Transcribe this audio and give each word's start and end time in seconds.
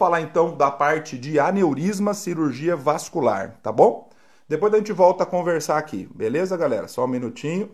falar 0.00 0.22
então 0.22 0.56
da 0.56 0.70
parte 0.70 1.18
de 1.18 1.38
aneurisma, 1.38 2.14
cirurgia 2.14 2.74
vascular, 2.74 3.58
tá 3.62 3.70
bom? 3.70 4.08
Depois 4.48 4.72
a 4.72 4.78
gente 4.78 4.94
volta 4.94 5.24
a 5.24 5.26
conversar 5.26 5.76
aqui, 5.76 6.08
beleza, 6.14 6.56
galera? 6.56 6.88
Só 6.88 7.04
um 7.04 7.06
minutinho. 7.06 7.70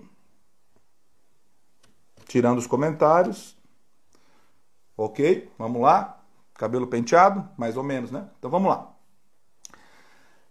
Tirando 2.26 2.58
os 2.58 2.66
comentários. 2.66 3.56
Ok, 4.96 5.48
vamos 5.56 5.80
lá. 5.80 6.20
Cabelo 6.54 6.88
penteado, 6.88 7.48
mais 7.56 7.76
ou 7.76 7.84
menos, 7.84 8.10
né? 8.10 8.28
Então 8.40 8.50
vamos 8.50 8.70
lá. 8.70 8.95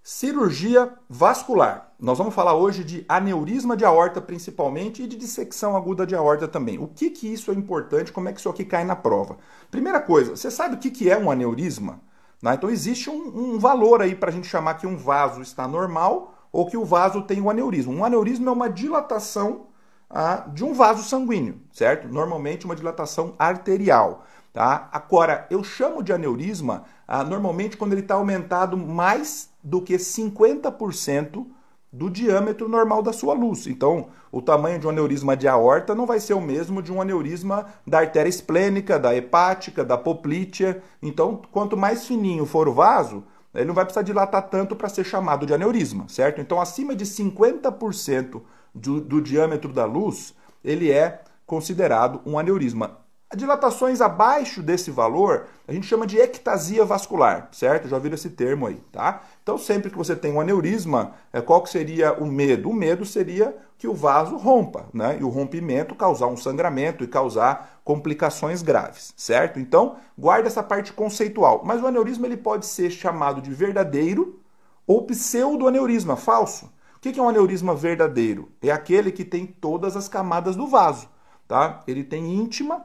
Cirurgia 0.08 0.94
vascular. 1.10 1.92
Nós 2.00 2.20
vamos 2.20 2.36
falar 2.36 2.54
hoje 2.54 2.84
de 2.84 3.04
aneurisma 3.10 3.76
de 3.76 3.84
aorta 3.84 4.21
principalmente 4.21 5.02
e 5.02 5.08
de 5.08 5.18
dissecção 5.18 5.76
aguda 5.76 6.06
de 6.06 6.14
aorta 6.14 6.48
também. 6.48 6.78
O 6.78 6.88
que 6.88 7.10
que 7.10 7.34
isso 7.34 7.50
é 7.50 7.56
importante? 7.56 8.12
Como 8.12 8.30
é 8.30 8.32
que 8.32 8.39
isso 8.39 8.48
aqui 8.48 8.64
cai 8.64 8.84
na 8.84 8.96
prova? 8.96 9.36
Primeira 9.71 10.00
coisa, 10.00 10.36
você 10.36 10.52
sabe 10.52 10.76
o 10.76 10.78
que 10.78 10.92
que 10.92 11.10
é 11.10 11.18
um 11.18 11.32
aneurisma? 11.32 12.02
Né? 12.39 12.54
Então 12.54 12.70
existe 12.70 13.10
um, 13.10 13.56
um 13.56 13.57
valor 13.57 14.00
aí 14.00 14.14
para 14.14 14.29
a 14.29 14.32
gente 14.32 14.46
chamar 14.46 14.76
que 14.76 14.86
um 14.86 14.96
vaso 14.96 15.42
está 15.42 15.68
normal 15.68 16.36
ou 16.51 16.68
que 16.68 16.78
o 16.78 16.86
vaso 16.86 17.24
tem 17.24 17.42
um 17.42 17.50
aneurisma. 17.50 17.92
Um 17.92 18.06
aneurisma 18.06 18.51
é 18.51 18.54
uma 18.54 18.70
dilatação 18.70 19.70
ah, 20.07 20.46
de 20.54 20.64
um 20.64 20.76
vaso 20.76 21.01
sanguíneo, 21.01 21.60
certo? 21.71 22.07
Normalmente 22.07 22.64
uma 22.64 22.76
dilatação 22.76 23.34
arterial. 23.40 24.24
Tá? 24.54 24.87
Agora, 24.92 25.48
eu 25.50 25.64
chamo 25.64 26.04
de 26.04 26.14
aneurisma 26.14 26.84
ah, 27.07 27.24
normalmente 27.24 27.76
quando 27.76 27.93
ele 27.93 28.01
está 28.01 28.14
aumentado 28.14 28.78
mais 28.78 29.50
do 29.65 29.82
que 29.82 29.96
50% 29.96 31.46
do 31.92 32.09
diâmetro 32.09 32.69
normal 32.69 33.02
da 33.02 33.11
sua 33.11 33.33
luz. 33.33 33.66
Então, 33.66 34.09
o 34.31 34.42
tamanho 34.42 34.78
de 34.78 34.86
um 34.86 34.92
aneurisma 34.92 35.36
de 35.36 35.47
aorta 35.47 35.95
não 35.95 36.06
vai 36.06 36.19
ser 36.19 36.33
o 36.33 36.42
mesmo 36.42 36.81
de 36.81 36.92
um 36.92 37.02
aneurisma 37.02 37.66
da 37.88 38.00
artéria 38.00 38.30
esplênica, 38.30 39.00
da 39.00 39.16
hepática, 39.16 39.83
da 39.83 39.97
poplítea. 39.97 40.83
Então, 41.02 41.42
quanto 41.52 41.75
mais 41.75 42.06
fininho 42.06 42.45
for 42.45 42.67
o 42.67 42.73
vaso, 42.73 43.23
ele 43.56 43.66
não 43.66 43.73
vai 43.73 43.86
precisar 43.86 44.03
dilatar 44.03 44.50
tanto 44.50 44.75
para 44.75 44.89
ser 44.89 45.03
chamado 45.03 45.45
de 45.45 45.53
aneurisma, 45.53 46.06
certo? 46.08 46.42
Então, 46.42 46.62
acima 46.62 46.95
de 46.95 47.06
50% 47.06 48.42
do, 48.73 49.02
do 49.02 49.22
diâmetro 49.22 49.72
da 49.72 49.86
luz, 49.86 50.36
ele 50.64 50.92
é 50.92 51.23
considerado 51.45 52.22
um 52.25 52.38
aneurisma. 52.38 53.00
Dilatações 53.36 54.02
abaixo 54.02 54.62
desse 54.62 54.92
valor, 54.92 55.47
a 55.68 55.73
gente 55.73 55.88
chama 55.88 56.06
de 56.06 56.18
ectasia 56.18 56.86
vascular, 56.86 57.50
certo? 57.52 57.88
Já 57.88 57.95
ouviram 57.95 58.16
esse 58.16 58.30
termo 58.30 58.68
aí, 58.68 58.81
tá? 58.92 59.23
Então, 59.46 59.60
sempre 59.60 59.92
que 59.92 59.98
você 59.98 60.16
tem 60.16 60.34
um 60.34 60.42
aneurisma, 60.42 61.14
é, 61.32 61.40
qual 61.40 61.62
que 61.62 61.70
seria 61.70 62.14
o 62.14 62.26
medo? 62.26 62.68
O 62.68 62.74
medo 62.74 63.06
seria 63.06 63.56
que 63.78 63.88
o 63.88 63.94
vaso 63.94 64.38
rompa, 64.38 64.88
né? 64.92 65.20
E 65.22 65.24
o 65.24 65.30
rompimento 65.30 65.94
causar 65.94 66.26
um 66.26 66.36
sangramento 66.36 67.04
e 67.04 67.08
causar 67.08 67.80
complicações 67.84 68.64
graves, 68.64 69.14
certo? 69.16 69.60
Então, 69.60 69.98
guarda 70.18 70.48
essa 70.48 70.64
parte 70.64 70.92
conceitual. 70.92 71.62
Mas 71.64 71.80
o 71.80 71.86
aneurisma 71.86 72.26
ele 72.26 72.38
pode 72.38 72.66
ser 72.66 72.90
chamado 72.90 73.40
de 73.40 73.52
verdadeiro 73.52 74.40
ou 74.88 75.06
pseudoaneurisma, 75.06 76.16
falso. 76.16 76.74
O 76.96 77.00
que 77.00 77.20
é 77.20 77.22
um 77.22 77.30
aneurisma 77.30 77.76
verdadeiro? 77.76 78.52
É 78.64 78.72
aquele 78.72 79.12
que 79.12 79.24
tem 79.24 79.46
todas 79.46 79.96
as 79.96 80.08
camadas 80.08 80.56
do 80.56 80.66
vaso, 80.66 81.08
tá? 81.48 81.84
Ele 81.88 82.04
tem 82.04 82.34
íntima, 82.34 82.84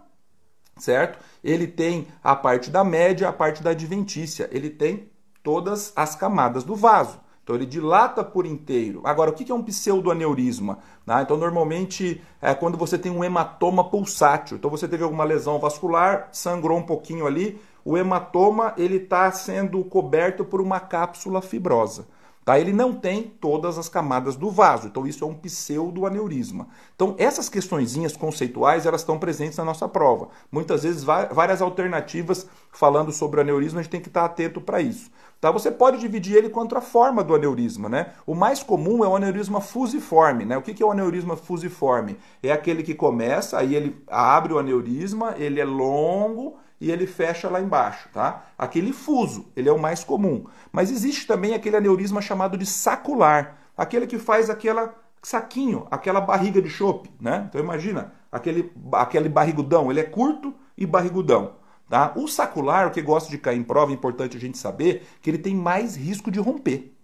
certo? 0.77 1.19
Ele 1.43 1.67
tem 1.67 2.07
a 2.23 2.37
parte 2.37 2.71
da 2.71 2.85
média, 2.85 3.31
a 3.31 3.33
parte 3.33 3.63
da 3.63 3.71
adventícia, 3.71 4.47
ele 4.53 4.69
tem 4.69 5.10
todas 5.43 5.93
as 5.97 6.15
camadas 6.15 6.65
do 6.65 6.75
vaso. 6.75 7.21
Então 7.43 7.57
ele 7.57 7.67
dilata 7.67 8.23
por 8.23 8.47
inteiro. 8.47 9.01
Agora, 9.05 9.31
o 9.31 9.33
que 9.33 9.51
é 9.51 9.55
um 9.55 9.63
pseudoaneurisma? 9.63 10.79
Ah, 11.07 11.23
então, 11.23 11.37
normalmente, 11.37 12.23
é 12.41 12.55
quando 12.55 12.79
você 12.79 12.97
tem 12.97 13.11
um 13.11 13.25
hematoma 13.25 13.83
pulsátil. 13.83 14.57
Então, 14.57 14.71
você 14.71 14.87
teve 14.87 15.03
alguma 15.03 15.25
lesão 15.25 15.59
vascular, 15.59 16.29
sangrou 16.31 16.79
um 16.79 16.83
pouquinho 16.85 17.27
ali, 17.27 17.61
o 17.85 17.97
hematoma 17.97 18.73
ele 18.77 18.97
está 18.97 19.33
sendo 19.33 19.83
coberto 19.83 20.45
por 20.45 20.61
uma 20.61 20.79
cápsula 20.79 21.43
fibrosa. 21.43 22.07
Tá? 22.51 22.59
Ele 22.59 22.73
não 22.73 22.93
tem 22.93 23.33
todas 23.41 23.79
as 23.79 23.89
camadas 23.89 24.35
do 24.35 24.51
vaso, 24.51 24.89
então 24.89 25.07
isso 25.07 25.23
é 25.23 25.27
um 25.29 25.35
pseudoaneurisma. 25.35 26.67
Então 26.97 27.15
essas 27.17 27.49
questõezinhas 27.49 28.17
conceituais 28.17 28.87
elas 28.87 29.03
estão 29.03 29.21
presentes 29.21 29.57
na 29.57 29.65
nossa 29.65 29.89
prova. 29.89 30.31
Muitas 30.51 30.83
vezes 30.83 31.05
várias 31.05 31.63
alternativas 31.63 32.49
falando 32.73 33.13
sobre 33.13 33.39
o 33.39 33.43
aneurisma, 33.43 33.79
a 33.79 33.83
gente 33.85 33.93
tem 33.93 34.01
que 34.01 34.09
estar 34.09 34.25
atento 34.25 34.61
para 34.61 34.81
isso. 34.81 35.13
Tá? 35.41 35.53
Você 35.53 35.71
pode 35.71 36.01
dividir 36.01 36.39
ele 36.39 36.49
contra 36.49 36.81
a 36.81 36.83
forma 36.83 37.23
do 37.23 37.37
aneurisma. 37.37 37.89
Né? 37.89 38.15
O 38.27 38.35
mais 38.35 38.65
comum 38.65 39.05
é 39.05 39.09
o 39.09 39.15
aneurisma 39.15 39.61
fusiforme. 39.61 40.45
Né? 40.45 40.59
O 40.59 40.63
que 40.63 40.83
é 40.83 40.85
o 40.85 40.91
aneurisma 40.91 41.37
fusiforme? 41.37 42.19
É 42.43 42.51
aquele 42.51 42.83
que 42.83 42.97
começa, 42.97 43.61
aí 43.61 43.77
ele 43.77 44.03
abre 44.09 44.53
o 44.53 44.59
aneurisma, 44.59 45.37
ele 45.39 45.61
é 45.61 45.65
longo 45.65 46.57
e 46.81 46.91
ele 46.91 47.07
fecha 47.07 47.49
lá 47.49 47.61
embaixo, 47.61 48.09
tá? 48.13 48.47
Aquele 48.57 48.93
fuso, 48.93 49.47
ele 49.55 49.69
é 49.69 49.73
o 49.73 49.79
mais 49.79 50.03
comum. 50.03 50.47
Mas 50.73 50.91
existe 50.91 51.27
também 51.27 51.55
aquele 51.55 51.77
aneurisma 51.77 52.23
chamado 52.23 52.57
de 52.57 52.65
sacular, 52.65 53.59
aquele 53.77 54.07
que 54.07 54.19
faz 54.19 54.49
aquela 54.49 54.95
saquinho, 55.23 55.87
aquela 55.91 56.21
barriga 56.21 56.63
de 56.63 56.71
chope, 56.71 57.11
né? 57.21 57.47
Então 57.49 57.61
imagina, 57.61 58.15
aquele, 58.33 58.73
aquele 58.93 59.29
barrigudão, 59.29 59.91
ele 59.91 60.01
é 60.01 60.05
curto 60.05 60.55
e 60.77 60.87
barrigudão. 60.87 61.61
Tá? 61.89 62.13
O 62.17 62.29
sacular, 62.29 62.87
o 62.87 62.91
que 62.93 63.03
gosta 63.03 63.29
de 63.29 63.37
cair 63.37 63.59
em 63.59 63.65
prova, 63.65 63.91
é 63.91 63.95
importante 63.95 64.37
a 64.37 64.41
gente 64.41 64.57
saber 64.57 65.07
que 65.21 65.29
ele 65.29 65.39
tem 65.39 65.55
mais 65.55 65.97
risco 65.97 66.31
de 66.31 66.39
romper. 66.39 66.97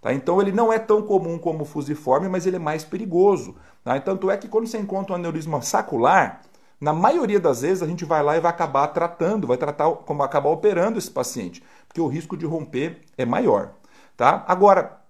Tá? 0.00 0.12
Então 0.12 0.40
ele 0.40 0.52
não 0.52 0.72
é 0.72 0.78
tão 0.78 1.02
comum 1.02 1.38
como 1.38 1.62
o 1.62 1.66
fusiforme, 1.66 2.28
mas 2.28 2.46
ele 2.46 2.56
é 2.56 2.60
mais 2.60 2.84
perigoso. 2.84 3.56
Tá? 3.82 3.98
Tanto 3.98 4.30
é 4.30 4.36
que 4.36 4.46
quando 4.46 4.66
você 4.66 4.78
encontra 4.78 5.14
um 5.14 5.16
aneurisma 5.16 5.62
sacular, 5.62 6.42
na 6.80 6.92
maioria 6.92 7.40
das 7.40 7.62
vezes 7.62 7.82
a 7.82 7.86
gente 7.86 8.04
vai 8.04 8.22
lá 8.22 8.36
e 8.36 8.40
vai 8.40 8.50
acabar 8.50 8.86
tratando, 8.88 9.46
vai 9.46 9.56
tratar 9.56 9.90
como 9.90 10.22
acabar 10.22 10.50
operando 10.50 10.98
esse 10.98 11.10
paciente, 11.10 11.62
porque 11.88 12.00
o 12.00 12.06
risco 12.06 12.36
de 12.36 12.44
romper 12.44 13.02
é 13.16 13.24
maior, 13.24 13.72
tá? 14.16 14.44
Agora, 14.46 15.00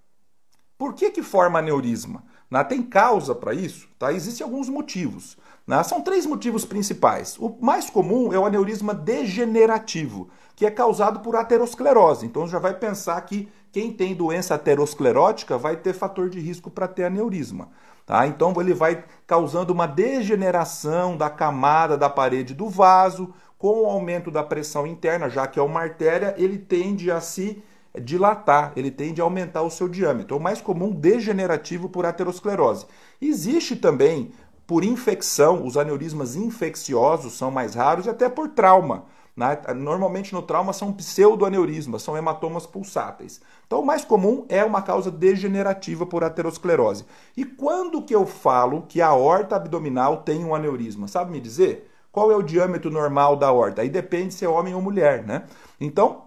por 0.79 0.95
que 0.95 1.11
que 1.11 1.23
forma 1.23 1.59
aneurisma? 1.59 2.23
Né? 2.51 2.63
Tem 2.65 2.83
causa 2.83 3.35
para 3.35 3.55
isso, 3.55 3.89
tá? 3.99 4.13
Existem 4.13 4.45
alguns 4.45 4.69
motivos. 4.69 5.37
Né? 5.67 5.83
São 5.83 6.01
três 6.01 6.25
motivos 6.27 6.65
principais. 6.65 7.37
O 7.39 7.57
mais 7.61 7.91
comum 7.91 8.33
é 8.33 8.39
o 8.39 8.47
aneurisma 8.47 8.95
degenerativo, 8.95 10.29
que 10.55 10.65
é 10.65 10.71
causado 10.71 11.21
por 11.21 11.35
aterosclerose. 11.35 12.25
Então 12.25 12.47
já 12.47 12.59
vai 12.59 12.75
pensar 12.75 13.21
que 13.23 13.49
quem 13.73 13.93
tem 13.93 14.15
doença 14.15 14.55
aterosclerótica 14.55 15.59
vai 15.59 15.77
ter 15.77 15.93
fator 15.93 16.31
de 16.31 16.41
risco 16.41 16.71
para 16.71 16.87
ter 16.87 17.05
aneurisma. 17.05 17.69
Tá? 18.07 18.25
Então 18.27 18.55
ele 18.59 18.73
vai 18.73 19.05
causando 19.27 19.73
uma 19.73 19.87
degeneração 19.87 21.17
da 21.17 21.29
camada 21.29 21.99
da 21.99 22.09
parede 22.09 22.55
do 22.55 22.69
vaso, 22.69 23.35
com 23.59 23.83
o 23.83 23.87
aumento 23.87 24.31
da 24.31 24.45
pressão 24.45 24.87
interna, 24.87 25.29
já 25.29 25.47
que 25.47 25.59
é 25.59 25.63
uma 25.63 25.81
artéria, 25.81 26.35
ele 26.39 26.57
tende 26.57 27.11
a 27.11 27.21
se 27.21 27.63
dilatar, 28.01 28.73
ele 28.77 28.91
tende 28.91 29.21
a 29.21 29.25
aumentar 29.25 29.63
o 29.63 29.71
seu 29.71 29.89
diâmetro. 29.89 30.37
É 30.37 30.39
o 30.39 30.43
mais 30.43 30.61
comum 30.61 30.91
degenerativo 30.93 31.89
por 31.89 32.07
aterosclerose. 32.07 32.87
Existe 33.21 33.75
também 33.75 34.31
por 34.67 34.85
infecção, 34.85 35.65
os 35.67 35.77
aneurismas 35.77 36.37
infecciosos 36.37 37.33
são 37.33 37.51
mais 37.51 37.75
raros 37.75 38.07
e 38.07 38.11
até 38.11 38.29
por 38.29 38.49
trauma. 38.49 39.07
Né? 39.37 39.59
Normalmente 39.75 40.33
no 40.33 40.43
trauma 40.43 40.73
são 40.73 40.93
pseudoaneurismas, 40.93 42.03
são 42.03 42.17
hematomas 42.17 42.67
pulsáteis. 42.67 43.41
Então 43.67 43.81
o 43.81 43.87
mais 43.87 44.05
comum 44.05 44.47
é 44.49 44.65
uma 44.65 44.81
causa 44.81 45.11
degenerativa 45.11 46.07
por 46.07 46.23
aterosclerose. 46.23 47.05
E 47.37 47.45
quando 47.45 48.03
que 48.03 48.15
eu 48.15 48.25
falo 48.25 48.83
que 48.89 49.01
a 49.01 49.09
aorta 49.09 49.57
abdominal 49.57 50.19
tem 50.19 50.45
um 50.45 50.55
aneurisma? 50.55 51.09
Sabe 51.09 51.33
me 51.33 51.41
dizer? 51.41 51.91
Qual 52.13 52.31
é 52.31 52.37
o 52.37 52.43
diâmetro 52.43 52.91
normal 52.91 53.37
da 53.37 53.49
aorta? 53.49 53.83
Aí 53.83 53.91
depende 53.91 54.33
se 54.33 54.45
é 54.45 54.49
homem 54.49 54.75
ou 54.75 54.81
mulher, 54.81 55.25
né? 55.25 55.45
Então, 55.81 56.27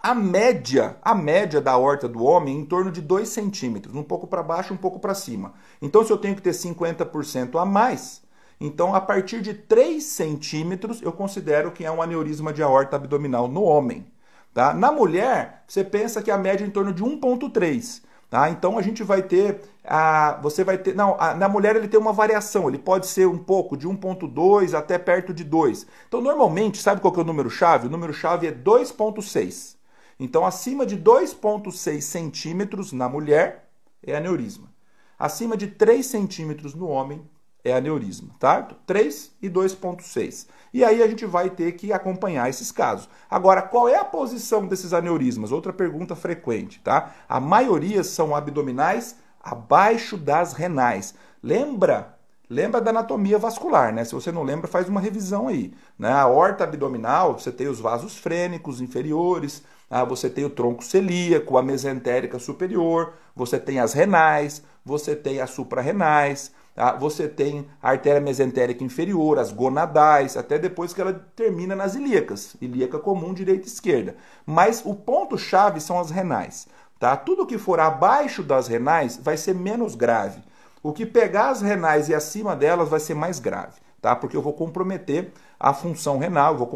a 0.00 0.14
média, 0.14 0.96
a 1.02 1.14
média 1.14 1.60
da 1.60 1.72
aorta 1.72 2.06
do 2.06 2.22
homem 2.22 2.56
é 2.56 2.60
em 2.60 2.64
torno 2.64 2.92
de 2.92 3.00
2 3.00 3.28
centímetros, 3.28 3.94
um 3.96 4.04
pouco 4.04 4.26
para 4.28 4.42
baixo, 4.42 4.72
um 4.72 4.76
pouco 4.76 5.00
para 5.00 5.14
cima. 5.14 5.54
Então, 5.82 6.04
se 6.04 6.12
eu 6.12 6.18
tenho 6.18 6.36
que 6.36 6.42
ter 6.42 6.52
50% 6.52 7.60
a 7.60 7.64
mais, 7.64 8.22
então, 8.60 8.94
a 8.94 9.00
partir 9.00 9.42
de 9.42 9.52
3 9.52 10.02
centímetros, 10.02 11.02
eu 11.02 11.12
considero 11.12 11.72
que 11.72 11.84
é 11.84 11.90
um 11.90 12.00
aneurisma 12.00 12.52
de 12.52 12.62
aorta 12.62 12.96
abdominal 12.96 13.48
no 13.48 13.62
homem. 13.62 14.06
Tá? 14.56 14.72
Na 14.72 14.90
mulher, 14.90 15.64
você 15.68 15.84
pensa 15.84 16.22
que 16.22 16.30
a 16.30 16.38
média 16.38 16.64
é 16.64 16.66
em 16.66 16.70
torno 16.70 16.90
de 16.90 17.04
1,3. 17.04 18.02
Tá? 18.30 18.48
Então 18.48 18.78
a 18.78 18.80
gente 18.80 19.04
vai 19.04 19.22
ter 19.22 19.60
a, 19.84 20.40
você 20.42 20.64
vai 20.64 20.78
ter, 20.78 20.94
não, 20.94 21.14
a, 21.20 21.34
na 21.34 21.46
mulher 21.46 21.76
ele 21.76 21.86
tem 21.86 22.00
uma 22.00 22.10
variação, 22.10 22.66
ele 22.66 22.78
pode 22.78 23.06
ser 23.06 23.28
um 23.28 23.36
pouco 23.36 23.76
de 23.76 23.86
1.2 23.86 24.72
até 24.72 24.96
perto 24.96 25.34
de 25.34 25.44
2. 25.44 25.86
Então 26.08 26.22
normalmente, 26.22 26.80
sabe 26.80 27.02
qual 27.02 27.12
que 27.12 27.20
é 27.20 27.22
o 27.22 27.26
número 27.26 27.50
chave? 27.50 27.86
O 27.86 27.90
número 27.90 28.14
chave 28.14 28.46
é 28.46 28.50
2.6. 28.50 29.76
Então 30.18 30.46
acima 30.46 30.86
de 30.86 30.96
2.6 30.96 32.00
centímetros 32.00 32.94
na 32.94 33.10
mulher 33.10 33.68
é 34.02 34.16
aneurisma. 34.16 34.72
Acima 35.18 35.54
de 35.54 35.66
3 35.66 36.06
centímetros 36.06 36.74
no 36.74 36.88
homem 36.88 37.20
é 37.66 37.72
aneurisma, 37.72 38.28
tá? 38.38 38.62
3 38.86 39.32
e 39.42 39.50
2,6. 39.50 40.46
E 40.72 40.84
aí 40.84 41.02
a 41.02 41.08
gente 41.08 41.26
vai 41.26 41.50
ter 41.50 41.72
que 41.72 41.92
acompanhar 41.92 42.48
esses 42.48 42.70
casos. 42.70 43.08
Agora, 43.28 43.62
qual 43.62 43.88
é 43.88 43.96
a 43.96 44.04
posição 44.04 44.66
desses 44.66 44.92
aneurismas? 44.92 45.50
Outra 45.50 45.72
pergunta 45.72 46.14
frequente, 46.14 46.80
tá? 46.80 47.12
A 47.28 47.40
maioria 47.40 48.04
são 48.04 48.36
abdominais 48.36 49.16
abaixo 49.42 50.16
das 50.16 50.52
renais. 50.52 51.14
Lembra? 51.42 52.16
Lembra 52.48 52.80
da 52.80 52.90
anatomia 52.90 53.38
vascular, 53.38 53.92
né? 53.92 54.04
Se 54.04 54.14
você 54.14 54.30
não 54.30 54.44
lembra, 54.44 54.68
faz 54.68 54.88
uma 54.88 55.00
revisão 55.00 55.48
aí. 55.48 55.74
Né? 55.98 56.12
A 56.12 56.28
horta 56.28 56.62
abdominal, 56.62 57.36
você 57.36 57.50
tem 57.50 57.66
os 57.66 57.80
vasos 57.80 58.16
frênicos 58.16 58.80
inferiores, 58.80 59.64
ah, 59.90 60.04
você 60.04 60.30
tem 60.30 60.44
o 60.44 60.50
tronco 60.50 60.84
celíaco, 60.84 61.58
a 61.58 61.62
mesentérica 61.62 62.38
superior, 62.38 63.14
você 63.34 63.58
tem 63.58 63.80
as 63.80 63.92
renais, 63.92 64.62
você 64.84 65.16
tem 65.16 65.40
as 65.40 65.50
suprarrenais, 65.50 66.52
você 66.98 67.26
tem 67.26 67.66
a 67.82 67.90
artéria 67.90 68.20
mesentérica 68.20 68.84
inferior, 68.84 69.38
as 69.38 69.50
gonadais, 69.50 70.36
até 70.36 70.58
depois 70.58 70.92
que 70.92 71.00
ela 71.00 71.12
termina 71.34 71.74
nas 71.74 71.94
ilíacas, 71.94 72.54
ilíaca 72.60 72.98
comum, 72.98 73.32
direita 73.32 73.64
e 73.64 73.68
esquerda. 73.68 74.16
Mas 74.44 74.82
o 74.84 74.94
ponto-chave 74.94 75.80
são 75.80 75.98
as 75.98 76.10
renais. 76.10 76.68
Tá? 76.98 77.16
Tudo 77.16 77.46
que 77.46 77.58
for 77.58 77.80
abaixo 77.80 78.42
das 78.42 78.68
renais 78.68 79.18
vai 79.22 79.36
ser 79.36 79.54
menos 79.54 79.94
grave. 79.94 80.42
O 80.82 80.92
que 80.92 81.04
pegar 81.04 81.50
as 81.50 81.62
renais 81.62 82.08
e 82.08 82.14
acima 82.14 82.54
delas 82.54 82.88
vai 82.88 83.00
ser 83.00 83.14
mais 83.14 83.40
grave, 83.40 83.80
tá? 84.00 84.14
Porque 84.14 84.36
eu 84.36 84.42
vou 84.42 84.52
comprometer 84.52 85.32
a 85.58 85.74
função 85.74 86.18
renal, 86.18 86.56
vou 86.56 86.70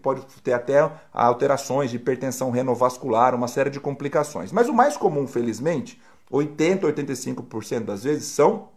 pode 0.00 0.24
ter 0.42 0.52
até 0.52 0.88
alterações 1.12 1.90
de 1.90 1.96
hipertensão 1.96 2.50
renovascular, 2.50 3.34
uma 3.34 3.48
série 3.48 3.70
de 3.70 3.80
complicações. 3.80 4.52
Mas 4.52 4.68
o 4.68 4.72
mais 4.72 4.96
comum, 4.96 5.26
felizmente, 5.26 6.00
80, 6.30 6.86
85% 6.86 7.80
das 7.80 8.04
vezes 8.04 8.26
são 8.26 8.68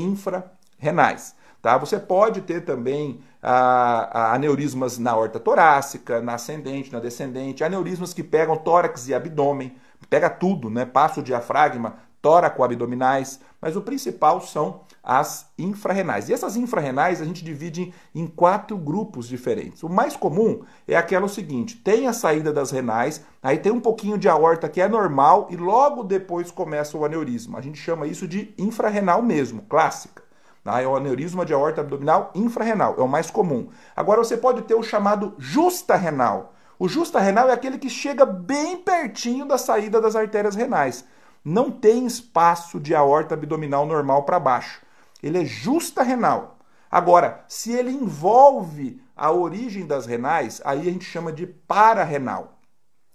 infrarrenais. 0.00 1.34
Tá? 1.60 1.76
Você 1.76 1.98
pode 1.98 2.42
ter 2.42 2.64
também 2.64 3.20
a, 3.42 4.30
a 4.30 4.34
aneurismas 4.34 4.98
na 4.98 5.16
horta 5.16 5.40
torácica, 5.40 6.20
na 6.20 6.34
ascendente, 6.34 6.92
na 6.92 7.00
descendente, 7.00 7.64
aneurismas 7.64 8.14
que 8.14 8.22
pegam 8.22 8.56
tórax 8.56 9.08
e 9.08 9.14
abdômen, 9.14 9.76
pega 10.08 10.30
tudo, 10.30 10.70
né? 10.70 10.84
Passa 10.84 11.20
o 11.20 11.22
diafragma, 11.22 11.96
tóraco-abdominais, 12.22 13.40
mas 13.60 13.76
o 13.76 13.82
principal 13.82 14.40
são 14.40 14.82
as 15.08 15.50
infrarrenais. 15.58 16.28
E 16.28 16.34
essas 16.34 16.54
infrarrenais 16.54 17.22
a 17.22 17.24
gente 17.24 17.42
divide 17.42 17.94
em 18.14 18.26
quatro 18.26 18.76
grupos 18.76 19.26
diferentes. 19.26 19.82
O 19.82 19.88
mais 19.88 20.14
comum 20.14 20.60
é 20.86 20.94
aquela 20.94 21.26
seguinte: 21.28 21.76
tem 21.76 22.06
a 22.06 22.12
saída 22.12 22.52
das 22.52 22.70
renais, 22.70 23.24
aí 23.42 23.56
tem 23.56 23.72
um 23.72 23.80
pouquinho 23.80 24.18
de 24.18 24.28
aorta 24.28 24.68
que 24.68 24.82
é 24.82 24.86
normal 24.86 25.48
e 25.50 25.56
logo 25.56 26.04
depois 26.04 26.50
começa 26.50 26.98
o 26.98 27.04
aneurisma. 27.04 27.58
A 27.58 27.62
gente 27.62 27.78
chama 27.78 28.06
isso 28.06 28.28
de 28.28 28.54
infrarrenal 28.58 29.22
mesmo, 29.22 29.62
clássica. 29.62 30.22
Tá? 30.62 30.82
É 30.82 30.86
o 30.86 30.94
aneurisma 30.94 31.46
de 31.46 31.54
aorta 31.54 31.80
abdominal 31.80 32.30
infrarrenal, 32.34 32.94
é 32.98 33.02
o 33.02 33.08
mais 33.08 33.30
comum. 33.30 33.68
Agora 33.96 34.22
você 34.22 34.36
pode 34.36 34.62
ter 34.62 34.74
o 34.74 34.82
chamado 34.82 35.34
justa 35.38 35.96
renal. 35.96 36.54
O 36.78 36.86
justa 36.86 37.18
renal 37.18 37.48
é 37.48 37.52
aquele 37.52 37.78
que 37.78 37.88
chega 37.88 38.26
bem 38.26 38.76
pertinho 38.76 39.46
da 39.46 39.56
saída 39.56 40.00
das 40.00 40.14
artérias 40.14 40.54
renais 40.54 41.04
não 41.44 41.70
tem 41.70 42.04
espaço 42.06 42.78
de 42.78 42.94
aorta 42.94 43.34
abdominal 43.34 43.86
normal 43.86 44.24
para 44.24 44.38
baixo. 44.38 44.82
Ele 45.22 45.42
é 45.42 45.44
justa 45.44 46.02
renal. 46.02 46.58
Agora, 46.90 47.44
se 47.48 47.72
ele 47.72 47.90
envolve 47.90 49.00
a 49.16 49.30
origem 49.30 49.86
das 49.86 50.06
renais, 50.06 50.62
aí 50.64 50.80
a 50.80 50.92
gente 50.92 51.04
chama 51.04 51.32
de 51.32 51.46
pararenal. 51.46 52.58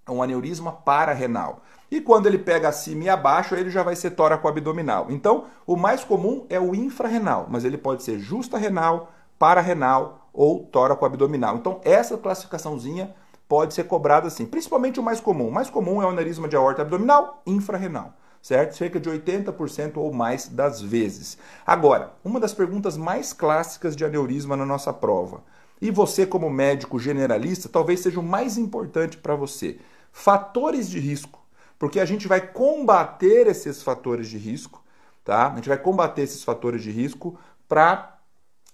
É 0.05 0.11
um 0.11 0.21
aneurisma 0.21 0.71
pararenal. 0.71 1.61
E 1.89 2.01
quando 2.01 2.27
ele 2.27 2.37
pega 2.37 2.67
acima 2.67 3.05
e 3.05 3.09
abaixo, 3.09 3.55
ele 3.55 3.69
já 3.69 3.81
vai 3.83 3.95
ser 3.95 4.11
tóraco 4.11 4.47
abdominal. 4.47 5.07
Então, 5.09 5.45
o 5.65 5.75
mais 5.75 6.03
comum 6.03 6.45
é 6.49 6.59
o 6.59 6.75
infrarrenal, 6.75 7.47
mas 7.49 7.63
ele 7.63 7.77
pode 7.77 8.03
ser 8.03 8.19
justa 8.19 8.57
renal, 8.57 9.11
pararenal 9.39 10.29
ou 10.33 10.65
tóraco 10.65 11.05
abdominal. 11.05 11.55
Então, 11.55 11.79
essa 11.83 12.17
classificaçãozinha 12.17 13.15
pode 13.47 13.73
ser 13.73 13.85
cobrada 13.85 14.27
assim, 14.27 14.45
principalmente 14.45 14.99
o 14.99 15.03
mais 15.03 15.21
comum. 15.21 15.47
O 15.47 15.53
mais 15.53 15.69
comum 15.69 16.01
é 16.01 16.05
o 16.05 16.09
aneurisma 16.09 16.47
de 16.47 16.55
aorta 16.55 16.81
abdominal 16.81 17.41
infrarrenal 17.45 18.13
certo? 18.43 18.75
Cerca 18.75 18.99
de 18.99 19.09
80% 19.09 19.93
ou 19.95 20.13
mais 20.13 20.49
das 20.49 20.81
vezes. 20.81 21.37
Agora, 21.65 22.13
uma 22.25 22.41
das 22.41 22.53
perguntas 22.53 22.97
mais 22.97 23.31
clássicas 23.31 23.95
de 23.95 24.03
aneurisma 24.03 24.57
na 24.57 24.65
nossa 24.65 24.91
prova. 24.91 25.41
E 25.81 25.89
você, 25.89 26.25
como 26.25 26.49
médico 26.49 26.99
generalista, 26.99 27.69
talvez 27.69 28.01
seja 28.01 28.19
o 28.19 28.23
mais 28.23 28.57
importante 28.57 29.17
para 29.17 29.33
você. 29.33 29.79
Fatores 30.11 30.89
de 30.89 30.99
risco. 30.99 31.41
Porque 31.79 32.01
a 32.01 32.05
gente 32.05 32.27
vai 32.27 32.41
combater 32.41 33.47
esses 33.47 33.81
fatores 33.81 34.27
de 34.27 34.37
risco, 34.37 34.83
tá? 35.23 35.51
A 35.51 35.55
gente 35.55 35.69
vai 35.69 35.77
combater 35.77 36.21
esses 36.21 36.43
fatores 36.43 36.83
de 36.83 36.91
risco 36.91 37.39
para 37.67 38.19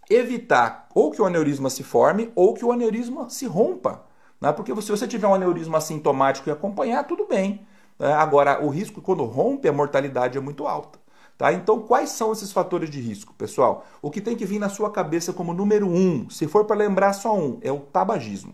evitar 0.09 0.89
ou 0.95 1.11
que 1.11 1.21
o 1.21 1.25
aneurisma 1.25 1.69
se 1.69 1.83
forme 1.83 2.31
ou 2.35 2.55
que 2.55 2.65
o 2.65 2.71
aneurisma 2.71 3.29
se 3.29 3.45
rompa. 3.45 4.03
Né? 4.41 4.51
Porque 4.51 4.75
se 4.81 4.89
você 4.89 5.07
tiver 5.07 5.27
um 5.27 5.33
aneurisma 5.35 5.77
assintomático 5.77 6.49
e 6.49 6.51
acompanhar, 6.51 7.03
tudo 7.05 7.27
bem. 7.27 7.67
É, 7.99 8.13
agora, 8.13 8.63
o 8.63 8.69
risco 8.69 9.01
quando 9.01 9.25
rompe, 9.25 9.67
a 9.67 9.73
mortalidade 9.73 10.37
é 10.37 10.41
muito 10.41 10.65
alta. 10.65 10.97
Tá? 11.37 11.53
Então, 11.53 11.81
quais 11.81 12.09
são 12.09 12.31
esses 12.31 12.51
fatores 12.51 12.89
de 12.89 12.99
risco, 12.99 13.33
pessoal? 13.33 13.85
O 14.01 14.09
que 14.11 14.21
tem 14.21 14.35
que 14.35 14.45
vir 14.45 14.59
na 14.59 14.69
sua 14.69 14.91
cabeça 14.91 15.31
como 15.31 15.53
número 15.53 15.87
um, 15.87 16.29
se 16.29 16.47
for 16.47 16.65
para 16.65 16.75
lembrar 16.75 17.13
só 17.13 17.37
um, 17.37 17.59
é 17.61 17.71
o 17.71 17.79
tabagismo. 17.79 18.53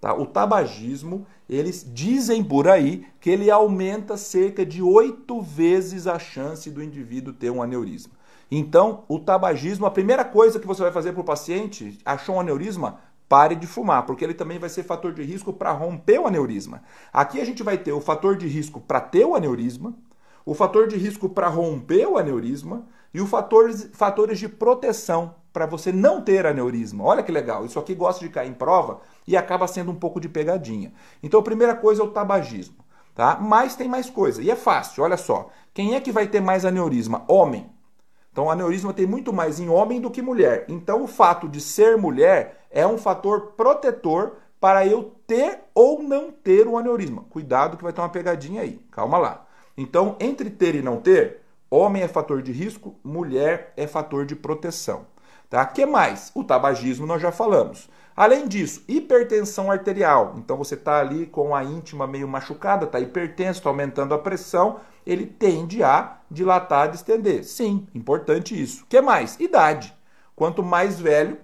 Tá? 0.00 0.14
O 0.14 0.26
tabagismo, 0.26 1.26
eles 1.48 1.86
dizem 1.86 2.42
por 2.42 2.68
aí 2.68 3.06
que 3.20 3.30
ele 3.30 3.50
aumenta 3.50 4.16
cerca 4.16 4.64
de 4.64 4.82
oito 4.82 5.40
vezes 5.40 6.06
a 6.06 6.18
chance 6.18 6.70
do 6.70 6.82
indivíduo 6.82 7.32
ter 7.32 7.50
um 7.50 7.62
aneurisma. 7.62 8.12
Então, 8.50 9.04
o 9.08 9.18
tabagismo, 9.18 9.86
a 9.86 9.90
primeira 9.90 10.24
coisa 10.24 10.60
que 10.60 10.66
você 10.66 10.82
vai 10.82 10.92
fazer 10.92 11.12
para 11.12 11.22
o 11.22 11.24
paciente, 11.24 11.98
achou 12.04 12.36
um 12.36 12.40
aneurisma? 12.40 13.00
Pare 13.28 13.54
de 13.54 13.66
fumar, 13.66 14.04
porque 14.06 14.24
ele 14.24 14.34
também 14.34 14.58
vai 14.58 14.68
ser 14.68 14.82
fator 14.82 15.12
de 15.12 15.22
risco 15.22 15.52
para 15.52 15.72
romper 15.72 16.18
o 16.18 16.26
aneurisma. 16.26 16.82
Aqui 17.12 17.40
a 17.40 17.44
gente 17.44 17.62
vai 17.62 17.78
ter 17.78 17.92
o 17.92 18.00
fator 18.00 18.36
de 18.36 18.46
risco 18.46 18.80
para 18.80 19.00
ter 19.00 19.24
o 19.24 19.34
aneurisma, 19.34 19.94
o 20.44 20.54
fator 20.54 20.86
de 20.86 20.96
risco 20.96 21.28
para 21.28 21.48
romper 21.48 22.06
o 22.06 22.18
aneurisma 22.18 22.86
e 23.12 23.20
o 23.20 23.26
fator, 23.26 23.72
fatores 23.92 24.38
de 24.38 24.48
proteção 24.48 25.34
para 25.52 25.66
você 25.66 25.92
não 25.92 26.20
ter 26.20 26.46
aneurisma. 26.46 27.04
Olha 27.04 27.22
que 27.22 27.32
legal, 27.32 27.64
isso 27.64 27.78
aqui 27.78 27.94
gosta 27.94 28.24
de 28.24 28.30
cair 28.30 28.50
em 28.50 28.54
prova 28.54 29.00
e 29.26 29.36
acaba 29.36 29.66
sendo 29.66 29.90
um 29.90 29.96
pouco 29.96 30.20
de 30.20 30.28
pegadinha. 30.28 30.92
Então 31.22 31.40
a 31.40 31.44
primeira 31.44 31.74
coisa 31.74 32.02
é 32.02 32.04
o 32.04 32.10
tabagismo, 32.10 32.84
tá? 33.14 33.38
Mas 33.40 33.76
tem 33.76 33.88
mais 33.88 34.10
coisa 34.10 34.42
e 34.42 34.50
é 34.50 34.56
fácil, 34.56 35.02
olha 35.04 35.16
só. 35.16 35.48
Quem 35.72 35.94
é 35.94 36.00
que 36.00 36.12
vai 36.12 36.26
ter 36.26 36.40
mais 36.40 36.64
aneurisma? 36.64 37.24
Homem. 37.26 37.72
Então, 38.34 38.50
aneurisma 38.50 38.92
tem 38.92 39.06
muito 39.06 39.32
mais 39.32 39.60
em 39.60 39.68
homem 39.68 40.00
do 40.00 40.10
que 40.10 40.20
mulher. 40.20 40.64
Então, 40.68 41.04
o 41.04 41.06
fato 41.06 41.48
de 41.48 41.60
ser 41.60 41.96
mulher 41.96 42.63
é 42.74 42.84
um 42.84 42.98
fator 42.98 43.52
protetor 43.56 44.32
para 44.60 44.84
eu 44.84 45.14
ter 45.26 45.60
ou 45.72 46.02
não 46.02 46.32
ter 46.32 46.66
o 46.66 46.76
aneurisma. 46.76 47.24
Cuidado 47.30 47.76
que 47.76 47.84
vai 47.84 47.92
ter 47.92 48.00
uma 48.00 48.08
pegadinha 48.08 48.62
aí. 48.62 48.80
Calma 48.90 49.16
lá. 49.16 49.46
Então, 49.76 50.16
entre 50.18 50.50
ter 50.50 50.74
e 50.74 50.82
não 50.82 51.00
ter, 51.00 51.40
homem 51.70 52.02
é 52.02 52.08
fator 52.08 52.42
de 52.42 52.50
risco, 52.50 52.96
mulher 53.04 53.72
é 53.76 53.86
fator 53.86 54.26
de 54.26 54.34
proteção. 54.34 55.06
Tá? 55.48 55.64
que 55.66 55.86
mais? 55.86 56.32
O 56.34 56.42
tabagismo 56.42 57.06
nós 57.06 57.22
já 57.22 57.30
falamos. 57.30 57.88
Além 58.16 58.48
disso, 58.48 58.82
hipertensão 58.88 59.70
arterial. 59.70 60.34
Então 60.36 60.56
você 60.56 60.74
está 60.74 60.98
ali 60.98 61.26
com 61.26 61.54
a 61.54 61.62
íntima 61.62 62.06
meio 62.06 62.26
machucada, 62.26 62.86
está 62.86 62.98
hipertenso, 62.98 63.60
está 63.60 63.70
aumentando 63.70 64.14
a 64.14 64.18
pressão, 64.18 64.80
ele 65.06 65.26
tende 65.26 65.82
a 65.82 66.18
dilatar, 66.28 66.90
distender. 66.90 67.44
Sim, 67.44 67.86
importante 67.94 68.60
isso. 68.60 68.84
Que 68.88 69.00
mais? 69.00 69.38
Idade. 69.38 69.94
Quanto 70.34 70.62
mais 70.62 70.98
velho, 70.98 71.38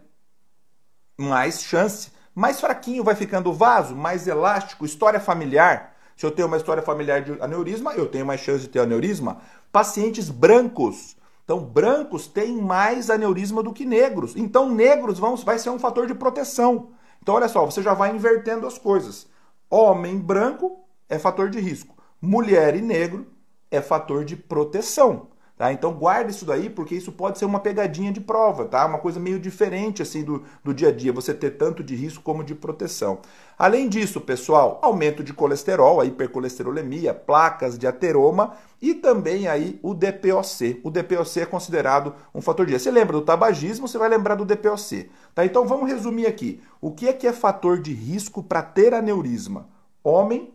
mais 1.20 1.62
chance. 1.62 2.10
Mais 2.34 2.60
fraquinho 2.60 3.04
vai 3.04 3.14
ficando 3.14 3.50
o 3.50 3.52
vaso, 3.52 3.94
mais 3.94 4.26
elástico, 4.26 4.84
história 4.86 5.20
familiar. 5.20 5.94
Se 6.16 6.24
eu 6.24 6.30
tenho 6.30 6.48
uma 6.48 6.56
história 6.56 6.82
familiar 6.82 7.22
de 7.22 7.32
aneurisma, 7.40 7.94
eu 7.94 8.06
tenho 8.06 8.26
mais 8.26 8.40
chance 8.40 8.62
de 8.62 8.68
ter 8.68 8.80
aneurisma. 8.80 9.38
Pacientes 9.72 10.30
brancos. 10.30 11.16
Então, 11.44 11.58
brancos 11.60 12.26
têm 12.26 12.56
mais 12.56 13.10
aneurisma 13.10 13.62
do 13.62 13.72
que 13.72 13.84
negros. 13.84 14.36
Então, 14.36 14.68
negros 14.70 15.18
vão, 15.18 15.34
vai 15.36 15.58
ser 15.58 15.70
um 15.70 15.78
fator 15.78 16.06
de 16.06 16.14
proteção. 16.14 16.90
Então, 17.22 17.34
olha 17.34 17.48
só, 17.48 17.64
você 17.64 17.82
já 17.82 17.92
vai 17.92 18.14
invertendo 18.14 18.66
as 18.66 18.78
coisas. 18.78 19.26
Homem 19.68 20.18
branco 20.18 20.84
é 21.08 21.18
fator 21.18 21.50
de 21.50 21.58
risco. 21.58 21.96
Mulher 22.20 22.76
e 22.76 22.80
negro 22.80 23.26
é 23.70 23.80
fator 23.80 24.24
de 24.24 24.36
proteção. 24.36 25.29
Tá? 25.60 25.74
Então 25.74 25.92
guarda 25.92 26.30
isso 26.30 26.46
daí, 26.46 26.70
porque 26.70 26.94
isso 26.94 27.12
pode 27.12 27.38
ser 27.38 27.44
uma 27.44 27.60
pegadinha 27.60 28.10
de 28.10 28.18
prova, 28.18 28.64
tá? 28.64 28.86
Uma 28.86 28.96
coisa 28.96 29.20
meio 29.20 29.38
diferente 29.38 30.00
assim 30.00 30.24
do, 30.24 30.42
do 30.64 30.72
dia 30.72 30.88
a 30.88 30.90
dia, 30.90 31.12
você 31.12 31.34
ter 31.34 31.50
tanto 31.50 31.84
de 31.84 31.94
risco 31.94 32.22
como 32.22 32.42
de 32.42 32.54
proteção. 32.54 33.18
Além 33.58 33.86
disso, 33.86 34.22
pessoal, 34.22 34.78
aumento 34.80 35.22
de 35.22 35.34
colesterol, 35.34 36.00
a 36.00 36.06
hipercolesterolemia, 36.06 37.12
placas 37.12 37.78
de 37.78 37.86
ateroma 37.86 38.54
e 38.80 38.94
também 38.94 39.48
aí 39.48 39.78
o 39.82 39.92
DPOC. 39.92 40.80
O 40.82 40.90
DPOC 40.90 41.40
é 41.40 41.44
considerado 41.44 42.14
um 42.34 42.40
fator 42.40 42.64
de 42.64 42.72
risco. 42.72 42.84
Você 42.84 42.90
lembra 42.90 43.18
do 43.18 43.22
tabagismo, 43.22 43.86
você 43.86 43.98
vai 43.98 44.08
lembrar 44.08 44.36
do 44.36 44.46
DPOC. 44.46 45.10
Tá? 45.34 45.44
Então 45.44 45.66
vamos 45.66 45.90
resumir 45.90 46.26
aqui. 46.26 46.62
O 46.80 46.90
que 46.90 47.06
é 47.06 47.12
que 47.12 47.26
é 47.26 47.34
fator 47.34 47.78
de 47.78 47.92
risco 47.92 48.42
para 48.42 48.62
ter 48.62 48.94
aneurisma? 48.94 49.68
Homem, 50.02 50.54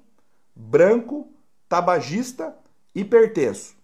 branco, 0.56 1.28
tabagista 1.70 2.56
hipertenso. 2.96 3.76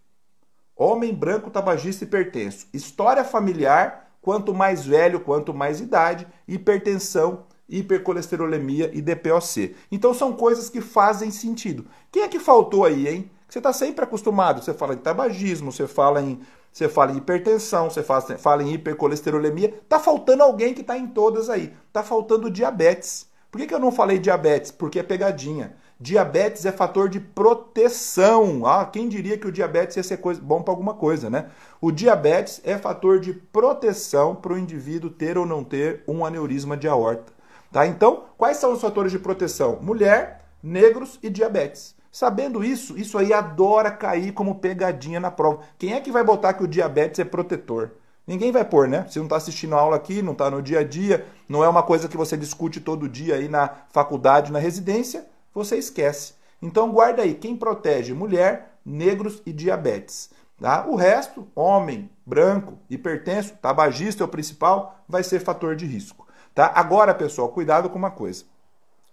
Homem 0.83 1.13
branco, 1.13 1.51
tabagista 1.51 2.05
hipertenso. 2.05 2.65
História 2.73 3.23
familiar, 3.23 4.15
quanto 4.19 4.51
mais 4.51 4.83
velho, 4.83 5.19
quanto 5.19 5.53
mais 5.53 5.79
idade, 5.79 6.25
hipertensão, 6.47 7.43
hipercolesterolemia 7.69 8.89
e 8.91 8.99
DPOC. 8.99 9.75
Então 9.91 10.11
são 10.11 10.33
coisas 10.33 10.71
que 10.71 10.81
fazem 10.81 11.29
sentido. 11.29 11.85
Quem 12.11 12.23
é 12.23 12.27
que 12.27 12.39
faltou 12.39 12.83
aí, 12.83 13.07
hein? 13.07 13.29
Você 13.47 13.59
está 13.59 13.71
sempre 13.71 14.03
acostumado, 14.03 14.63
você 14.63 14.73
fala 14.73 14.95
em 14.95 14.97
tabagismo, 14.97 15.71
você 15.71 15.85
fala 15.85 16.19
em 16.19 16.39
você 16.71 16.89
fala 16.89 17.11
em 17.11 17.17
hipertensão, 17.17 17.87
você 17.87 18.01
fala 18.01 18.63
em 18.63 18.73
hipercolesterolemia. 18.73 19.79
Tá 19.87 19.99
faltando 19.99 20.41
alguém 20.41 20.73
que 20.73 20.81
está 20.81 20.97
em 20.97 21.05
todas 21.05 21.47
aí. 21.47 21.75
Tá 21.93 22.01
faltando 22.01 22.49
diabetes. 22.49 23.29
Por 23.51 23.61
que, 23.61 23.67
que 23.67 23.73
eu 23.75 23.79
não 23.79 23.91
falei 23.91 24.17
diabetes? 24.17 24.71
Porque 24.71 24.97
é 24.97 25.03
pegadinha. 25.03 25.75
Diabetes 26.01 26.65
é 26.65 26.71
fator 26.71 27.07
de 27.07 27.19
proteção. 27.19 28.65
Ah, 28.65 28.83
quem 28.85 29.07
diria 29.07 29.37
que 29.37 29.45
o 29.45 29.51
diabetes 29.51 29.97
ia 29.97 30.01
ser 30.01 30.17
coisa, 30.17 30.41
bom 30.41 30.63
para 30.63 30.73
alguma 30.73 30.95
coisa, 30.95 31.29
né? 31.29 31.45
O 31.79 31.91
diabetes 31.91 32.59
é 32.63 32.75
fator 32.75 33.19
de 33.19 33.33
proteção 33.33 34.33
para 34.33 34.53
o 34.53 34.57
indivíduo 34.57 35.11
ter 35.11 35.37
ou 35.37 35.45
não 35.45 35.63
ter 35.63 36.03
um 36.07 36.25
aneurisma 36.25 36.75
de 36.75 36.87
aorta. 36.87 37.31
Tá? 37.71 37.85
Então, 37.85 38.23
quais 38.35 38.57
são 38.57 38.73
os 38.73 38.81
fatores 38.81 39.11
de 39.11 39.19
proteção? 39.19 39.77
Mulher, 39.79 40.43
negros 40.63 41.19
e 41.21 41.29
diabetes. 41.29 41.95
Sabendo 42.11 42.63
isso, 42.63 42.97
isso 42.97 43.15
aí 43.19 43.31
adora 43.31 43.91
cair 43.91 44.31
como 44.33 44.55
pegadinha 44.55 45.19
na 45.19 45.29
prova. 45.29 45.59
Quem 45.77 45.93
é 45.93 46.01
que 46.01 46.11
vai 46.11 46.23
botar 46.23 46.53
que 46.53 46.63
o 46.63 46.67
diabetes 46.67 47.19
é 47.19 47.23
protetor? 47.23 47.91
Ninguém 48.25 48.51
vai 48.51 48.65
pôr, 48.65 48.87
né? 48.87 49.05
Se 49.07 49.19
não 49.19 49.27
está 49.27 49.35
assistindo 49.35 49.75
a 49.75 49.79
aula 49.79 49.97
aqui, 49.97 50.23
não 50.23 50.31
está 50.31 50.49
no 50.49 50.63
dia 50.63 50.79
a 50.79 50.83
dia, 50.83 51.27
não 51.47 51.63
é 51.63 51.69
uma 51.69 51.83
coisa 51.83 52.07
que 52.07 52.17
você 52.17 52.35
discute 52.35 52.79
todo 52.79 53.07
dia 53.07 53.35
aí 53.35 53.47
na 53.47 53.69
faculdade, 53.91 54.51
na 54.51 54.57
residência, 54.57 55.29
você 55.53 55.77
esquece. 55.77 56.33
Então 56.61 56.91
guarda 56.91 57.23
aí, 57.23 57.33
quem 57.33 57.55
protege 57.55 58.13
mulher, 58.13 58.77
negros 58.85 59.41
e 59.45 59.51
diabetes. 59.51 60.29
Tá? 60.59 60.85
O 60.87 60.95
resto, 60.95 61.47
homem, 61.55 62.09
branco, 62.25 62.77
hipertenso, 62.89 63.55
tabagista 63.61 64.23
é 64.23 64.25
o 64.25 64.29
principal, 64.29 65.03
vai 65.07 65.23
ser 65.23 65.39
fator 65.39 65.75
de 65.75 65.85
risco. 65.85 66.27
Tá? 66.53 66.71
Agora, 66.75 67.15
pessoal, 67.15 67.49
cuidado 67.49 67.89
com 67.89 67.97
uma 67.97 68.11
coisa. 68.11 68.45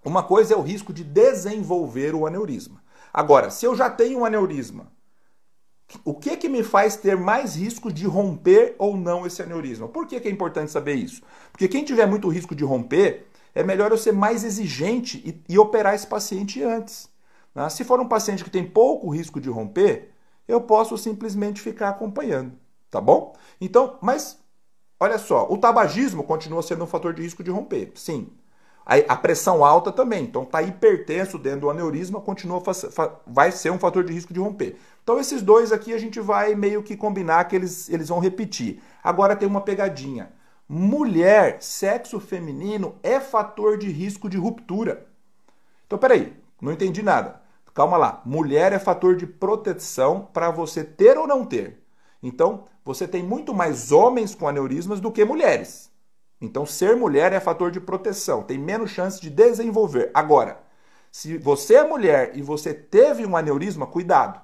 Uma 0.05 0.23
coisa 0.23 0.55
é 0.55 0.57
o 0.57 0.63
risco 0.63 0.93
de 0.93 1.03
desenvolver 1.03 2.15
o 2.15 2.27
aneurisma. 2.27 2.83
Agora, 3.13 3.51
se 3.51 3.65
eu 3.65 3.75
já 3.75 3.89
tenho 3.89 4.21
um 4.21 4.25
aneurisma, 4.25 4.93
o 6.05 6.15
que 6.15 6.37
que 6.37 6.49
me 6.49 6.63
faz 6.63 6.97
ter 6.97 7.17
mais 7.17 7.57
risco 7.57 7.91
de 7.91 8.07
romper 8.07 8.75
ou 8.79 8.97
não 8.97 9.27
esse 9.27 9.43
aneurisma? 9.43 9.89
Por 9.89 10.07
que, 10.07 10.21
que 10.21 10.29
é 10.29 10.31
importante 10.31 10.71
saber 10.71 10.95
isso? 10.95 11.23
Porque 11.51 11.67
quem 11.67 11.83
tiver 11.83 12.07
muito 12.07 12.29
risco 12.29 12.55
de 12.55 12.63
romper, 12.63 13.27
é 13.55 13.63
melhor 13.63 13.91
eu 13.91 13.99
ser 13.99 14.13
mais 14.13 14.45
exigente 14.45 15.19
e, 15.25 15.53
e 15.55 15.59
operar 15.59 15.95
esse 15.95 16.07
paciente 16.07 16.63
antes. 16.63 17.09
Né? 17.55 17.69
Se 17.69 17.85
for 17.85 18.01
um 18.01 18.09
paciente 18.09 18.45
que 18.45 18.51
tem 18.51 18.65
pouco 18.65 19.09
risco 19.11 19.41
de 19.41 19.49
romper, 19.49 20.13
eu 20.47 20.61
posso 20.61 20.97
simplesmente 20.97 21.61
ficar 21.61 21.91
acompanhando, 21.91 22.53
tá 22.91 23.01
bom? 23.01 23.35
Então, 23.61 23.99
mas 24.01 24.39
olha 24.99 25.19
só, 25.19 25.47
o 25.51 25.59
tabagismo 25.59 26.23
continua 26.25 26.63
sendo 26.63 26.85
um 26.85 26.87
fator 26.87 27.13
de 27.13 27.23
risco 27.23 27.43
de 27.43 27.51
romper, 27.51 27.93
sim. 27.95 28.29
A, 28.87 28.95
a 29.13 29.17
pressão 29.17 29.63
alta 29.63 29.93
também, 29.93 30.25
então 30.25 30.47
tá 30.47 30.63
hipertenso 30.63 31.37
dentro 31.39 31.61
do 31.61 31.71
aneurisma, 31.71 32.23
continua 32.23 32.63
vai 33.27 33.53
ser 33.53 33.71
um 33.71 33.79
fator 33.79 34.03
de 34.03 34.15
risco 34.15 34.33
de 34.33 34.41
romper. 34.41 34.79
Então 35.03 35.21
esses 35.21 35.43
dois 35.43 35.73
aqui 35.73 35.93
a 35.93 35.99
gente 35.99 36.21
vai 36.21 36.55
meio 36.55 36.83
que 36.83 36.97
combinar 36.97 37.45
que 37.45 37.57
eles, 37.57 37.91
eles 37.91 38.09
vão 38.09 38.19
repetir. 38.19 38.81
Agora 39.05 39.37
tem 39.37 39.47
uma 39.47 39.61
pegadinha 39.61 40.33
mulher, 40.69 41.63
sexo 41.63 42.21
feminino, 42.21 42.97
é 43.03 43.19
fator 43.19 43.79
de 43.79 43.89
risco 43.89 44.29
de 44.29 44.37
ruptura. 44.37 45.07
Então, 45.87 45.99
peraí, 45.99 46.37
não 46.61 46.73
entendi 46.73 47.03
nada. 47.03 47.41
Calma 47.73 47.97
lá. 47.97 48.23
Mulher 48.25 48.73
é 48.73 48.79
fator 48.79 49.15
de 49.15 49.25
proteção 49.25 50.29
para 50.33 50.51
você 50.51 50.83
ter 50.83 51.17
ou 51.17 51.29
não 51.29 51.47
ter. 51.47 51.81
Então, 52.21 52.65
você 52.85 53.07
tem 53.07 53.23
muito 53.23 53.55
mais 53.55 53.93
homens 53.93 54.35
com 54.35 54.49
aneurismas 54.49 55.01
do 55.01 55.13
que 55.13 55.25
mulheres. 55.25 55.89
Então, 56.41 56.67
ser 56.67 56.97
mulher 56.97 57.33
é 57.33 57.41
fator 57.41 57.71
de 57.71 57.81
proteção, 57.81 58.43
tem 58.43 58.59
menos 58.59 58.91
chance 58.91 59.21
de 59.21 59.31
desenvolver. 59.31 60.11
Agora, 60.13 60.61
se 61.11 61.39
você 61.39 61.77
é 61.77 61.85
mulher 61.85 62.33
e 62.35 62.43
você 62.43 62.75
teve 62.75 63.25
um 63.25 63.37
aneurisma, 63.37 63.87
cuidado. 63.87 64.41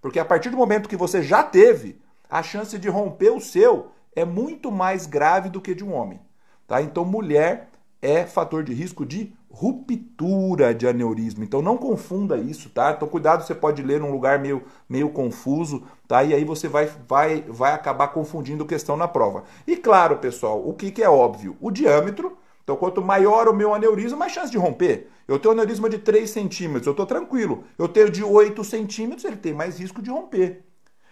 Porque 0.00 0.18
a 0.18 0.24
partir 0.24 0.50
do 0.50 0.56
momento 0.56 0.88
que 0.88 0.96
você 0.96 1.22
já 1.22 1.42
teve, 1.42 2.00
a 2.28 2.42
chance 2.42 2.78
de 2.78 2.88
romper 2.88 3.30
o 3.30 3.40
seu 3.40 3.90
é 4.16 4.24
muito 4.24 4.72
mais 4.72 5.06
grave 5.06 5.48
do 5.48 5.60
que 5.60 5.74
de 5.74 5.84
um 5.84 5.94
homem. 5.94 6.18
Tá? 6.66 6.82
Então, 6.82 7.04
mulher 7.04 7.68
é 8.02 8.26
fator 8.26 8.62
de 8.62 8.72
risco 8.72 9.06
de 9.06 9.32
ruptura 9.56 10.74
de 10.74 10.86
aneurisma. 10.86 11.42
Então 11.42 11.62
não 11.62 11.78
confunda 11.78 12.36
isso, 12.36 12.68
tá? 12.68 12.92
Então 12.92 13.08
cuidado, 13.08 13.42
você 13.42 13.54
pode 13.54 13.82
ler 13.82 14.00
num 14.00 14.12
lugar 14.12 14.38
meio, 14.38 14.62
meio 14.86 15.08
confuso, 15.08 15.82
tá? 16.06 16.22
E 16.22 16.34
aí 16.34 16.44
você 16.44 16.68
vai, 16.68 16.90
vai, 17.08 17.40
vai 17.48 17.72
acabar 17.72 18.08
confundindo 18.08 18.66
questão 18.66 18.98
na 18.98 19.08
prova. 19.08 19.44
E 19.66 19.76
claro, 19.76 20.18
pessoal, 20.18 20.62
o 20.62 20.74
que, 20.74 20.90
que 20.90 21.02
é 21.02 21.08
óbvio? 21.08 21.56
O 21.58 21.70
diâmetro. 21.70 22.36
Então 22.62 22.76
quanto 22.76 23.00
maior 23.00 23.48
o 23.48 23.54
meu 23.54 23.72
aneurisma, 23.72 24.18
mais 24.18 24.32
chance 24.32 24.50
de 24.50 24.58
romper. 24.58 25.08
Eu 25.26 25.38
tenho 25.38 25.52
aneurisma 25.52 25.88
de 25.88 25.98
3 25.98 26.28
centímetros, 26.28 26.86
eu 26.86 26.90
estou 26.90 27.06
tranquilo. 27.06 27.64
Eu 27.78 27.88
tenho 27.88 28.10
de 28.10 28.22
8 28.22 28.62
centímetros, 28.62 29.24
ele 29.24 29.36
tem 29.36 29.54
mais 29.54 29.78
risco 29.78 30.02
de 30.02 30.10
romper. 30.10 30.64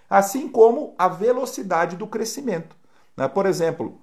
Assim 0.08 0.48
como 0.48 0.94
a 0.98 1.08
velocidade 1.08 1.96
do 1.96 2.06
crescimento. 2.06 2.76
Né? 3.16 3.28
Por 3.28 3.46
exemplo, 3.46 4.00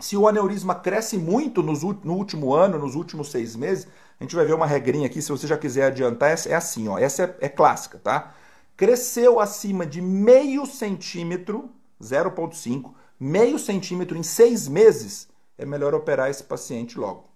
se 0.00 0.16
o 0.16 0.28
aneurisma 0.28 0.74
cresce 0.74 1.16
muito 1.16 1.62
no 1.62 2.14
último 2.14 2.54
ano, 2.54 2.78
nos 2.78 2.94
últimos 2.94 3.30
seis 3.30 3.56
meses, 3.56 3.86
a 4.18 4.24
gente 4.24 4.36
vai 4.36 4.44
ver 4.44 4.54
uma 4.54 4.66
regrinha 4.66 5.06
aqui, 5.06 5.20
se 5.22 5.30
você 5.30 5.46
já 5.46 5.56
quiser 5.56 5.86
adiantar, 5.86 6.30
é 6.46 6.54
assim, 6.54 6.88
ó, 6.88 6.98
essa 6.98 7.24
é, 7.40 7.46
é 7.46 7.48
clássica, 7.48 7.98
tá? 7.98 8.34
Cresceu 8.76 9.40
acima 9.40 9.86
de 9.86 10.00
meio 10.00 10.66
centímetro, 10.66 11.70
0,5, 12.02 12.92
meio 13.18 13.58
centímetro 13.58 14.16
em 14.16 14.22
seis 14.22 14.68
meses, 14.68 15.28
é 15.56 15.64
melhor 15.64 15.94
operar 15.94 16.28
esse 16.28 16.42
paciente 16.42 16.98
logo, 16.98 17.28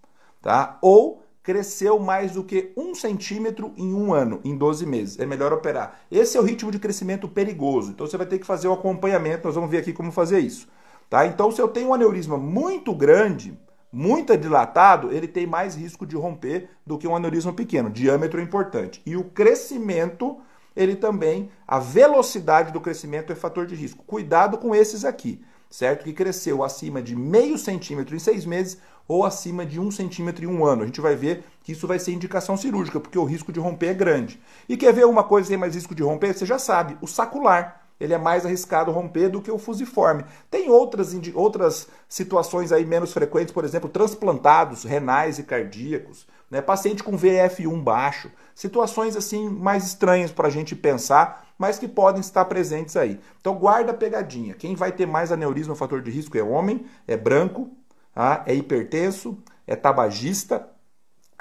tá? 0.43 0.79
Ou 0.83 1.23
cresceu 1.43 1.99
mais 1.99 2.33
do 2.33 2.45
que 2.45 2.73
um 2.77 2.95
centímetro 2.95 3.73
em 3.77 3.95
um 3.95 4.13
ano, 4.13 4.39
em 4.45 4.55
12 4.55 4.85
meses. 4.85 5.19
É 5.19 5.25
melhor 5.25 5.51
operar. 5.51 5.99
Esse 6.11 6.37
é 6.37 6.41
o 6.41 6.45
ritmo 6.45 6.71
de 6.71 6.79
crescimento 6.79 7.27
perigoso. 7.27 7.91
Então 7.91 8.07
você 8.07 8.19
vai 8.19 8.27
ter 8.27 8.39
que 8.39 8.45
fazer 8.45 8.69
o 8.69 8.73
acompanhamento. 8.75 9.47
Nós 9.47 9.55
vamos 9.55 9.71
ver 9.71 9.79
aqui 9.79 9.95
como 9.95 10.13
fazer 10.13 10.41
isso. 10.41 10.69
Tá? 11.09 11.27
Então, 11.27 11.51
se 11.51 11.61
eu 11.61 11.69
tenho 11.69 11.89
um 11.89 11.95
aneurisma 11.95 12.37
muito 12.37 12.95
grande, 12.95 13.59
muito 13.91 14.37
dilatado, 14.37 15.11
ele 15.11 15.27
tem 15.27 15.47
mais 15.47 15.75
risco 15.75 16.07
de 16.07 16.15
romper 16.17 16.69
do 16.87 16.99
que 16.99 17.09
um 17.09 17.17
aneurisma 17.17 17.53
pequeno. 17.53 17.89
Diâmetro 17.89 18.41
é 18.41 18.43
importante. 18.43 19.01
E 19.07 19.17
o 19.17 19.25
crescimento, 19.25 20.39
ele 20.77 20.95
também, 20.95 21.51
a 21.67 21.79
velocidade 21.79 22.73
do 22.73 22.81
crescimento 22.81 23.33
é 23.33 23.35
fator 23.35 23.67
de 23.67 23.75
risco. 23.75 24.05
Cuidado 24.05 24.59
com 24.59 24.75
esses 24.75 25.05
aqui, 25.05 25.41
certo? 25.71 26.05
Que 26.05 26.13
cresceu 26.13 26.63
acima 26.63 27.01
de 27.01 27.17
meio 27.17 27.57
centímetro 27.57 28.15
em 28.15 28.19
seis 28.19 28.45
meses 28.45 28.79
ou 29.07 29.25
acima 29.25 29.65
de 29.65 29.81
um 29.81 29.91
centímetro 29.91 30.45
em 30.45 30.47
um 30.47 30.67
ano. 30.67 30.83
A 30.83 30.87
gente 30.87 31.01
vai 31.01 31.17
ver 31.17 31.43
que 31.63 31.73
isso 31.73 31.87
vai 31.87 31.99
ser 31.99 32.13
indicação 32.13 32.59
cirúrgica, 32.59 33.01
porque 33.01 33.19
o 33.19 33.25
risco 33.25 33.51
de 33.51 33.59
romper 33.59 33.87
é 33.87 33.95
grande. 33.95 34.39
E 34.69 34.77
quer 34.77 34.93
ver 34.93 35.07
uma 35.07 35.25
coisa 35.25 35.47
que 35.47 35.53
tem 35.53 35.59
mais 35.59 35.75
risco 35.75 35.95
de 35.95 36.03
romper? 36.03 36.35
Você 36.35 36.45
já 36.45 36.59
sabe, 36.59 36.99
o 37.01 37.07
sacular 37.07 37.78
ele 38.01 38.15
é 38.15 38.19
mais 38.19 38.47
arriscado 38.47 38.93
romper 38.93 39.29
do 39.29 39.43
que 39.43 39.51
o 39.51 39.59
fusiforme. 39.59 40.25
Tem 40.51 40.71
outras, 40.71 41.15
outras 41.35 41.89
situações 42.09 42.73
aí 42.73 42.85
menos 42.85 43.13
frequentes, 43.13 43.53
por 43.53 43.65
exemplo, 43.65 43.89
transplantados 43.89 44.85
renais 44.85 45.39
e 45.39 45.43
cardíacos, 45.43 46.27
né? 46.51 46.61
paciente 46.61 47.03
com 47.03 47.19
VF1 47.19 47.83
baixo, 47.83 48.31
situações 48.55 49.17
assim 49.17 49.49
mais 49.49 49.87
estranhas 49.87 50.31
para 50.31 50.49
a 50.49 50.51
gente 50.51 50.77
pensar, 50.77 51.47
mas 51.59 51.79
que 51.79 51.89
podem 51.89 52.21
estar 52.21 52.45
presentes 52.45 52.97
aí. 52.97 53.21
Então 53.41 53.55
guarda 53.55 53.91
a 53.91 53.95
pegadinha. 53.95 54.55
Quem 54.55 54.77
vai 54.77 54.93
ter 54.93 55.07
mais 55.07 55.33
aneurisma, 55.33 55.75
fator 55.75 56.01
de 56.01 56.11
risco 56.11 56.39
é 56.39 56.43
homem, 56.43 56.87
é 57.07 57.17
branco, 57.17 57.71
tá? 58.15 58.45
é 58.47 58.55
hipertenso, 58.55 59.37
é 59.67 59.75
tabagista, 59.75 60.69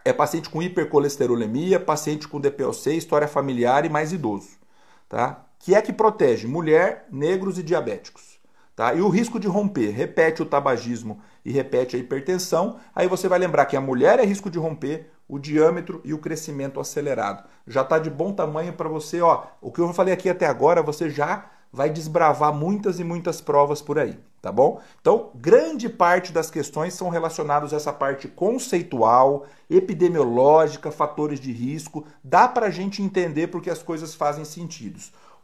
é 0.04 0.12
paciente 0.12 0.50
com 0.50 0.62
hipercolesterolemia, 0.62 1.80
paciente 1.80 2.28
com 2.28 2.40
DPOC, 2.40 2.96
história 2.96 3.28
familiar 3.28 3.86
e 3.86 3.90
mais 3.90 4.12
idoso. 4.12 4.50
Tá? 5.08 5.47
Que 5.60 5.76
é 5.76 5.82
que 5.82 5.94
protege 5.94 6.48
mulher, 6.48 7.08
negros 7.12 7.58
e 7.58 7.64
diabéticos. 7.64 8.38
Tá? 8.76 8.94
E 8.94 9.02
o 9.02 9.10
risco 9.10 9.40
de 9.40 9.48
romper, 9.48 9.90
repete 9.90 10.42
o 10.42 10.46
tabagismo 10.46 11.20
e 11.44 11.52
repete 11.52 11.96
a 11.96 12.00
hipertensão, 12.00 12.78
aí 12.96 13.08
você 13.08 13.28
vai 13.28 13.40
lembrar 13.40 13.66
que 13.66 13.76
a 13.76 13.82
mulher 13.82 14.20
é 14.20 14.24
risco 14.24 14.52
de 14.52 14.60
romper, 14.60 15.10
o 15.28 15.40
diâmetro 15.40 16.00
e 16.06 16.14
o 16.14 16.20
crescimento 16.20 16.80
acelerado. 16.80 17.44
Já 17.66 17.82
está 17.82 18.00
de 18.00 18.10
bom 18.10 18.32
tamanho 18.32 18.74
para 18.74 18.88
você, 18.88 19.20
ó, 19.20 19.44
o 19.60 19.72
que 19.72 19.82
eu 19.82 19.94
falei 19.94 20.14
aqui 20.14 20.30
até 20.30 20.46
agora, 20.46 20.82
você 20.82 21.10
já 21.10 21.50
vai 21.72 21.90
desbravar 21.90 22.54
muitas 22.54 23.00
e 23.00 23.04
muitas 23.04 23.42
provas 23.42 23.82
por 23.82 24.00
aí, 24.00 24.18
tá 24.42 24.52
bom? 24.52 24.80
Então, 25.02 25.32
grande 25.36 25.90
parte 25.90 26.32
das 26.32 26.50
questões 26.50 26.94
são 26.94 27.10
relacionadas 27.10 27.74
a 27.74 27.76
essa 27.76 27.92
parte 27.92 28.28
conceitual, 28.28 29.46
epidemiológica, 29.70 30.92
fatores 30.92 31.40
de 31.40 31.52
risco, 31.52 32.06
dá 32.24 32.48
para 32.48 32.68
a 32.68 32.72
gente 32.72 33.02
entender 33.02 33.48
porque 33.48 33.70
as 33.70 33.84
coisas 33.84 34.16
fazem 34.16 34.46
sentido. 34.46 35.00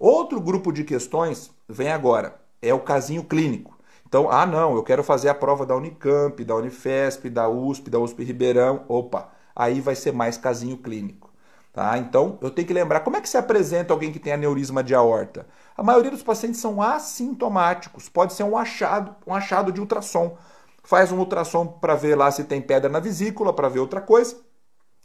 Outro 0.05 0.41
grupo 0.41 0.73
de 0.73 0.83
questões 0.83 1.49
vem 1.65 1.89
agora, 1.89 2.35
é 2.61 2.73
o 2.73 2.79
casinho 2.81 3.23
clínico. 3.23 3.79
Então, 4.05 4.29
ah, 4.29 4.45
não, 4.45 4.75
eu 4.75 4.83
quero 4.83 5.01
fazer 5.01 5.29
a 5.29 5.33
prova 5.33 5.65
da 5.65 5.77
Unicamp, 5.77 6.43
da 6.43 6.57
Unifesp, 6.57 7.29
da 7.29 7.47
USP, 7.47 7.89
da 7.89 7.99
USP 7.99 8.21
Ribeirão. 8.21 8.83
Opa, 8.89 9.29
aí 9.55 9.79
vai 9.79 9.95
ser 9.95 10.11
mais 10.11 10.35
casinho 10.35 10.75
clínico. 10.75 11.31
Tá? 11.71 11.97
Então, 11.97 12.37
eu 12.41 12.51
tenho 12.51 12.67
que 12.67 12.73
lembrar 12.73 12.99
como 12.99 13.15
é 13.15 13.21
que 13.21 13.29
se 13.29 13.37
apresenta 13.37 13.93
alguém 13.93 14.11
que 14.11 14.19
tem 14.19 14.33
aneurisma 14.33 14.83
de 14.83 14.93
aorta. 14.93 15.47
A 15.77 15.81
maioria 15.81 16.11
dos 16.11 16.21
pacientes 16.21 16.59
são 16.59 16.81
assintomáticos, 16.81 18.09
pode 18.09 18.33
ser 18.33 18.43
um 18.43 18.57
achado, 18.57 19.15
um 19.25 19.33
achado 19.33 19.71
de 19.71 19.79
ultrassom. 19.79 20.37
Faz 20.83 21.13
um 21.13 21.19
ultrassom 21.19 21.65
para 21.65 21.95
ver 21.95 22.15
lá 22.15 22.29
se 22.29 22.43
tem 22.43 22.61
pedra 22.61 22.89
na 22.89 22.99
vesícula, 22.99 23.53
para 23.53 23.69
ver 23.69 23.79
outra 23.79 24.01
coisa, 24.01 24.35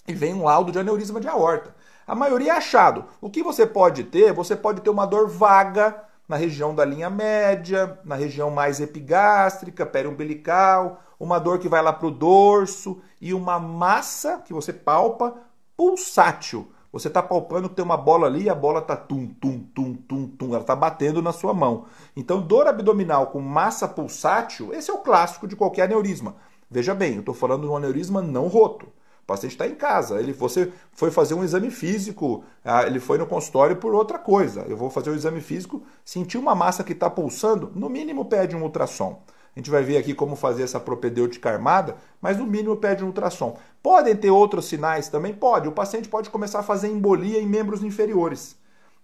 e 0.09 0.13
vem 0.13 0.35
um 0.35 0.43
laudo 0.43 0.73
de 0.73 0.79
aneurisma 0.81 1.21
de 1.21 1.29
aorta. 1.29 1.73
A 2.09 2.15
maioria 2.15 2.55
é 2.55 2.57
achado. 2.57 3.05
O 3.21 3.29
que 3.29 3.43
você 3.43 3.67
pode 3.67 4.05
ter? 4.05 4.33
Você 4.33 4.57
pode 4.57 4.81
ter 4.81 4.89
uma 4.89 5.05
dor 5.05 5.29
vaga 5.29 6.05
na 6.27 6.37
região 6.37 6.75
da 6.75 6.83
linha 6.83 7.11
média, 7.11 8.01
na 8.03 8.15
região 8.15 8.51
mais 8.51 8.81
epigástrica, 8.81 9.85
periumbilical, 9.85 11.03
uma 11.21 11.39
dor 11.39 11.59
que 11.59 11.69
vai 11.69 11.83
lá 11.83 11.93
para 11.93 12.07
o 12.07 12.11
dorso 12.11 12.99
e 13.21 13.35
uma 13.35 13.61
massa 13.61 14.39
que 14.39 14.55
você 14.55 14.73
palpa 14.73 15.35
pulsátil. 15.77 16.73
Você 16.91 17.09
está 17.09 17.23
palpando 17.23 17.69
que 17.69 17.75
tem 17.75 17.85
uma 17.85 17.99
bola 17.99 18.27
ali 18.27 18.45
e 18.45 18.51
a 18.51 18.55
bola 18.55 18.81
está 18.81 18.97
tum, 18.97 19.27
tum, 19.27 19.59
tum, 19.75 19.93
tum, 19.95 20.27
tum. 20.29 20.49
Ela 20.49 20.63
está 20.63 20.75
batendo 20.75 21.21
na 21.21 21.33
sua 21.33 21.53
mão. 21.53 21.85
Então, 22.17 22.41
dor 22.41 22.67
abdominal 22.67 23.27
com 23.27 23.41
massa 23.41 23.87
pulsátil, 23.87 24.73
esse 24.73 24.91
é 24.91 24.95
o 24.95 24.99
clássico 24.99 25.47
de 25.47 25.55
qualquer 25.55 25.83
aneurisma. 25.83 26.37
Veja 26.71 26.95
bem, 26.95 27.15
eu 27.15 27.21
estou 27.21 27.35
falando 27.35 27.63
de 27.63 27.69
um 27.69 27.77
aneurisma 27.77 28.23
não 28.23 28.49
roto. 28.49 28.89
Paciente 29.29 29.53
está 29.53 29.67
em 29.67 29.75
casa. 29.75 30.19
Ele, 30.19 30.33
você 30.33 30.73
foi 30.91 31.11
fazer 31.11 31.35
um 31.35 31.45
exame 31.45 31.71
físico, 31.71 32.43
ah, 32.65 32.85
ele 32.85 32.99
foi 32.99 33.19
no 33.19 33.27
consultório 33.27 33.77
por 33.77 33.95
outra 33.95 34.19
coisa. 34.19 34.65
Eu 34.67 34.75
vou 34.75 34.89
fazer 34.89 35.11
o 35.11 35.13
um 35.13 35.17
exame 35.17 35.43
físico, 35.43 35.83
sentir 36.03 36.39
uma 36.39 36.55
massa 36.55 36.83
que 36.83 36.95
está 36.95 37.11
pulsando, 37.11 37.71
no 37.75 37.91
mínimo 37.91 38.25
pede 38.25 38.57
um 38.57 38.63
ultrassom. 38.63 39.23
A 39.55 39.59
gente 39.59 39.71
vai 39.71 39.83
ver 39.83 39.99
aqui 39.99 40.15
como 40.15 40.35
fazer 40.35 40.63
essa 40.63 40.81
propedêutica 40.81 41.51
armada, 41.51 41.97
mas 42.23 42.39
no 42.39 42.47
mínimo 42.47 42.77
pede 42.77 43.05
um 43.05 43.09
ultrassom. 43.09 43.59
Podem 43.83 44.17
ter 44.17 44.31
outros 44.31 44.65
sinais 44.65 45.11
também? 45.11 45.35
Pode. 45.35 45.69
O 45.69 45.73
paciente 45.73 46.09
pode 46.09 46.31
começar 46.31 46.61
a 46.61 46.63
fazer 46.63 46.89
embolia 46.89 47.39
em 47.39 47.47
membros 47.47 47.83
inferiores. 47.83 48.57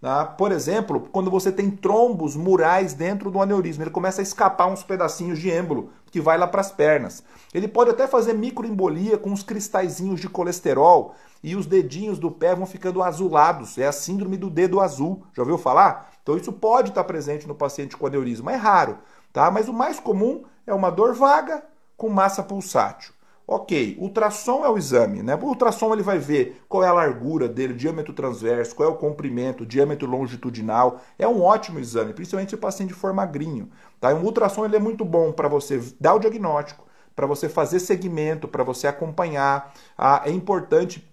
Tá? 0.05 0.27
Por 0.27 0.53
exemplo, 0.53 1.09
quando 1.11 1.31
você 1.31 1.51
tem 1.51 1.71
trombos 1.71 2.37
murais 2.37 2.93
dentro 2.93 3.31
do 3.31 3.41
aneurisma, 3.41 3.85
ele 3.85 3.91
começa 3.91 4.21
a 4.21 4.23
escapar 4.23 4.67
uns 4.67 4.83
pedacinhos 4.83 5.39
de 5.39 5.49
êmbolo 5.49 5.89
que 6.11 6.21
vai 6.21 6.37
lá 6.37 6.47
para 6.47 6.61
as 6.61 6.71
pernas. 6.71 7.23
Ele 7.55 7.67
pode 7.67 7.89
até 7.89 8.07
fazer 8.07 8.35
microembolia 8.35 9.17
com 9.17 9.33
os 9.33 9.43
cristalzinhos 9.43 10.21
de 10.21 10.29
colesterol 10.29 11.15
e 11.43 11.57
os 11.57 11.65
dedinhos 11.65 12.19
do 12.19 12.31
pé 12.31 12.55
vão 12.55 12.67
ficando 12.67 13.03
azulados. 13.03 13.79
É 13.79 13.87
a 13.87 13.93
síndrome 13.93 14.37
do 14.37 14.51
dedo 14.51 14.79
azul. 14.79 15.23
Já 15.33 15.41
ouviu 15.41 15.57
falar? 15.57 16.11
Então 16.23 16.37
isso 16.37 16.53
pode 16.53 16.91
estar 16.91 17.05
presente 17.05 17.49
no 17.49 17.55
paciente 17.55 17.97
com 17.97 18.07
aneurisma. 18.07 18.53
É 18.53 18.57
raro 18.57 18.99
tá? 19.33 19.51
Mas 19.51 19.71
o 19.71 19.73
mais 19.73 19.99
comum 19.99 20.45
é 20.67 20.75
uma 20.75 20.91
dor 20.91 21.15
vaga 21.15 21.65
com 21.97 22.11
massa 22.11 22.43
pulsátil. 22.43 23.14
Ok, 23.47 23.99
ultrassom 24.01 24.65
é 24.65 24.71
o 24.71 24.79
exame, 24.79 25.23
né? 25.23 25.35
O 25.35 25.45
ultrassom 25.45 25.93
ele 25.93 26.03
vai 26.03 26.19
ver 26.19 26.63
qual 26.67 26.83
é 26.83 26.89
a 26.89 26.93
largura 26.95 27.47
dele, 27.47 27.75
diâmetro 27.75 28.15
transverso, 28.15 28.75
qual 28.75 28.89
é 28.89 28.93
o 28.93 28.97
comprimento, 28.97 29.67
diâmetro 29.67 30.09
longitudinal. 30.09 31.01
É 31.19 31.29
um 31.29 31.43
ótimo 31.43 31.79
exame, 31.79 32.15
principalmente 32.15 32.49
se 32.51 32.55
o 32.55 32.59
paciente 32.59 32.95
for 32.95 33.13
magrinho. 33.13 33.69
Tá? 34.01 34.15
Um 34.15 34.25
ultrassom 34.25 34.65
ele 34.65 34.77
é 34.77 34.79
muito 34.79 35.05
bom 35.05 35.31
para 35.31 35.47
você 35.47 35.79
dar 36.01 36.15
o 36.15 36.19
diagnóstico, 36.19 36.87
para 37.15 37.27
você 37.27 37.47
fazer 37.47 37.81
segmento, 37.81 38.49
para 38.49 38.65
você 38.65 38.87
acompanhar. 38.87 39.75
Ah, 39.97 40.23
é 40.25 40.31
importante 40.31 41.07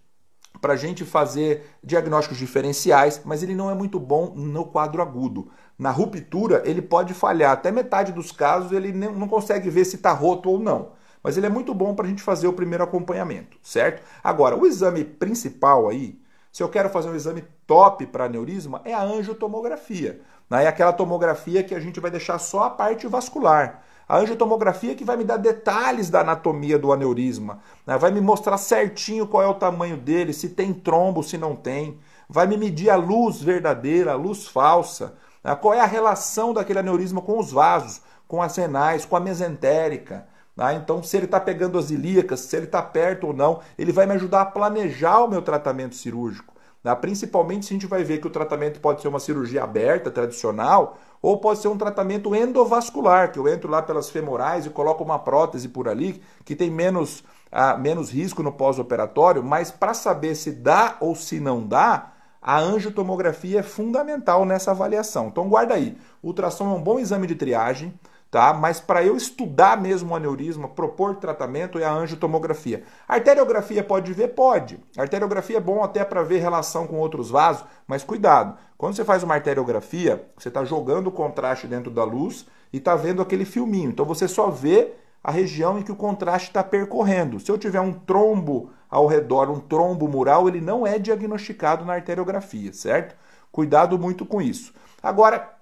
para 0.61 0.73
a 0.73 0.77
gente 0.77 1.03
fazer 1.03 1.65
diagnósticos 1.83 2.38
diferenciais, 2.38 3.21
mas 3.25 3.43
ele 3.43 3.55
não 3.55 3.69
é 3.69 3.73
muito 3.73 4.00
bom 4.00 4.33
no 4.35 4.65
quadro 4.65 5.01
agudo. 5.01 5.50
Na 5.77 5.91
ruptura, 5.91 6.61
ele 6.63 6.81
pode 6.81 7.13
falhar. 7.13 7.51
Até 7.51 7.71
metade 7.71 8.13
dos 8.13 8.31
casos, 8.31 8.71
ele 8.71 8.93
não 8.93 9.27
consegue 9.27 9.69
ver 9.69 9.83
se 9.83 9.97
está 9.97 10.13
roto 10.13 10.50
ou 10.50 10.59
não. 10.59 11.00
Mas 11.23 11.37
ele 11.37 11.45
é 11.45 11.49
muito 11.49 11.73
bom 11.73 11.93
para 11.93 12.05
a 12.05 12.09
gente 12.09 12.23
fazer 12.23 12.47
o 12.47 12.53
primeiro 12.53 12.83
acompanhamento, 12.83 13.57
certo? 13.61 14.01
Agora, 14.23 14.57
o 14.57 14.65
exame 14.65 15.03
principal 15.03 15.87
aí, 15.87 16.19
se 16.51 16.61
eu 16.63 16.69
quero 16.69 16.89
fazer 16.89 17.09
um 17.09 17.15
exame 17.15 17.43
top 17.65 18.05
para 18.07 18.25
aneurisma, 18.25 18.81
é 18.83 18.93
a 18.93 19.01
angiotomografia. 19.01 20.21
Né? 20.49 20.65
É 20.65 20.67
aquela 20.67 20.91
tomografia 20.91 21.63
que 21.63 21.73
a 21.73 21.79
gente 21.79 21.99
vai 21.99 22.11
deixar 22.11 22.37
só 22.39 22.63
a 22.63 22.69
parte 22.69 23.07
vascular. 23.07 23.83
A 24.07 24.17
angiotomografia 24.17 24.93
que 24.93 25.05
vai 25.05 25.15
me 25.15 25.23
dar 25.23 25.37
detalhes 25.37 26.09
da 26.09 26.19
anatomia 26.19 26.77
do 26.77 26.91
aneurisma, 26.91 27.59
né? 27.87 27.97
vai 27.97 28.11
me 28.11 28.19
mostrar 28.19 28.57
certinho 28.57 29.25
qual 29.25 29.41
é 29.41 29.47
o 29.47 29.53
tamanho 29.53 29.95
dele, 29.95 30.33
se 30.33 30.49
tem 30.49 30.73
trombo, 30.73 31.23
se 31.23 31.37
não 31.37 31.55
tem, 31.55 31.97
vai 32.27 32.45
me 32.45 32.57
medir 32.57 32.89
a 32.89 32.97
luz 32.97 33.41
verdadeira, 33.41 34.11
a 34.11 34.15
luz 34.15 34.47
falsa, 34.47 35.15
né? 35.41 35.55
qual 35.55 35.73
é 35.73 35.79
a 35.79 35.85
relação 35.85 36.53
daquele 36.53 36.79
aneurisma 36.79 37.21
com 37.21 37.39
os 37.39 37.53
vasos, 37.53 38.01
com 38.27 38.41
as 38.41 38.55
renais, 38.57 39.05
com 39.05 39.15
a 39.15 39.19
mesentérica. 39.21 40.27
Né? 40.55 40.75
Então, 40.75 41.01
se 41.01 41.17
ele 41.17 41.25
está 41.25 41.39
pegando 41.39 41.77
as 41.77 41.89
ilíacas, 41.89 42.41
se 42.41 42.55
ele 42.55 42.65
está 42.65 42.81
perto 42.81 43.27
ou 43.27 43.34
não, 43.34 43.60
ele 43.77 43.91
vai 43.91 44.05
me 44.05 44.13
ajudar 44.13 44.41
a 44.41 44.46
planejar 44.46 45.24
o 45.24 45.27
meu 45.27 45.41
tratamento 45.41 45.96
cirúrgico. 45.96 46.53
Né? 46.84 46.93
Principalmente 46.96 47.65
se 47.65 47.74
a 47.74 47.75
gente 47.75 47.88
vai 47.88 48.03
ver 48.03 48.20
que 48.20 48.27
o 48.27 48.31
tratamento 48.31 48.79
pode 48.79 49.01
ser 49.01 49.08
uma 49.08 49.20
cirurgia 49.20 49.63
aberta, 49.63 50.12
tradicional, 50.12 50.97
ou 51.21 51.38
pode 51.38 51.60
ser 51.60 51.67
um 51.67 51.78
tratamento 51.78 52.36
endovascular, 52.36 53.32
que 53.32 53.39
eu 53.39 53.47
entro 53.47 53.69
lá 53.69 53.82
pelas 53.82 54.10
femorais 54.10 54.65
e 54.65 54.69
coloco 54.69 55.04
uma 55.04 55.19
prótese 55.19 55.69
por 55.69 55.88
ali, 55.88 56.21
que 56.43 56.56
tem 56.56 56.71
menos, 56.71 57.23
ah, 57.52 57.78
menos 57.78 58.10
risco 58.10 58.41
no 58.41 58.52
pós-operatório, 58.52 59.43
mas 59.43 59.69
para 59.69 59.93
saber 59.93 60.36
se 60.36 60.52
dá 60.52 60.97
ou 60.99 61.15
se 61.15 61.39
não 61.39 61.65
dá, 61.65 62.13
a 62.41 62.60
angiotomografia 62.60 63.60
é 63.60 63.63
fundamental 63.63 64.45
nessa 64.45 64.71
avaliação. 64.71 65.28
Então 65.28 65.47
guarda 65.47 65.75
aí, 65.75 65.95
o 66.23 66.28
ultrassom 66.28 66.71
é 66.71 66.75
um 66.75 66.82
bom 66.82 66.97
exame 66.97 67.28
de 67.28 67.36
triagem, 67.36 67.93
tá? 68.32 68.54
Mas 68.54 68.80
para 68.80 69.04
eu 69.04 69.17
estudar 69.17 69.80
mesmo 69.80 70.13
o 70.13 70.15
aneurisma, 70.15 70.70
propor 70.70 71.17
tratamento 71.17 71.78
é 71.78 71.84
a 71.84 71.91
angiotomografia. 71.91 72.84
Arteriografia 73.06 73.84
pode 73.84 74.13
ver? 74.13 74.30
Pode. 74.30 74.80
Arteriografia 74.98 75.58
é 75.58 75.62
bom 75.62 75.84
até 75.84 76.06
para 76.06 76.24
ver 76.24 76.39
relação 76.39 76.88
com 76.88 76.96
outros 76.96 77.30
vasos, 77.30 77.65
mas 77.86 78.06
cuidado. 78.06 78.58
Quando 78.78 78.96
você 78.96 79.04
faz 79.04 79.22
uma 79.22 79.36
arteriografia, 79.36 80.26
você 80.38 80.48
está 80.48 80.63
jogando 80.63 81.08
o 81.08 81.12
contraste 81.12 81.67
dentro 81.67 81.91
da 81.91 82.06
luz 82.06 82.48
e 82.72 82.78
está 82.78 82.96
vendo 82.96 83.22
aquele 83.22 83.44
filminho. 83.44 83.89
Então 83.89 84.06
você 84.06 84.30
só 84.30 84.50
vê 84.50 84.94
a 85.22 85.30
região 85.30 85.78
em 85.78 85.84
que 85.84 85.91
o 85.91 85.96
contraste 85.96 86.48
está 86.48 86.63
percorrendo. 86.63 87.39
Se 87.39 87.52
eu 87.52 87.58
tiver 87.58 87.82
um 87.82 87.94
trombo 87.94 88.72
ao 88.89 89.06
redor, 89.08 89.50
um 89.50 89.60
trombo 89.60 90.08
mural, 90.08 90.48
ele 90.48 90.62
não 90.62 90.88
é 90.88 90.98
diagnosticado 90.98 91.86
na 91.86 91.94
arteriografia, 91.94 92.74
certo? 92.74 93.15
Cuidado 93.52 94.00
muito 94.00 94.26
com 94.26 94.41
isso. 94.41 94.74
Agora, 95.04 95.61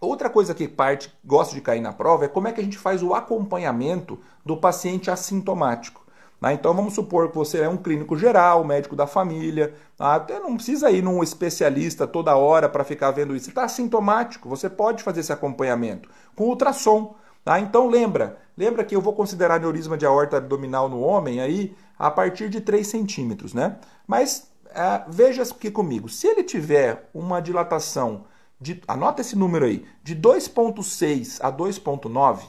Outra 0.00 0.30
coisa 0.30 0.54
que 0.54 0.68
parte 0.68 1.12
gosta 1.24 1.54
de 1.54 1.60
cair 1.60 1.80
na 1.80 1.92
prova 1.92 2.24
é 2.24 2.28
como 2.28 2.46
é 2.46 2.52
que 2.52 2.60
a 2.60 2.64
gente 2.64 2.78
faz 2.78 3.02
o 3.02 3.14
acompanhamento 3.14 4.18
do 4.44 4.56
paciente 4.56 5.10
assintomático. 5.10 6.06
Né? 6.40 6.52
Então 6.52 6.72
vamos 6.72 6.94
supor 6.94 7.30
que 7.30 7.36
você 7.36 7.62
é 7.62 7.68
um 7.68 7.76
clínico 7.76 8.16
geral, 8.16 8.64
médico 8.64 8.94
da 8.94 9.08
família, 9.08 9.74
tá? 9.96 10.14
até 10.14 10.38
não 10.38 10.54
precisa 10.54 10.90
ir 10.90 11.02
num 11.02 11.20
especialista 11.22 12.06
toda 12.06 12.36
hora 12.36 12.68
para 12.68 12.84
ficar 12.84 13.10
vendo 13.10 13.34
isso. 13.34 13.48
Está 13.48 13.64
assintomático, 13.64 14.48
você 14.48 14.70
pode 14.70 15.02
fazer 15.02 15.20
esse 15.20 15.32
acompanhamento 15.32 16.08
com 16.36 16.44
ultrassom. 16.44 17.16
Tá? 17.44 17.58
Então 17.58 17.88
lembra, 17.88 18.38
lembra 18.56 18.84
que 18.84 18.94
eu 18.94 19.00
vou 19.00 19.14
considerar 19.14 19.56
aneurisma 19.56 19.96
de 19.96 20.06
aorta 20.06 20.36
abdominal 20.36 20.88
no 20.88 21.00
homem 21.00 21.40
aí 21.40 21.74
a 21.98 22.10
partir 22.10 22.48
de 22.48 22.60
3 22.60 22.86
centímetros, 22.86 23.54
né? 23.54 23.78
Mas 24.06 24.50
é, 24.66 25.02
veja 25.08 25.42
aqui 25.42 25.70
comigo, 25.70 26.08
se 26.08 26.26
ele 26.26 26.44
tiver 26.44 27.08
uma 27.12 27.40
dilatação 27.40 28.24
de, 28.60 28.82
anota 28.88 29.20
esse 29.20 29.36
número 29.36 29.64
aí, 29.64 29.84
de 30.02 30.16
2,6 30.16 31.38
a 31.40 31.52
2,9, 31.52 32.42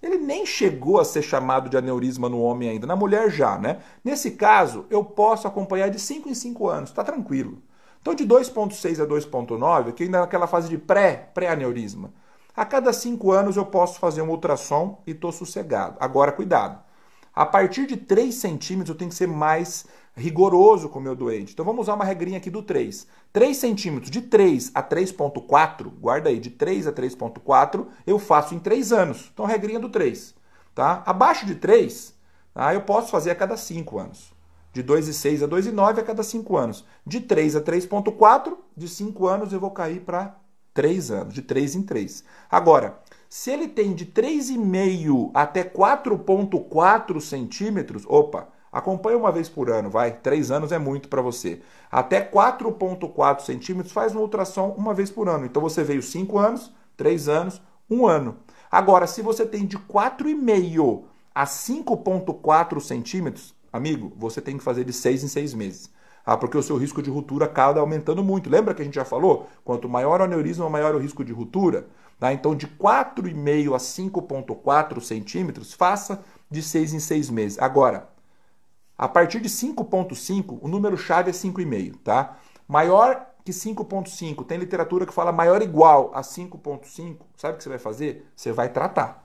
ele 0.00 0.18
nem 0.18 0.46
chegou 0.46 1.00
a 1.00 1.04
ser 1.04 1.22
chamado 1.22 1.68
de 1.68 1.76
aneurisma 1.76 2.28
no 2.28 2.40
homem 2.40 2.68
ainda, 2.68 2.86
na 2.86 2.94
mulher 2.94 3.30
já, 3.30 3.58
né? 3.58 3.80
Nesse 4.04 4.32
caso, 4.32 4.86
eu 4.90 5.04
posso 5.04 5.48
acompanhar 5.48 5.90
de 5.90 5.98
5 5.98 6.28
em 6.28 6.34
5 6.34 6.68
anos, 6.68 6.92
tá 6.92 7.02
tranquilo. 7.02 7.60
Então, 8.00 8.14
de 8.14 8.24
2,6 8.24 9.02
a 9.02 9.06
2,9, 9.06 9.92
que 9.92 10.04
ainda 10.04 10.18
é 10.18 10.20
naquela 10.20 10.46
fase 10.46 10.68
de 10.68 10.78
pré, 10.78 11.30
pré-aneurisma. 11.34 12.12
A 12.54 12.64
cada 12.64 12.92
5 12.92 13.32
anos 13.32 13.56
eu 13.56 13.66
posso 13.66 13.98
fazer 13.98 14.22
um 14.22 14.30
ultrassom 14.30 15.02
e 15.06 15.10
estou 15.10 15.32
sossegado. 15.32 15.96
Agora, 15.98 16.32
cuidado. 16.32 16.80
A 17.34 17.46
partir 17.46 17.86
de 17.86 17.96
3 17.96 18.34
centímetros 18.34 18.90
eu 18.90 18.98
tenho 18.98 19.10
que 19.10 19.16
ser 19.16 19.28
mais 19.28 19.86
rigoroso 20.18 20.88
com 20.88 20.98
o 20.98 21.02
meu 21.02 21.14
doente. 21.14 21.52
Então 21.52 21.64
vamos 21.64 21.82
usar 21.82 21.94
uma 21.94 22.04
regrinha 22.04 22.38
aqui 22.38 22.50
do 22.50 22.62
3. 22.62 23.06
3 23.32 23.56
centímetros, 23.56 24.10
de 24.10 24.20
3 24.20 24.72
a 24.74 24.82
3,4, 24.82 25.90
guarda 26.00 26.28
aí, 26.28 26.38
de 26.38 26.50
3 26.50 26.88
a 26.88 26.92
3,4, 26.92 27.86
eu 28.06 28.18
faço 28.18 28.54
em 28.54 28.58
3 28.58 28.92
anos. 28.92 29.30
Então 29.32 29.46
regrinha 29.46 29.78
do 29.78 29.88
3. 29.88 30.34
Tá? 30.74 31.02
Abaixo 31.06 31.46
de 31.46 31.54
3, 31.54 32.14
tá? 32.52 32.74
eu 32.74 32.82
posso 32.82 33.10
fazer 33.10 33.30
a 33.30 33.34
cada 33.34 33.56
5 33.56 33.98
anos. 33.98 34.32
De 34.72 34.82
2,6 34.84 35.44
a 35.44 35.48
2,9 35.48 35.98
a 35.98 36.02
cada 36.02 36.22
5 36.22 36.56
anos. 36.56 36.84
De 37.06 37.20
3 37.20 37.56
a 37.56 37.60
3,4, 37.60 38.56
de 38.76 38.88
5 38.88 39.26
anos 39.26 39.52
eu 39.52 39.60
vou 39.60 39.70
cair 39.70 40.00
para 40.00 40.36
3 40.74 41.10
anos, 41.10 41.34
de 41.34 41.42
3 41.42 41.76
em 41.76 41.82
3. 41.82 42.24
Agora, 42.50 43.00
se 43.28 43.50
ele 43.50 43.68
tem 43.68 43.94
de 43.94 44.06
3,5 44.06 45.30
até 45.34 45.64
4,4 45.64 47.20
centímetros, 47.20 48.04
opa, 48.06 48.48
Acompanhe 48.72 49.16
uma 49.16 49.32
vez 49.32 49.48
por 49.48 49.70
ano, 49.70 49.90
vai. 49.90 50.12
Três 50.12 50.50
anos 50.50 50.72
é 50.72 50.78
muito 50.78 51.08
para 51.08 51.22
você. 51.22 51.60
Até 51.90 52.20
4,4 52.20 53.40
centímetros 53.40 53.92
faz 53.92 54.12
uma 54.12 54.20
ultrassom 54.20 54.74
uma 54.76 54.92
vez 54.92 55.10
por 55.10 55.28
ano. 55.28 55.46
Então 55.46 55.62
você 55.62 55.82
veio 55.82 56.02
5 56.02 56.38
anos, 56.38 56.72
3 56.96 57.28
anos, 57.28 57.62
1 57.90 58.06
ano. 58.06 58.36
Agora, 58.70 59.06
se 59.06 59.22
você 59.22 59.46
tem 59.46 59.66
de 59.66 59.78
4,5 59.78 61.04
a 61.34 61.44
5,4 61.44 62.80
centímetros, 62.80 63.54
amigo, 63.72 64.12
você 64.16 64.40
tem 64.40 64.58
que 64.58 64.64
fazer 64.64 64.84
de 64.84 64.92
6 64.92 65.24
em 65.24 65.28
6 65.28 65.54
meses. 65.54 65.90
Ah, 66.26 66.36
porque 66.36 66.58
o 66.58 66.62
seu 66.62 66.76
risco 66.76 67.00
de 67.00 67.08
ruptura 67.08 67.46
acaba 67.46 67.80
aumentando 67.80 68.22
muito. 68.22 68.50
Lembra 68.50 68.74
que 68.74 68.82
a 68.82 68.84
gente 68.84 68.96
já 68.96 69.04
falou? 69.04 69.48
Quanto 69.64 69.88
maior 69.88 70.20
o 70.20 70.24
aneurisma, 70.24 70.68
maior 70.68 70.94
o 70.94 70.98
risco 70.98 71.24
de 71.24 71.32
ruptura. 71.32 71.86
Tá? 72.20 72.34
Então, 72.34 72.54
de 72.54 72.66
4,5 72.66 73.74
a 73.74 73.78
5,4 73.78 75.00
centímetros, 75.00 75.72
faça 75.72 76.22
de 76.50 76.62
6 76.62 76.92
em 76.92 77.00
6 77.00 77.30
meses. 77.30 77.58
Agora, 77.58 78.10
a 78.98 79.08
partir 79.08 79.40
de 79.40 79.48
5.5, 79.48 80.58
o 80.60 80.66
número 80.66 80.96
chave 80.96 81.30
é 81.30 81.32
5,5, 81.32 81.94
tá? 82.02 82.36
Maior 82.66 83.28
que 83.44 83.52
5,5. 83.52 84.44
Tem 84.44 84.58
literatura 84.58 85.06
que 85.06 85.14
fala 85.14 85.32
maior 85.32 85.62
igual 85.62 86.10
a 86.12 86.20
5,5. 86.20 87.18
Sabe 87.36 87.54
o 87.54 87.56
que 87.56 87.62
você 87.62 87.68
vai 87.70 87.78
fazer? 87.78 88.28
Você 88.34 88.52
vai 88.52 88.68
tratar. 88.68 89.24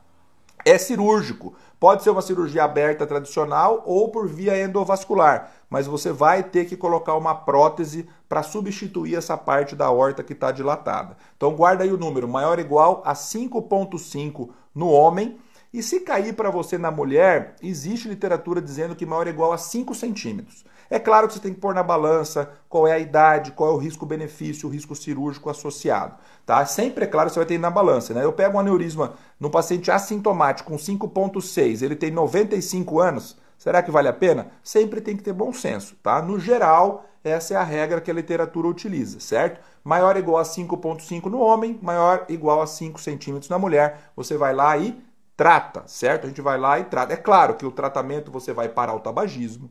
É 0.64 0.78
cirúrgico. 0.78 1.54
Pode 1.80 2.04
ser 2.04 2.12
uma 2.12 2.22
cirurgia 2.22 2.64
aberta 2.64 3.06
tradicional 3.06 3.84
ou 3.86 4.10
por 4.10 4.28
via 4.28 4.64
endovascular, 4.64 5.52
mas 5.70 5.88
você 5.88 6.14
vai 6.14 6.42
ter 6.42 6.66
que 6.66 6.78
colocar 6.78 7.16
uma 7.16 7.36
prótese 7.36 8.08
para 8.30 8.44
substituir 8.44 9.16
essa 9.16 9.38
parte 9.38 9.76
da 9.76 9.92
horta 9.92 10.24
que 10.24 10.32
está 10.32 10.52
dilatada. 10.52 11.18
Então 11.36 11.54
guarda 11.54 11.84
aí 11.84 11.92
o 11.92 11.98
número, 11.98 12.28
maior 12.28 12.60
ou 12.60 12.64
igual 12.64 13.02
a 13.04 13.14
5,5 13.14 14.52
no 14.74 14.88
homem. 14.88 15.38
E 15.74 15.82
se 15.82 16.02
cair 16.02 16.34
para 16.34 16.52
você 16.52 16.78
na 16.78 16.92
mulher, 16.92 17.56
existe 17.60 18.08
literatura 18.08 18.62
dizendo 18.62 18.96
que 18.96 19.08
maior 19.08 19.26
ou 19.26 19.34
igual 19.34 19.52
a 19.52 19.58
5 19.58 19.96
centímetros. 19.96 20.64
É 20.88 21.00
claro 21.00 21.28
que 21.28 21.34
você 21.34 21.40
tem 21.40 21.52
que 21.52 21.60
pôr 21.60 21.74
na 21.74 21.82
balança 21.82 22.52
qual 22.70 22.88
é 22.88 22.92
a 22.92 23.00
idade, 23.00 23.54
qual 23.54 23.72
é 23.72 23.74
o 23.74 23.78
risco-benefício, 23.78 24.70
o 24.70 24.72
risco 24.72 24.96
cirúrgico 24.96 25.50
associado. 25.50 26.16
Tá? 26.46 26.64
Sempre 26.68 27.06
é 27.06 27.08
claro 27.08 27.32
você 27.32 27.40
vai 27.40 27.48
ter 27.48 27.58
na 27.58 27.72
balança. 27.72 28.14
Né? 28.14 28.24
Eu 28.24 28.32
pego 28.32 28.58
um 28.58 28.60
aneurisma 28.60 29.16
no 29.40 29.50
paciente 29.50 29.90
assintomático 29.90 30.70
com 30.70 30.78
5,6, 30.78 31.82
ele 31.82 31.96
tem 31.96 32.12
95 32.12 33.00
anos, 33.00 33.36
será 33.58 33.82
que 33.82 33.90
vale 33.90 34.08
a 34.08 34.14
pena? 34.14 34.52
Sempre 34.62 35.02
tem 35.02 35.18
que 35.18 35.24
ter 35.24 35.34
bom 35.34 35.52
senso. 35.52 35.96
Tá? 36.04 36.22
No 36.22 36.40
geral, 36.40 37.04
essa 37.24 37.56
é 37.56 37.58
a 37.58 37.64
regra 37.64 38.00
que 38.00 38.12
a 38.12 38.14
literatura 38.14 38.68
utiliza, 38.68 39.20
certo? 39.20 39.60
Maior 39.84 40.16
ou 40.16 40.22
igual 40.22 40.38
a 40.38 40.44
5,5 40.44 41.26
no 41.32 41.40
homem, 41.40 41.80
maior 41.82 42.26
ou 42.30 42.36
igual 42.36 42.62
a 42.62 42.68
5 42.68 43.02
centímetros 43.02 43.50
na 43.50 43.58
mulher. 43.58 44.12
Você 44.16 44.38
vai 44.38 44.54
lá 44.54 44.78
e 44.78 45.02
trata, 45.36 45.84
certo? 45.88 46.26
A 46.26 46.28
gente 46.28 46.42
vai 46.42 46.58
lá 46.58 46.80
e 46.80 46.86
trata. 46.86 47.14
É 47.14 47.18
claro 47.18 47.56
que 47.56 47.66
o 47.66 47.72
tratamento 47.72 48.32
você 48.32 48.54
vai 48.54 48.70
parar 48.70 48.94
o 48.94 49.00
tabagismo, 49.00 49.70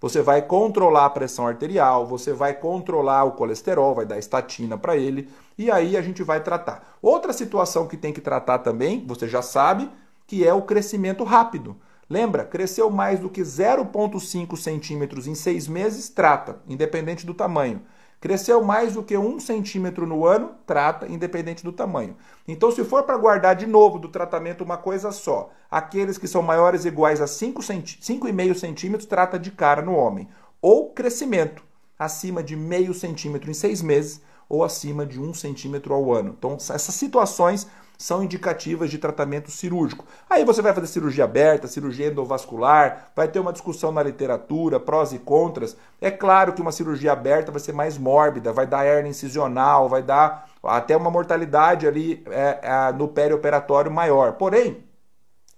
você 0.00 0.20
vai 0.20 0.42
controlar 0.42 1.06
a 1.06 1.10
pressão 1.10 1.46
arterial, 1.46 2.06
você 2.06 2.32
vai 2.32 2.54
controlar 2.54 3.24
o 3.24 3.32
colesterol, 3.32 3.94
vai 3.94 4.04
dar 4.04 4.18
estatina 4.18 4.76
para 4.76 4.96
ele, 4.96 5.30
e 5.56 5.70
aí 5.70 5.96
a 5.96 6.02
gente 6.02 6.22
vai 6.22 6.42
tratar. 6.42 6.96
Outra 7.00 7.32
situação 7.32 7.86
que 7.86 7.96
tem 7.96 8.12
que 8.12 8.20
tratar 8.20 8.58
também, 8.58 9.04
você 9.06 9.26
já 9.26 9.40
sabe, 9.40 9.90
que 10.26 10.46
é 10.46 10.52
o 10.52 10.62
crescimento 10.62 11.24
rápido. 11.24 11.76
Lembra, 12.08 12.44
cresceu 12.44 12.90
mais 12.90 13.18
do 13.18 13.30
que 13.30 13.40
0,5 13.40 14.56
centímetros 14.56 15.26
em 15.26 15.34
seis 15.34 15.66
meses, 15.66 16.08
trata, 16.08 16.60
independente 16.68 17.24
do 17.24 17.32
tamanho. 17.32 17.80
Cresceu 18.24 18.64
mais 18.64 18.94
do 18.94 19.02
que 19.02 19.18
um 19.18 19.38
centímetro 19.38 20.06
no 20.06 20.24
ano, 20.24 20.52
trata, 20.64 21.06
independente 21.06 21.62
do 21.62 21.70
tamanho. 21.70 22.16
Então, 22.48 22.72
se 22.72 22.82
for 22.82 23.02
para 23.02 23.18
guardar 23.18 23.54
de 23.54 23.66
novo 23.66 23.98
do 23.98 24.08
tratamento 24.08 24.64
uma 24.64 24.78
coisa 24.78 25.12
só, 25.12 25.50
aqueles 25.70 26.16
que 26.16 26.26
são 26.26 26.40
maiores 26.40 26.86
ou 26.86 26.86
iguais 26.86 27.20
a 27.20 27.26
5,5 27.26 28.54
centímetros, 28.54 29.04
trata 29.04 29.38
de 29.38 29.50
cara 29.50 29.82
no 29.82 29.94
homem. 29.94 30.26
Ou 30.62 30.88
crescimento, 30.88 31.62
acima 31.98 32.42
de 32.42 32.56
meio 32.56 32.94
centímetro 32.94 33.50
em 33.50 33.54
seis 33.54 33.82
meses, 33.82 34.22
ou 34.48 34.64
acima 34.64 35.04
de 35.04 35.20
um 35.20 35.34
centímetro 35.34 35.92
ao 35.92 36.10
ano. 36.10 36.34
Então, 36.38 36.54
essas 36.54 36.94
situações 36.94 37.66
são 38.04 38.22
indicativas 38.22 38.90
de 38.90 38.98
tratamento 38.98 39.50
cirúrgico. 39.50 40.04
Aí 40.28 40.44
você 40.44 40.60
vai 40.60 40.74
fazer 40.74 40.88
cirurgia 40.88 41.24
aberta, 41.24 41.66
cirurgia 41.66 42.08
endovascular, 42.08 43.10
vai 43.16 43.26
ter 43.26 43.38
uma 43.40 43.50
discussão 43.50 43.90
na 43.90 44.02
literatura, 44.02 44.78
prós 44.78 45.14
e 45.14 45.18
contras. 45.18 45.74
É 46.02 46.10
claro 46.10 46.52
que 46.52 46.60
uma 46.60 46.70
cirurgia 46.70 47.12
aberta 47.12 47.50
vai 47.50 47.62
ser 47.62 47.72
mais 47.72 47.96
mórbida, 47.96 48.52
vai 48.52 48.66
dar 48.66 48.84
hernia 48.84 49.10
incisional, 49.10 49.88
vai 49.88 50.02
dar 50.02 50.50
até 50.62 50.94
uma 50.94 51.10
mortalidade 51.10 51.86
ali 51.86 52.22
é, 52.26 52.58
é, 52.62 52.92
no 52.92 53.08
perioperatório 53.08 53.90
maior. 53.90 54.34
Porém, 54.34 54.84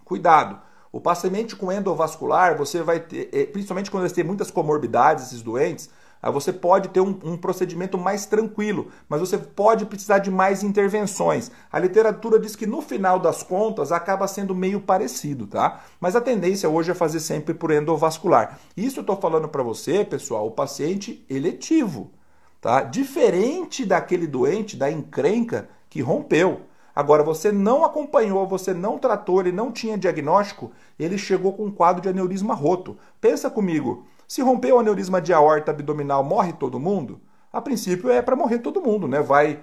cuidado. 0.04 0.60
O 0.92 1.00
paciente 1.00 1.56
com 1.56 1.72
endovascular, 1.72 2.56
você 2.56 2.80
vai 2.80 3.00
ter, 3.00 3.28
é, 3.32 3.44
principalmente 3.46 3.90
quando 3.90 4.04
eles 4.04 4.12
têm 4.12 4.22
muitas 4.22 4.52
comorbidades, 4.52 5.26
esses 5.26 5.42
doentes, 5.42 5.90
você 6.30 6.52
pode 6.52 6.88
ter 6.88 7.00
um, 7.00 7.18
um, 7.22 7.36
procedimento 7.36 7.96
mais 7.96 8.26
tranquilo, 8.26 8.88
mas 9.08 9.20
você 9.20 9.38
pode 9.38 9.86
precisar 9.86 10.18
de 10.18 10.30
mais 10.30 10.62
intervenções. 10.62 11.50
A 11.70 11.78
literatura 11.78 12.38
diz 12.38 12.56
que 12.56 12.66
no 12.66 12.80
final 12.80 13.18
das 13.18 13.42
contas 13.42 13.92
acaba 13.92 14.26
sendo 14.26 14.54
meio 14.54 14.80
parecido, 14.80 15.46
tá? 15.46 15.84
Mas 16.00 16.16
a 16.16 16.20
tendência 16.20 16.68
hoje 16.68 16.90
é 16.90 16.94
fazer 16.94 17.20
sempre 17.20 17.54
por 17.54 17.70
endovascular. 17.70 18.58
Isso 18.76 18.98
eu 18.98 19.02
estou 19.02 19.16
falando 19.16 19.48
para 19.48 19.62
você, 19.62 20.04
pessoal, 20.04 20.46
o 20.46 20.50
paciente 20.50 21.24
eletivo, 21.28 22.10
tá? 22.60 22.82
Diferente 22.82 23.84
daquele 23.84 24.26
doente 24.26 24.76
da 24.76 24.90
encrenca 24.90 25.68
que 25.88 26.00
rompeu. 26.00 26.62
Agora, 26.96 27.22
você 27.22 27.52
não 27.52 27.84
acompanhou, 27.84 28.46
você 28.46 28.72
não 28.72 28.98
tratou, 28.98 29.40
ele 29.40 29.52
não 29.52 29.70
tinha 29.70 29.98
diagnóstico, 29.98 30.72
ele 30.98 31.18
chegou 31.18 31.52
com 31.52 31.66
um 31.66 31.70
quadro 31.70 32.00
de 32.00 32.08
aneurisma 32.08 32.54
roto. 32.54 32.96
Pensa 33.20 33.50
comigo, 33.50 34.06
se 34.26 34.42
romper 34.42 34.72
o 34.72 34.78
aneurisma 34.78 35.20
de 35.20 35.32
aorta 35.32 35.70
abdominal, 35.70 36.24
morre 36.24 36.52
todo 36.52 36.80
mundo? 36.80 37.20
A 37.52 37.60
princípio 37.60 38.10
é 38.10 38.20
para 38.20 38.36
morrer 38.36 38.58
todo 38.58 38.82
mundo, 38.82 39.06
né? 39.08 39.20
Vai 39.20 39.60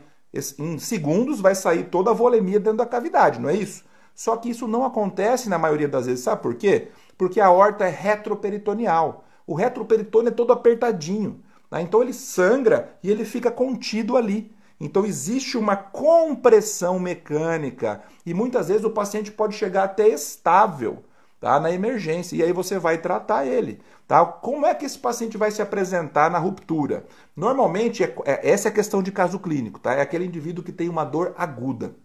em 0.58 0.80
segundos 0.80 1.39
vai 1.39 1.54
sair 1.54 1.84
toda 1.86 2.10
a 2.10 2.13
volemia 2.13 2.60
dentro 2.60 2.80
da 2.80 2.86
cavidade, 2.86 3.39
não 3.39 3.49
é 3.49 3.56
isso? 3.56 3.84
Só 4.15 4.36
que 4.36 4.49
isso 4.49 4.67
não 4.67 4.84
acontece 4.84 5.47
na 5.47 5.58
maioria 5.58 5.88
das 5.88 6.08
vezes, 6.08 6.23
sabe 6.23 6.41
por 6.41 6.56
quê? 6.56 6.89
Porque 7.17 7.39
a 7.39 7.47
aorta 7.47 7.86
é 7.86 7.89
retroperitoneal. 7.89 9.26
O 9.45 9.54
retroperitônio 9.54 10.30
é 10.30 10.32
todo 10.32 10.54
apertadinho, 10.54 11.43
né? 11.69 11.82
então 11.82 12.02
ele 12.02 12.13
sangra 12.13 12.97
e 13.04 13.12
ele 13.12 13.26
fica 13.26 13.52
contido 13.52 14.17
ali. 14.17 14.52
Então 14.80 15.06
existe 15.06 15.58
uma 15.58 15.76
compressão 15.76 16.99
mecânica 16.99 18.04
e 18.26 18.34
muitas 18.34 18.69
vezes 18.69 18.84
o 18.84 18.89
paciente 18.89 19.32
pode 19.32 19.56
chegar 19.56 19.84
até 19.84 20.08
estável 20.08 21.04
tá? 21.43 21.60
na 21.60 21.69
emergência. 21.69 22.38
E 22.38 22.41
aí 22.41 22.53
você 22.53 22.79
vai 22.79 22.97
tratar 22.97 23.45
ele. 23.45 23.82
Tá? 24.08 24.25
Como 24.25 24.65
é 24.65 24.73
que 24.73 24.86
esse 24.86 24.97
paciente 24.97 25.38
vai 25.38 25.51
se 25.51 25.62
apresentar 25.62 26.32
na 26.32 26.39
ruptura? 26.39 27.06
Normalmente, 27.36 28.01
é, 28.01 28.15
é, 28.25 28.49
essa 28.49 28.69
é 28.69 28.71
a 28.71 28.73
questão 28.73 29.03
de 29.03 29.12
caso 29.12 29.38
clínico. 29.38 29.77
Tá? 29.77 29.93
É 29.93 30.01
aquele 30.01 30.25
indivíduo 30.25 30.63
que 30.63 30.71
tem 30.71 30.88
uma 30.88 31.03
dor 31.03 31.36
aguda, 31.38 31.95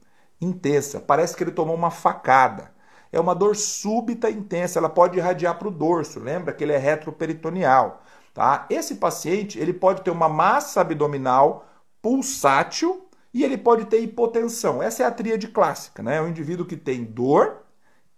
intensa, 0.40 1.00
parece 1.00 1.36
que 1.36 1.44
ele 1.44 1.52
tomou 1.52 1.76
uma 1.76 1.90
facada. 1.90 2.72
É 3.12 3.20
uma 3.20 3.34
dor 3.34 3.54
súbita 3.56 4.28
intensa, 4.28 4.78
ela 4.78 4.88
pode 4.88 5.16
irradiar 5.16 5.56
para 5.56 5.68
o 5.68 5.70
dorso, 5.70 6.20
lembra 6.20 6.52
que 6.52 6.62
ele 6.62 6.72
é 6.72 6.76
retroperitoneal. 6.76 8.02
Tá? 8.34 8.66
Esse 8.68 8.96
paciente 8.96 9.58
ele 9.58 9.72
pode 9.72 10.02
ter 10.02 10.10
uma 10.10 10.28
massa 10.28 10.80
abdominal 10.80 11.64
pulsátil 12.02 13.08
e 13.32 13.44
ele 13.44 13.56
pode 13.56 13.86
ter 13.86 14.00
hipotensão. 14.00 14.82
Essa 14.82 15.04
é 15.04 15.06
a 15.06 15.10
tríade 15.10 15.48
clássica, 15.48 16.02
né? 16.02 16.16
É 16.16 16.22
um 16.22 16.28
indivíduo 16.28 16.66
que 16.66 16.76
tem 16.76 17.04
dor, 17.04 17.67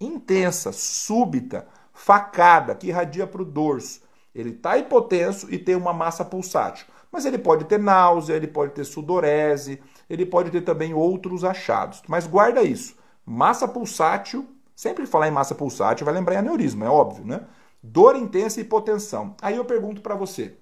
intensa, 0.01 0.73
súbita, 0.73 1.67
facada, 1.93 2.75
que 2.75 2.89
irradia 2.89 3.27
para 3.27 3.43
o 3.43 3.45
dorso. 3.45 4.01
Ele 4.35 4.51
está 4.51 4.79
hipotenso 4.79 5.53
e 5.53 5.59
tem 5.59 5.75
uma 5.75 5.93
massa 5.93 6.25
pulsátil. 6.25 6.87
Mas 7.13 7.25
ele 7.25 7.39
pode 7.39 7.65
ter 7.65 7.79
náusea, 7.79 8.35
ele 8.35 8.47
pode 8.47 8.73
ter 8.73 8.85
sudorese, 8.85 9.83
ele 10.09 10.25
pode 10.25 10.51
ter 10.51 10.63
também 10.63 10.95
outros 10.95 11.45
achados. 11.45 12.03
Mas 12.09 12.27
guarda 12.27 12.63
isso. 12.63 12.97
Massa 13.27 13.69
pulsátil, 13.69 14.49
sempre 14.75 15.07
falar 15.07 15.29
em 15.29 15.33
massa 15.33 15.55
pulsátil 15.55 16.05
vai 16.05 16.15
lembrar 16.15 16.37
em 16.37 16.39
aneurisma, 16.39 16.87
é 16.87 16.89
óbvio, 16.89 17.25
né? 17.25 17.43
Dor 17.83 18.17
intensa 18.17 18.61
e 18.61 18.63
hipotensão. 18.63 19.35
Aí 19.43 19.57
eu 19.57 19.65
pergunto 19.65 20.01
para 20.01 20.15
você, 20.15 20.55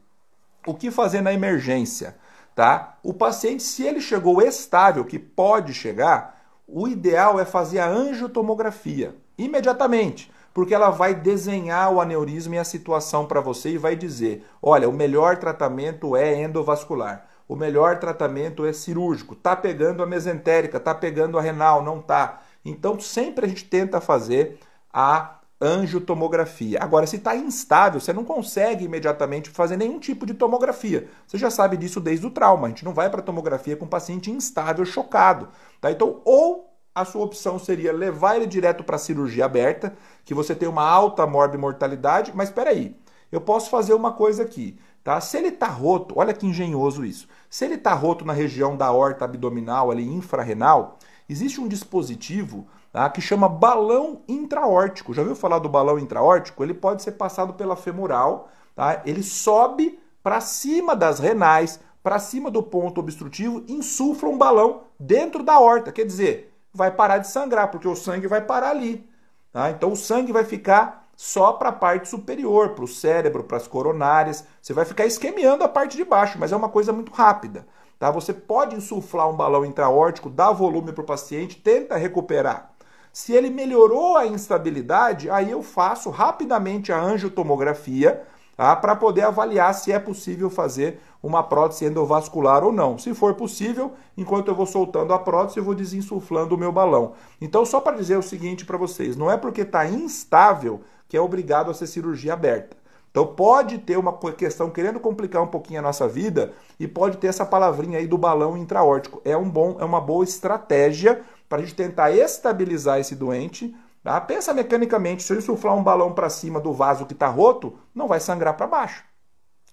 o 0.67 0.75
que 0.75 0.91
fazer 0.91 1.21
na 1.21 1.33
emergência? 1.33 2.17
Tá? 2.55 2.99
O 3.03 3.15
paciente, 3.15 3.63
se 3.63 3.85
ele 3.85 4.01
chegou 4.01 4.43
estável, 4.43 5.05
que 5.05 5.19
pode 5.19 5.73
chegar, 5.73 6.43
o 6.67 6.89
ideal 6.89 7.39
é 7.39 7.45
fazer 7.45 7.79
a 7.79 7.89
angiotomografia 7.89 9.15
imediatamente, 9.39 10.31
porque 10.53 10.75
ela 10.75 10.91
vai 10.91 11.15
desenhar 11.15 11.93
o 11.93 12.01
aneurisma 12.01 12.57
e 12.57 12.59
a 12.59 12.65
situação 12.65 13.25
para 13.25 13.41
você 13.41 13.71
e 13.71 13.79
vai 13.79 13.95
dizer: 13.95 14.45
olha, 14.61 14.89
o 14.89 14.93
melhor 14.93 15.37
tratamento 15.37 16.17
é 16.17 16.43
endovascular. 16.43 17.27
O 17.49 17.57
melhor 17.57 17.99
tratamento 17.99 18.67
é 18.67 18.73
cirúrgico. 18.73 19.35
Tá 19.35 19.57
pegando 19.57 20.03
a 20.03 20.07
mesentérica, 20.07 20.79
tá 20.79 20.95
pegando 20.95 21.39
a 21.39 21.41
renal, 21.41 21.83
não 21.83 22.03
tá. 22.03 22.43
Então 22.65 23.01
sempre 23.01 23.47
a 23.47 23.49
gente 23.49 23.65
tenta 23.65 24.01
fazer 24.01 24.59
a 24.93 25.39
angiotomografia. 25.61 26.79
Agora, 26.81 27.07
se 27.07 27.17
está 27.17 27.35
instável, 27.35 28.01
você 28.01 28.13
não 28.13 28.25
consegue 28.25 28.85
imediatamente 28.85 29.51
fazer 29.51 29.77
nenhum 29.77 29.99
tipo 29.99 30.25
de 30.25 30.35
tomografia. 30.35 31.09
Você 31.27 31.37
já 31.37 31.51
sabe 31.51 31.77
disso 31.77 32.01
desde 32.01 32.27
o 32.27 32.31
trauma. 32.31 32.67
A 32.67 32.71
gente 32.71 32.85
não 32.85 32.95
vai 32.95 33.11
para 33.11 33.23
tomografia 33.23 33.77
com 33.77 33.87
paciente 33.87 34.31
instável, 34.31 34.85
chocado. 34.85 35.49
Tá? 35.81 35.91
Então, 35.91 36.21
ou 36.25 36.68
a 37.01 37.05
sua 37.05 37.23
opção 37.23 37.59
seria 37.59 37.93
levar 37.93 38.37
ele 38.37 38.47
direto 38.47 38.83
para 38.83 38.97
a 38.97 38.99
cirurgia 38.99 39.45
aberta, 39.45 39.95
que 40.25 40.35
você 40.35 40.55
tem 40.55 40.69
uma 40.69 40.83
alta 40.83 41.27
morbimortalidade, 41.27 42.33
mas 42.35 42.49
espera 42.49 42.71
aí, 42.71 42.97
eu 43.31 43.41
posso 43.41 43.71
fazer 43.71 43.95
uma 43.95 44.13
coisa 44.13 44.43
aqui, 44.43 44.79
tá? 45.05 45.21
Se 45.21 45.37
ele 45.37 45.49
está 45.49 45.69
roto, 45.69 46.15
olha 46.19 46.35
que 46.35 46.47
engenhoso 46.47 47.05
isso. 47.05 47.29
Se 47.49 47.65
ele 47.65 47.75
está 47.75 47.95
roto 47.95 48.25
na 48.25 48.33
região 48.33 48.77
da 48.77 48.91
horta 48.91 49.25
abdominal, 49.25 49.91
ali 49.91 50.07
infrarrenal, 50.07 50.99
existe 51.29 51.61
um 51.61 51.69
dispositivo 51.69 52.67
tá, 52.91 53.09
que 53.11 53.21
chama 53.21 53.49
balão 53.49 54.23
intraórtico. 54.27 55.15
Já 55.15 55.23
ouviu 55.23 55.37
falar 55.37 55.59
do 55.59 55.69
balão 55.69 55.99
intraórtico? 55.99 56.63
Ele 56.65 56.75
pode 56.75 57.03
ser 57.03 57.13
passado 57.13 57.53
pela 57.55 57.77
femoral, 57.77 58.49
tá? 58.75 59.03
Ele 59.05 59.23
sobe 59.23 59.99
para 60.23 60.41
cima 60.41 60.97
das 60.97 61.19
renais, 61.19 61.81
para 62.03 62.19
cima 62.19 62.51
do 62.51 62.63
ponto 62.63 62.99
obstrutivo, 63.01 63.63
insufla 63.69 64.29
um 64.29 64.39
balão 64.39 64.83
dentro 64.99 65.43
da 65.43 65.59
horta. 65.59 65.93
Quer 65.93 66.07
dizer, 66.07 66.48
vai 66.79 66.93
parar 66.93 67.19
de 67.19 67.27
sangrar, 67.27 67.73
porque 67.73 67.89
o 67.89 67.97
sangue 67.97 68.29
vai 68.29 68.41
parar 68.41 68.71
ali. 68.71 69.05
Tá? 69.53 69.69
Então 69.71 69.91
o 69.91 69.97
sangue 69.97 70.31
vai 70.31 70.45
ficar 70.45 71.09
só 71.17 71.53
para 71.55 71.71
a 71.71 71.73
parte 71.73 72.09
superior, 72.09 72.71
para 72.71 72.85
o 72.85 72.89
cérebro, 72.89 73.43
para 73.43 73.57
as 73.57 73.67
coronárias. 73.67 74.45
Você 74.63 74.73
vai 74.73 74.85
ficar 74.85 75.05
esquemeando 75.05 75.65
a 75.65 75.69
parte 75.69 75.97
de 75.97 76.05
baixo, 76.05 76.39
mas 76.39 76.53
é 76.53 76.57
uma 76.57 76.69
coisa 76.69 76.93
muito 76.93 77.13
rápida. 77.13 77.67
Tá? 77.99 78.13
Você 78.13 78.33
pode 78.33 78.77
insuflar 78.77 79.29
um 79.29 79.37
balão 79.37 79.65
intraórtico, 79.65 80.31
dar 80.31 80.53
volume 80.53 80.93
para 80.93 81.03
o 81.03 81.07
paciente, 81.07 81.61
tenta 81.61 81.97
recuperar. 81.97 82.71
Se 83.13 83.33
ele 83.33 83.51
melhorou 83.51 84.17
a 84.17 84.25
instabilidade, 84.25 85.29
aí 85.29 85.51
eu 85.51 85.65
faço 85.65 86.11
rapidamente 86.11 86.93
a 86.93 87.03
angiotomografia 87.03 88.23
tá? 88.59 88.77
para 88.77 88.95
poder 88.97 89.23
avaliar 89.23 89.73
se 89.73 89.93
é 89.93 89.99
possível 89.99 90.51
fazer 90.51 91.01
uma 91.23 91.43
prótese 91.43 91.87
endovascular 91.87 92.65
ou 92.65 92.73
não. 92.73 92.99
Se 92.99 93.15
for 93.15 93.35
possível, 93.35 93.93
enquanto 94.17 94.49
eu 94.49 94.55
vou 94.55 94.67
soltando 94.67 95.15
a 95.15 95.19
prótese, 95.19 95.59
eu 95.59 95.65
vou 95.65 95.75
desinsuflando 95.75 96.55
o 96.55 96.59
meu 96.59 96.73
balão. 96.73 97.13
Então, 97.41 97.65
só 97.65 97.81
para 97.81 97.97
dizer 97.97 98.19
o 98.19 98.23
seguinte 98.23 98.67
para 98.67 98.77
vocês: 98.77 99.17
não 99.17 99.31
é 99.31 99.37
porque 99.37 99.63
está 99.63 99.87
instável 99.87 100.81
que 101.09 101.17
é 101.17 101.21
obrigado 101.21 101.71
a 101.71 101.75
ser 101.75 101.87
cirurgia 101.87 102.35
aberta. 102.35 102.77
Então 103.11 103.27
pode 103.27 103.79
ter 103.79 103.97
uma 103.97 104.17
questão 104.33 104.71
querendo 104.71 105.01
complicar 105.01 105.43
um 105.43 105.47
pouquinho 105.47 105.81
a 105.81 105.83
nossa 105.83 106.07
vida 106.07 106.53
e 106.79 106.87
pode 106.87 107.17
ter 107.17 107.29
essa 107.29 107.45
palavrinha 107.45 107.99
aí 107.99 108.07
do 108.07 108.19
balão 108.19 108.57
intraórtico. 108.57 109.23
É 109.25 109.37
um 109.37 109.49
bom, 109.49 109.77
é 109.81 109.85
uma 109.85 110.01
boa 110.01 110.23
estratégia 110.23 111.23
para 111.49 111.59
a 111.59 111.61
gente 111.63 111.75
tentar 111.75 112.13
estabilizar 112.13 113.01
esse 113.01 113.17
doente. 113.17 113.75
Tá? 114.09 114.19
Pensa 114.23 114.55
mecanicamente, 114.55 115.23
se 115.23 115.31
eu 115.31 115.37
insuflar 115.37 115.77
um 115.77 115.83
balão 115.83 116.15
para 116.15 116.31
cima 116.31 116.59
do 116.59 116.73
vaso 116.73 117.05
que 117.05 117.13
está 117.13 117.29
roto, 117.29 117.79
não 117.95 118.09
vai 118.09 118.19
sangrar 118.19 118.57
para 118.57 118.67
baixo. 118.67 119.05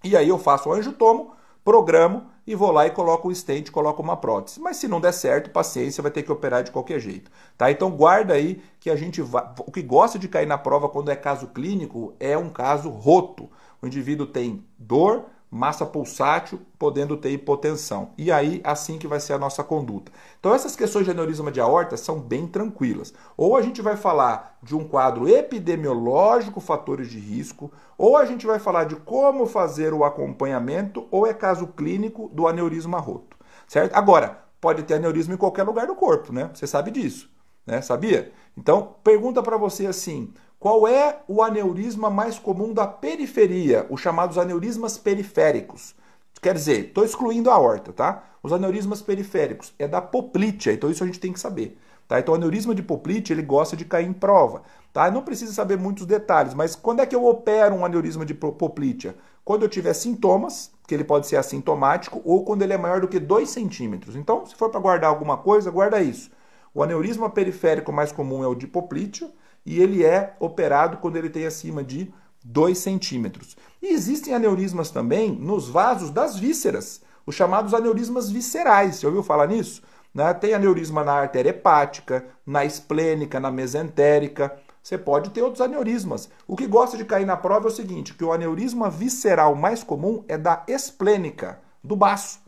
E 0.04 0.18
aí 0.18 0.28
eu 0.28 0.38
faço 0.38 0.68
o 0.68 0.74
angiotomo, 0.74 1.32
programo 1.64 2.26
e 2.46 2.54
vou 2.54 2.70
lá 2.70 2.86
e 2.86 2.92
coloco 2.92 3.30
o 3.30 3.34
stent, 3.34 3.72
coloco 3.72 4.02
uma 4.02 4.18
prótese. 4.18 4.60
Mas 4.60 4.76
se 4.76 4.90
não 4.90 5.00
der 5.00 5.14
certo, 5.14 5.52
paciência, 5.52 6.02
vai 6.02 6.12
ter 6.12 6.22
que 6.22 6.34
operar 6.34 6.64
de 6.64 6.72
qualquer 6.72 7.00
jeito. 7.00 7.32
Tá? 7.58 7.72
Então 7.72 7.90
guarda 7.90 8.34
aí 8.34 8.62
que 8.78 8.90
a 8.90 8.96
gente 8.98 9.22
vai... 9.22 9.54
o 9.58 9.72
que 9.72 9.82
gosta 9.82 10.20
de 10.20 10.28
cair 10.28 10.46
na 10.46 10.58
prova 10.58 10.90
quando 10.90 11.10
é 11.10 11.16
caso 11.16 11.48
clínico 11.48 12.14
é 12.20 12.38
um 12.38 12.50
caso 12.50 12.90
roto. 12.90 13.50
O 13.82 13.88
indivíduo 13.88 14.28
tem 14.28 14.66
dor, 14.78 15.28
massa 15.50 15.86
pulsátil, 15.86 16.60
podendo 16.78 17.16
ter 17.16 17.30
hipotensão. 17.30 18.10
E 18.18 18.32
aí, 18.32 18.62
assim 18.64 18.98
que 18.98 19.08
vai 19.08 19.20
ser 19.20 19.34
a 19.34 19.38
nossa 19.38 19.64
conduta. 19.64 20.12
Então, 20.40 20.54
essas 20.54 20.76
questões 20.76 21.06
de 21.06 21.12
aneurisma 21.12 21.52
de 21.52 21.62
aorta 21.62 21.96
são 21.96 22.20
bem 22.20 22.48
tranquilas. 22.48 23.14
Ou 23.38 23.56
a 23.56 23.62
gente 23.62 23.82
vai 23.82 23.96
falar 23.96 24.58
de 24.62 24.76
um 24.76 24.88
quadro 24.88 25.28
epidemiológico, 25.28 26.60
fatores 26.60 27.10
de 27.10 27.20
risco, 27.20 27.72
ou 27.98 28.18
a 28.18 28.26
gente 28.26 28.46
vai 28.46 28.60
falar 28.60 28.84
de 28.86 28.96
como 28.98 29.46
fazer 29.46 29.94
o 29.94 30.04
acompanhamento, 30.04 31.08
ou 31.10 31.26
é 31.26 31.34
caso 31.34 31.68
clínico 31.68 32.30
do 32.34 32.48
aneurisma 32.48 33.00
roto. 33.00 33.38
Certo? 33.68 33.96
Agora, 33.96 34.46
pode 34.60 34.84
ter 34.84 34.96
aneurisma 34.96 35.34
em 35.34 35.38
qualquer 35.38 35.64
lugar 35.64 35.88
do 35.88 35.96
corpo, 35.96 36.34
né? 36.34 36.50
Você 36.54 36.68
sabe 36.68 36.92
disso, 36.92 37.30
né? 37.66 37.82
Sabia? 37.82 38.32
Então, 38.58 38.96
pergunta 39.04 39.42
para 39.44 39.58
você 39.58 39.86
assim: 39.86 40.34
qual 40.66 40.88
é 40.88 41.20
o 41.28 41.44
aneurisma 41.44 42.10
mais 42.10 42.40
comum 42.40 42.74
da 42.74 42.88
periferia, 42.88 43.86
os 43.88 44.02
chamados 44.02 44.36
aneurismas 44.36 44.98
periféricos? 44.98 45.94
Quer 46.42 46.56
dizer, 46.56 46.86
estou 46.86 47.06
excluindo 47.06 47.52
a 47.52 47.54
aorta, 47.54 47.94
tá? 47.94 48.24
Os 48.42 48.52
aneurismas 48.52 49.00
periféricos 49.00 49.76
é 49.78 49.88
da 49.88 50.02
poplítea, 50.02 50.74
então 50.74 50.90
isso 50.90 51.04
a 51.04 51.06
gente 51.06 51.20
tem 51.20 51.32
que 51.32 51.40
saber. 51.40 51.78
Tá? 52.08 52.20
Então 52.20 52.34
o 52.34 52.38
aneurisma 52.38 52.74
de 52.74 52.82
poplítea 52.82 53.36
ele 53.36 53.44
gosta 53.44 53.78
de 53.78 53.86
cair 53.86 54.08
em 54.08 54.12
prova. 54.12 54.64
Tá? 54.92 55.12
Não 55.12 55.22
precisa 55.22 55.54
saber 55.54 55.78
muitos 55.78 56.08
detalhes, 56.08 56.56
mas 56.56 56.76
quando 56.76 57.00
é 57.00 57.06
que 57.06 57.16
eu 57.16 57.28
opero 57.28 57.76
um 57.76 57.86
aneurisma 57.86 58.26
de 58.26 58.34
poplítea? 58.34 59.16
Quando 59.44 59.62
eu 59.62 59.70
tiver 59.70 59.94
sintomas, 59.94 60.72
que 60.88 60.96
ele 60.96 61.04
pode 61.04 61.28
ser 61.28 61.36
assintomático, 61.36 62.24
ou 62.26 62.44
quando 62.44 62.64
ele 62.64 62.74
é 62.74 62.78
maior 62.78 63.02
do 63.02 63.08
que 63.08 63.20
2 63.20 63.48
centímetros. 63.48 64.16
Então, 64.16 64.44
se 64.48 64.56
for 64.56 64.72
para 64.72 64.80
guardar 64.80 65.12
alguma 65.12 65.38
coisa, 65.38 65.70
guarda 65.70 66.02
isso. 66.02 66.32
O 66.74 66.82
aneurisma 66.82 67.30
periférico 67.30 67.92
mais 67.92 68.12
comum 68.12 68.44
é 68.44 68.48
o 68.48 68.56
de 68.56 68.66
poplítea, 68.66 69.30
e 69.66 69.82
ele 69.82 70.04
é 70.04 70.36
operado 70.40 70.98
quando 70.98 71.16
ele 71.18 71.30
tem 71.30 71.46
acima 71.46 71.84
de 71.84 72.14
2 72.44 72.78
centímetros. 72.78 73.58
E 73.82 73.88
existem 73.88 74.34
aneurismas 74.34 74.92
também 74.92 75.32
nos 75.32 75.68
vasos 75.68 76.12
das 76.12 76.38
vísceras, 76.38 77.02
os 77.26 77.34
chamados 77.34 77.74
aneurismas 77.74 78.30
viscerais. 78.30 79.00
Já 79.00 79.08
ouviu 79.08 79.24
falar 79.24 79.48
nisso? 79.48 79.82
Né? 80.14 80.34
Tem 80.34 80.54
aneurisma 80.54 81.04
na 81.04 81.14
artéria 81.14 81.50
hepática, 81.50 82.26
na 82.46 82.64
esplênica, 82.64 83.40
na 83.40 83.52
mesentérica. 83.52 84.56
Você 84.82 84.98
pode 84.98 85.32
ter 85.32 85.42
outros 85.42 85.62
aneurismas. 85.62 86.30
O 86.48 86.56
que 86.56 86.68
gosta 86.68 86.96
de 86.96 87.04
cair 87.04 87.26
na 87.26 87.36
prova 87.36 87.68
é 87.68 87.72
o 87.72 87.76
seguinte, 87.76 88.14
que 88.14 88.24
o 88.24 88.32
aneurisma 88.32 88.90
visceral 88.90 89.56
mais 89.56 89.84
comum 89.84 90.24
é 90.28 90.38
da 90.38 90.64
esplênica, 90.68 91.60
do 91.84 91.96
baço. 91.96 92.40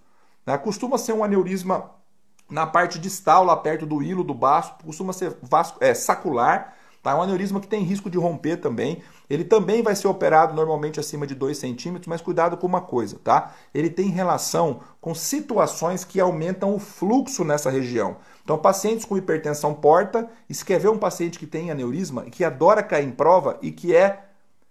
Né? 0.45 0.55
Costuma 0.59 0.99
ser 0.99 1.13
um 1.13 1.23
aneurisma 1.23 1.91
na 2.49 2.65
parte 2.65 2.99
distal, 2.99 3.43
lá 3.43 3.57
perto 3.57 3.85
do 3.85 4.01
hilo 4.01 4.23
do 4.23 4.33
baço, 4.33 4.75
costuma 4.85 5.11
ser 5.11 5.35
vasco, 5.41 5.77
é, 5.81 5.93
sacular, 5.93 6.76
Tá? 7.01 7.11
É 7.11 7.15
um 7.15 7.21
aneurisma 7.21 7.59
que 7.59 7.67
tem 7.67 7.83
risco 7.83 8.09
de 8.09 8.17
romper 8.17 8.57
também. 8.57 9.01
Ele 9.29 9.43
também 9.43 9.81
vai 9.81 9.95
ser 9.95 10.07
operado 10.07 10.53
normalmente 10.53 10.99
acima 10.99 11.27
de 11.27 11.35
2 11.35 11.57
centímetros, 11.57 12.07
mas 12.07 12.21
cuidado 12.21 12.57
com 12.57 12.67
uma 12.67 12.81
coisa, 12.81 13.19
tá? 13.23 13.53
Ele 13.73 13.89
tem 13.89 14.09
relação 14.09 14.79
com 15.01 15.13
situações 15.13 16.03
que 16.03 16.19
aumentam 16.19 16.73
o 16.73 16.79
fluxo 16.79 17.43
nessa 17.43 17.69
região. 17.69 18.17
Então, 18.43 18.57
pacientes 18.57 19.05
com 19.05 19.17
hipertensão 19.17 19.73
porta, 19.73 20.29
e 20.49 20.53
se 20.53 20.63
quer 20.63 20.79
ver 20.79 20.89
um 20.89 20.97
paciente 20.97 21.37
que 21.37 21.45
tem 21.45 21.69
aneurisma 21.69 22.23
e 22.25 22.31
que 22.31 22.43
adora 22.43 22.81
cair 22.81 23.05
em 23.05 23.11
prova 23.11 23.57
e 23.61 23.71
que 23.71 23.95
é 23.95 24.23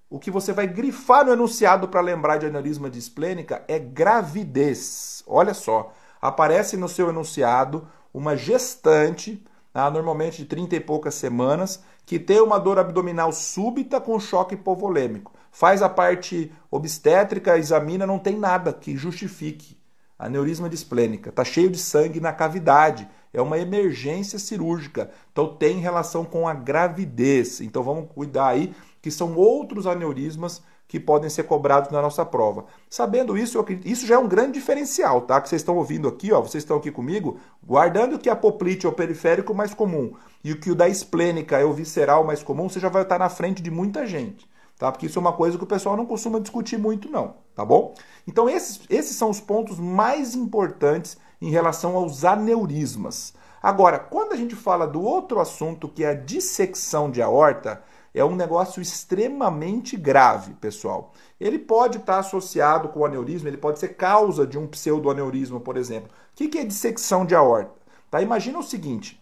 o 0.09 0.19
que 0.19 0.31
você 0.31 0.53
vai 0.53 0.67
grifar 0.67 1.27
no 1.27 1.33
enunciado 1.33 1.89
para 1.89 2.01
lembrar 2.01 2.39
de 2.39 2.47
aneurisma 2.47 2.89
de 2.89 2.99
esplênica 2.99 3.65
é 3.67 3.79
gravidez. 3.79 5.23
Olha 5.27 5.53
só, 5.53 5.93
aparece 6.23 6.77
no 6.77 6.89
seu 6.89 7.09
enunciado 7.09 7.87
uma 8.15 8.37
gestante, 8.37 9.45
tá? 9.77 9.91
normalmente 9.91 10.39
de 10.39 10.47
30 10.47 10.77
e 10.77 10.81
poucas 10.81 11.15
semanas, 11.17 11.83
que 12.07 12.19
tem 12.19 12.41
uma 12.41 12.59
dor 12.59 12.79
abdominal 12.79 13.31
súbita 13.31 14.01
com 14.01 14.19
choque 14.19 14.55
hipovolêmico. 14.55 15.35
Faz 15.53 15.83
a 15.83 15.89
parte 15.89 16.51
obstétrica, 16.71 17.59
examina, 17.59 18.07
não 18.07 18.19
tem 18.19 18.39
nada 18.39 18.73
que 18.73 18.97
justifique. 18.97 19.77
Aneurisma 20.19 20.67
displênica, 20.71 21.29
está 21.29 21.45
cheio 21.45 21.69
de 21.69 21.77
sangue 21.77 22.21
na 22.21 22.33
cavidade, 22.33 23.07
é 23.35 23.43
uma 23.43 23.59
emergência 23.59 24.39
cirúrgica, 24.39 25.11
então 25.31 25.55
tem 25.55 25.79
relação 25.79 26.25
com 26.25 26.49
a 26.49 26.55
gravidez. 26.55 27.61
Então 27.61 27.83
vamos 27.83 28.09
cuidar 28.15 28.47
aí 28.47 28.75
que 29.03 29.11
são 29.11 29.37
outros 29.37 29.87
aneurismas 29.87 30.63
que 30.89 31.01
podem 31.01 31.29
ser 31.29 31.45
cobrados 31.45 31.91
na 31.91 32.01
nossa 32.01 32.25
prova. 32.25 32.67
Sabendo 32.89 33.37
isso, 33.37 33.65
isso 33.85 34.07
já 34.07 34.15
é 34.15 34.19
um 34.19 34.29
grande 34.29 34.53
diferencial, 34.53 35.23
tá? 35.23 35.41
Que 35.41 35.49
vocês 35.49 35.63
estão 35.63 35.77
ouvindo 35.77 36.07
aqui, 36.07 36.33
ó, 36.33 36.41
vocês 36.41 36.63
estão 36.63 36.77
aqui 36.77 36.91
comigo, 36.91 37.39
guardando 37.65 38.19
que 38.19 38.31
a 38.31 38.37
poplite 38.37 38.87
é 38.87 38.89
o 38.89 38.93
periférico 38.93 39.55
mais 39.55 39.75
comum 39.75 40.13
e 40.45 40.53
o 40.53 40.61
que 40.61 40.71
o 40.71 40.77
da 40.77 40.89
esplênica 40.89 41.59
é 41.59 41.65
o 41.65 41.73
visceral 41.73 42.25
mais 42.25 42.43
comum, 42.43 42.69
você 42.69 42.79
já 42.79 42.89
vai 42.89 43.03
estar 43.03 43.19
na 43.19 43.29
frente 43.29 43.61
de 43.61 43.71
muita 43.71 44.07
gente, 44.07 44.49
tá? 44.79 44.93
Porque 44.93 45.07
isso 45.07 45.19
é 45.19 45.21
uma 45.21 45.33
coisa 45.33 45.59
que 45.59 45.65
o 45.65 45.67
pessoal 45.67 45.97
não 45.97 46.07
costuma 46.07 46.39
discutir 46.39 46.79
muito 46.79 47.11
não, 47.11 47.35
tá 47.55 47.65
bom? 47.65 47.95
Então 48.29 48.49
esses, 48.49 48.81
esses 48.89 49.17
são 49.17 49.29
os 49.29 49.41
pontos 49.41 49.79
mais 49.79 50.37
importantes 50.37 51.19
em 51.43 51.51
relação 51.51 51.97
aos 51.97 52.25
aneurismas. 52.25 53.35
Agora, 53.61 53.99
quando 53.99 54.33
a 54.33 54.37
gente 54.37 54.55
fala 54.55 54.87
do 54.87 55.03
outro 55.03 55.41
assunto 55.41 55.89
que 55.89 56.05
é 56.05 56.11
a 56.11 56.15
dissecção 56.15 57.11
de 57.11 57.21
aorta, 57.21 57.83
é 58.17 58.25
um 58.25 58.35
negócio 58.35 58.81
extremamente 58.81 59.95
grave, 59.95 60.55
pessoal. 60.55 61.13
Ele 61.39 61.59
pode 61.59 61.99
estar 61.99 62.19
associado 62.19 62.89
com 62.89 63.01
o 63.01 63.05
aneurisma, 63.05 63.49
ele 63.49 63.59
pode 63.59 63.79
ser 63.79 63.89
causa 63.89 64.47
de 64.47 64.57
um 64.57 64.67
pseudoaneurisma, 64.67 65.61
por 65.61 65.77
exemplo. 65.77 66.09
O 66.33 66.35
que 66.35 66.59
é 66.59 66.65
dissecção 66.65 67.27
de 67.27 67.35
aorta? 67.35 67.75
Tá? 68.11 68.23
Imagina 68.23 68.59
o 68.59 68.63
seguinte: 68.63 69.21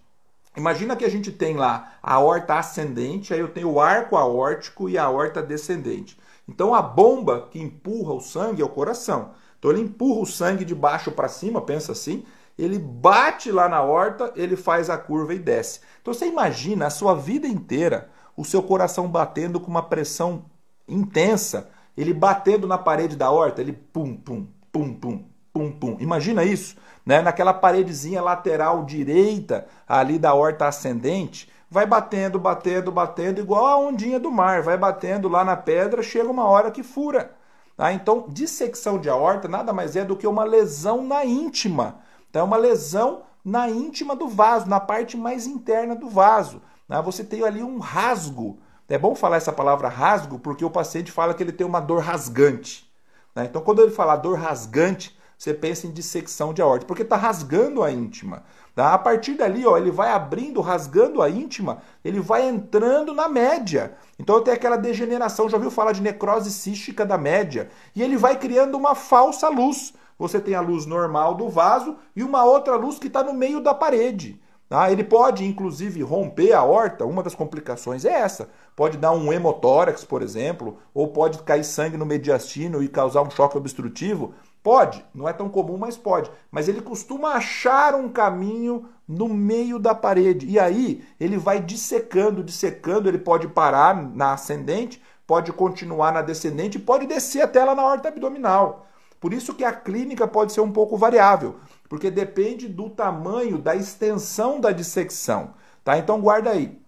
imagina 0.57 0.95
que 0.95 1.05
a 1.05 1.11
gente 1.11 1.33
tem 1.33 1.57
lá 1.57 1.95
a 2.01 2.15
aorta 2.15 2.55
ascendente, 2.55 3.35
aí 3.35 3.41
eu 3.41 3.49
tenho 3.49 3.73
o 3.73 3.81
arco 3.81 4.17
aórtico 4.17 4.89
e 4.89 4.97
a 4.97 5.03
aorta 5.03 5.43
descendente. 5.43 6.17
Então 6.49 6.73
a 6.73 6.81
bomba 6.81 7.49
que 7.51 7.59
empurra 7.61 8.15
o 8.15 8.21
sangue 8.21 8.63
é 8.63 8.65
o 8.65 8.69
coração. 8.69 9.33
Então 9.59 9.73
ele 9.73 9.81
empurra 9.81 10.21
o 10.21 10.27
sangue 10.27 10.65
de 10.65 10.75
baixo 10.75 11.11
para 11.11 11.27
cima, 11.27 11.61
pensa 11.61 11.91
assim, 11.91 12.25
ele 12.57 12.79
bate 12.79 13.51
lá 13.51 13.69
na 13.69 13.83
horta, 13.83 14.33
ele 14.37 14.55
faz 14.55 14.89
a 14.89 14.97
curva 14.97 15.35
e 15.35 15.39
desce. 15.41 15.81
Então 16.01 16.15
você 16.15 16.27
imagina 16.27 16.87
a 16.87 16.91
sua 16.91 17.15
vida 17.15 17.49
inteira 17.49 18.14
o 18.37 18.45
seu 18.45 18.63
coração 18.63 19.09
batendo 19.09 19.61
com 19.61 19.71
uma 19.71 19.83
pressão 19.83 20.45
intensa, 20.89 21.71
ele 21.97 22.13
batendo 22.13 22.67
na 22.67 22.79
parede 22.79 23.17
da 23.17 23.31
horta, 23.31 23.61
ele 23.61 23.73
pum, 23.73 24.17
pum, 24.17 24.47
pum, 24.73 24.95
pum, 24.95 25.25
pum, 25.53 25.73
pum. 25.73 25.97
Imagina 26.01 26.45
isso, 26.45 26.77
né? 27.07 27.23
Naquela 27.23 27.55
paredezinha 27.55 28.21
lateral 28.21 28.85
direita 28.85 29.67
ali 29.87 30.19
da 30.19 30.35
horta 30.35 30.67
ascendente, 30.67 31.49
vai 31.71 31.87
batendo, 31.87 32.39
batendo, 32.39 32.91
batendo, 32.93 33.41
igual 33.41 33.67
a 33.67 33.79
ondinha 33.79 34.19
do 34.19 34.31
mar, 34.31 34.63
vai 34.63 34.77
batendo 34.77 35.29
lá 35.29 35.45
na 35.45 35.57
pedra, 35.57 36.03
chega 36.03 36.31
uma 36.31 36.45
hora 36.45 36.71
que 36.71 36.83
fura. 36.83 37.35
Tá? 37.77 37.93
Então, 37.93 38.27
dissecção 38.29 38.99
de 38.99 39.09
aorta 39.09 39.49
nada 39.49 39.73
mais 39.73 39.97
é 39.97 40.05
do 40.05 40.17
que 40.17 40.27
uma 40.27 40.45
lesão 40.45 41.05
na 41.05 41.25
íntima. 41.25 42.01
Então, 42.31 42.43
é 42.43 42.45
uma 42.45 42.57
lesão 42.57 43.23
na 43.45 43.69
íntima 43.69 44.17
do 44.17 44.29
vaso, 44.29 44.69
na 44.69 44.81
parte 44.81 45.17
mais 45.17 45.47
interna 45.47 45.95
do 45.95 46.09
vaso. 46.09 46.63
Né? 46.89 47.01
Você 47.03 47.25
tem 47.25 47.43
ali 47.43 47.63
um 47.63 47.79
rasgo. 47.79 48.59
É 48.89 48.99
bom 48.99 49.15
falar 49.15 49.37
essa 49.37 49.53
palavra 49.53 49.89
rasgo 49.89 50.39
porque 50.39 50.65
o 50.65 50.71
paciente 50.71 51.11
fala 51.11 51.35
que 51.35 51.43
ele 51.43 51.53
tem 51.53 51.67
uma 51.67 51.81
dor 51.81 52.01
rasgante. 52.01 52.91
Né? 53.35 53.47
Então, 53.47 53.63
quando 53.63 53.83
ele 53.83 53.91
fala 53.91 54.17
dor 54.17 54.39
rasgante, 54.39 55.19
você 55.37 55.53
pensa 55.53 55.87
em 55.87 55.91
dissecção 55.91 56.55
de 56.55 56.63
aorta, 56.63 56.87
porque 56.87 57.03
está 57.03 57.17
rasgando 57.17 57.83
a 57.83 57.91
íntima. 57.91 58.45
Tá? 58.75 58.95
A 58.95 58.99
partir 58.99 59.35
dali, 59.35 59.67
ó, 59.67 59.77
ele 59.77 59.91
vai 59.91 60.11
abrindo, 60.11 60.61
rasgando 60.61 61.21
a 61.21 61.29
íntima, 61.29 61.83
ele 62.05 62.21
vai 62.21 62.49
entrando 62.49 63.13
na 63.13 63.29
média. 63.29 63.97
Então 64.19 64.43
tem 64.43 64.55
aquela 64.55 64.77
degeneração, 64.77 65.49
já 65.49 65.57
ouviu 65.57 65.71
falar 65.71 65.93
de 65.93 66.03
necrose 66.03 66.51
cística 66.51 67.05
da 67.05 67.19
média? 67.19 67.69
E 67.95 68.03
ele 68.03 68.17
vai 68.17 68.39
criando 68.39 68.77
uma 68.77 68.95
falsa 68.95 69.49
luz. 69.49 69.93
Você 70.19 70.41
tem 70.41 70.55
a 70.55 70.61
luz 70.61 70.87
normal 70.87 71.35
do 71.35 71.49
vaso 71.49 71.97
e 72.15 72.23
uma 72.23 72.45
outra 72.45 72.77
luz 72.77 72.99
que 72.99 73.09
está 73.09 73.23
no 73.23 73.35
meio 73.35 73.61
da 73.61 73.75
parede. 73.75 74.41
Tá? 74.69 74.91
Ele 74.91 75.05
pode, 75.05 75.45
inclusive, 75.45 76.03
romper 76.03 76.53
a 76.53 76.63
horta. 76.63 77.05
Uma 77.05 77.23
das 77.23 77.35
complicações 77.35 78.05
é 78.05 78.13
essa. 78.13 78.49
Pode 78.75 78.97
dar 78.97 79.13
um 79.13 79.33
hemotórax, 79.33 80.05
por 80.05 80.23
exemplo, 80.23 80.79
ou 80.93 81.09
pode 81.09 81.39
cair 81.43 81.65
sangue 81.65 81.97
no 81.97 82.07
mediastino 82.07 82.83
e 82.83 82.89
causar 82.89 83.23
um 83.23 83.31
choque 83.31 83.57
obstrutivo. 83.57 84.35
Pode, 84.63 85.05
não 85.15 85.29
é 85.29 85.33
tão 85.33 85.49
comum, 85.51 85.77
mas 85.77 85.97
pode. 85.97 86.31
Mas 86.51 86.69
ele 86.69 86.81
costuma 86.81 87.35
achar 87.35 87.95
um 87.95 88.09
caminho 88.09 88.89
no 89.07 89.29
meio 89.29 89.79
da 89.79 89.95
parede. 89.95 90.47
E 90.47 90.59
aí 90.59 91.05
ele 91.21 91.37
vai 91.37 91.61
dissecando, 91.61 92.43
dissecando. 92.43 93.07
Ele 93.07 93.19
pode 93.19 93.47
parar 93.47 93.95
na 93.95 94.33
ascendente, 94.33 95.03
pode 95.27 95.53
continuar 95.53 96.13
na 96.13 96.23
descendente, 96.23 96.79
pode 96.79 97.07
descer 97.07 97.43
até 97.43 97.63
lá 97.63 97.75
na 97.75 97.85
horta 97.85 98.09
abdominal. 98.09 98.87
Por 99.21 99.33
isso 99.33 99.55
que 99.55 99.65
a 99.65 99.73
clínica 99.73 100.27
pode 100.27 100.53
ser 100.53 100.61
um 100.61 100.71
pouco 100.71 100.97
variável, 100.97 101.57
porque 101.89 102.11
depende 102.11 102.69
do 102.69 102.91
tamanho, 102.91 103.59
da 103.59 103.75
extensão 103.75 104.61
da 104.61 104.73
dissecção. 104.73 105.55
Tá? 105.83 105.99
Então 105.99 106.21
guarda 106.21 106.51
aí. 106.51 106.79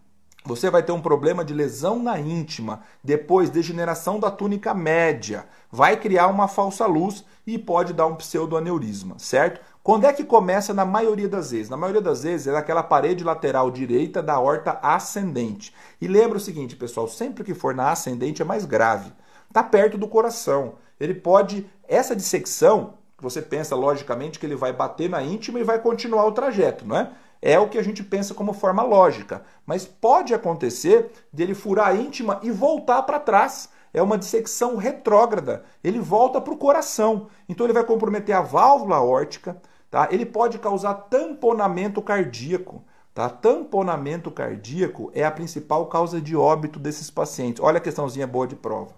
Você 0.44 0.70
vai 0.70 0.82
ter 0.82 0.92
um 0.92 1.00
problema 1.00 1.44
de 1.44 1.52
lesão 1.52 2.00
na 2.00 2.20
íntima, 2.20 2.82
depois 3.02 3.50
degeneração 3.50 4.20
da 4.20 4.30
túnica 4.30 4.72
média, 4.72 5.44
vai 5.72 5.96
criar 5.96 6.28
uma 6.28 6.46
falsa 6.46 6.86
luz 6.86 7.24
e 7.44 7.58
pode 7.58 7.92
dar 7.92 8.06
um 8.06 8.14
pseudoaneurisma, 8.14 9.18
certo? 9.18 9.60
Quando 9.82 10.04
é 10.04 10.12
que 10.12 10.22
começa 10.22 10.72
na 10.72 10.84
maioria 10.84 11.28
das 11.28 11.50
vezes? 11.50 11.68
Na 11.68 11.76
maioria 11.76 12.00
das 12.00 12.22
vezes 12.22 12.46
é 12.46 12.52
naquela 12.52 12.84
parede 12.84 13.24
lateral 13.24 13.72
direita 13.72 14.22
da 14.22 14.38
horta 14.38 14.78
ascendente. 14.82 15.74
E 16.00 16.06
lembra 16.06 16.38
o 16.38 16.40
seguinte, 16.40 16.76
pessoal, 16.76 17.08
sempre 17.08 17.42
que 17.42 17.54
for 17.54 17.74
na 17.74 17.90
ascendente 17.90 18.40
é 18.40 18.44
mais 18.44 18.64
grave. 18.64 19.12
Está 19.48 19.64
perto 19.64 19.98
do 19.98 20.06
coração 20.06 20.74
ele 20.98 21.14
pode. 21.14 21.66
Essa 21.88 22.16
dissecção, 22.16 22.94
você 23.18 23.40
pensa 23.40 23.74
logicamente 23.74 24.38
que 24.38 24.44
ele 24.44 24.56
vai 24.56 24.72
bater 24.72 25.08
na 25.08 25.22
íntima 25.22 25.58
e 25.58 25.64
vai 25.64 25.80
continuar 25.80 26.26
o 26.26 26.32
trajeto, 26.32 26.86
não 26.86 26.96
é? 26.96 27.10
É 27.40 27.58
o 27.58 27.68
que 27.68 27.78
a 27.78 27.82
gente 27.82 28.02
pensa 28.02 28.34
como 28.34 28.52
forma 28.52 28.82
lógica. 28.82 29.42
Mas 29.64 29.84
pode 29.84 30.34
acontecer 30.34 31.10
dele 31.32 31.54
furar 31.54 31.88
a 31.88 31.94
íntima 31.94 32.40
e 32.42 32.50
voltar 32.50 33.02
para 33.02 33.20
trás. 33.20 33.68
É 33.92 34.02
uma 34.02 34.18
dissecção 34.18 34.76
retrógrada. 34.76 35.64
Ele 35.82 35.98
volta 35.98 36.40
para 36.40 36.52
o 36.52 36.58
coração. 36.58 37.28
Então 37.48 37.64
ele 37.66 37.72
vai 37.72 37.84
comprometer 37.84 38.34
a 38.34 38.40
válvula 38.42 38.96
aórtica. 38.96 39.60
Tá? 39.90 40.08
Ele 40.10 40.26
pode 40.26 40.58
causar 40.58 40.94
tamponamento 40.94 42.02
cardíaco. 42.02 42.84
Tá? 43.14 43.28
Tamponamento 43.28 44.30
cardíaco 44.30 45.10
é 45.14 45.24
a 45.24 45.30
principal 45.30 45.86
causa 45.86 46.20
de 46.20 46.36
óbito 46.36 46.78
desses 46.78 47.10
pacientes. 47.10 47.62
Olha 47.62 47.78
a 47.78 47.82
questãozinha 47.82 48.26
boa 48.26 48.46
de 48.46 48.56
prova 48.56 48.94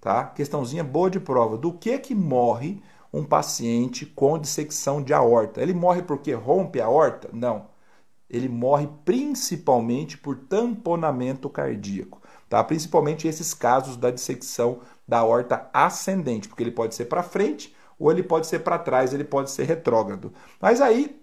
tá? 0.00 0.24
Questãozinha 0.24 0.84
boa 0.84 1.10
de 1.10 1.20
prova. 1.20 1.56
Do 1.56 1.72
que 1.72 1.98
que 1.98 2.14
morre 2.14 2.82
um 3.12 3.24
paciente 3.24 4.04
com 4.06 4.38
dissecção 4.38 5.02
de 5.02 5.12
aorta? 5.12 5.62
Ele 5.62 5.74
morre 5.74 6.02
porque 6.02 6.32
rompe 6.32 6.80
a 6.80 6.86
aorta? 6.86 7.28
Não. 7.32 7.66
Ele 8.28 8.48
morre 8.48 8.88
principalmente 9.04 10.18
por 10.18 10.36
tamponamento 10.36 11.48
cardíaco, 11.48 12.20
tá? 12.48 12.62
Principalmente 12.62 13.26
esses 13.26 13.54
casos 13.54 13.96
da 13.96 14.10
dissecção 14.10 14.80
da 15.06 15.18
aorta 15.18 15.70
ascendente, 15.72 16.48
porque 16.48 16.62
ele 16.62 16.70
pode 16.70 16.94
ser 16.94 17.06
para 17.06 17.22
frente 17.22 17.74
ou 17.98 18.12
ele 18.12 18.22
pode 18.22 18.46
ser 18.46 18.60
para 18.60 18.78
trás, 18.78 19.14
ele 19.14 19.24
pode 19.24 19.50
ser 19.50 19.64
retrógrado. 19.64 20.32
Mas 20.60 20.80
aí, 20.80 21.20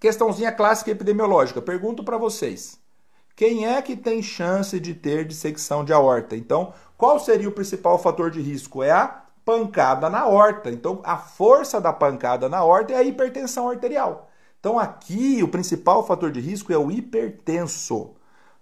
questãozinha 0.00 0.50
clássica 0.50 0.90
epidemiológica, 0.90 1.62
pergunto 1.62 2.02
para 2.02 2.18
vocês. 2.18 2.78
Quem 3.36 3.66
é 3.66 3.80
que 3.82 3.96
tem 3.96 4.22
chance 4.22 4.78
de 4.78 4.94
ter 4.94 5.24
dissecção 5.24 5.84
de 5.84 5.92
aorta? 5.92 6.36
Então, 6.36 6.72
qual 6.96 7.18
seria 7.18 7.48
o 7.48 7.52
principal 7.52 7.98
fator 7.98 8.30
de 8.30 8.40
risco? 8.40 8.82
É 8.82 8.92
a 8.92 9.23
pancada 9.44 10.08
na 10.08 10.26
horta. 10.26 10.70
Então, 10.70 11.00
a 11.04 11.16
força 11.16 11.80
da 11.80 11.92
pancada 11.92 12.48
na 12.48 12.64
horta 12.64 12.92
é 12.92 12.96
a 12.96 13.02
hipertensão 13.02 13.68
arterial. 13.68 14.30
Então, 14.58 14.78
aqui 14.78 15.42
o 15.42 15.48
principal 15.48 16.06
fator 16.06 16.30
de 16.30 16.40
risco 16.40 16.72
é 16.72 16.78
o 16.78 16.90
hipertenso. 16.90 18.14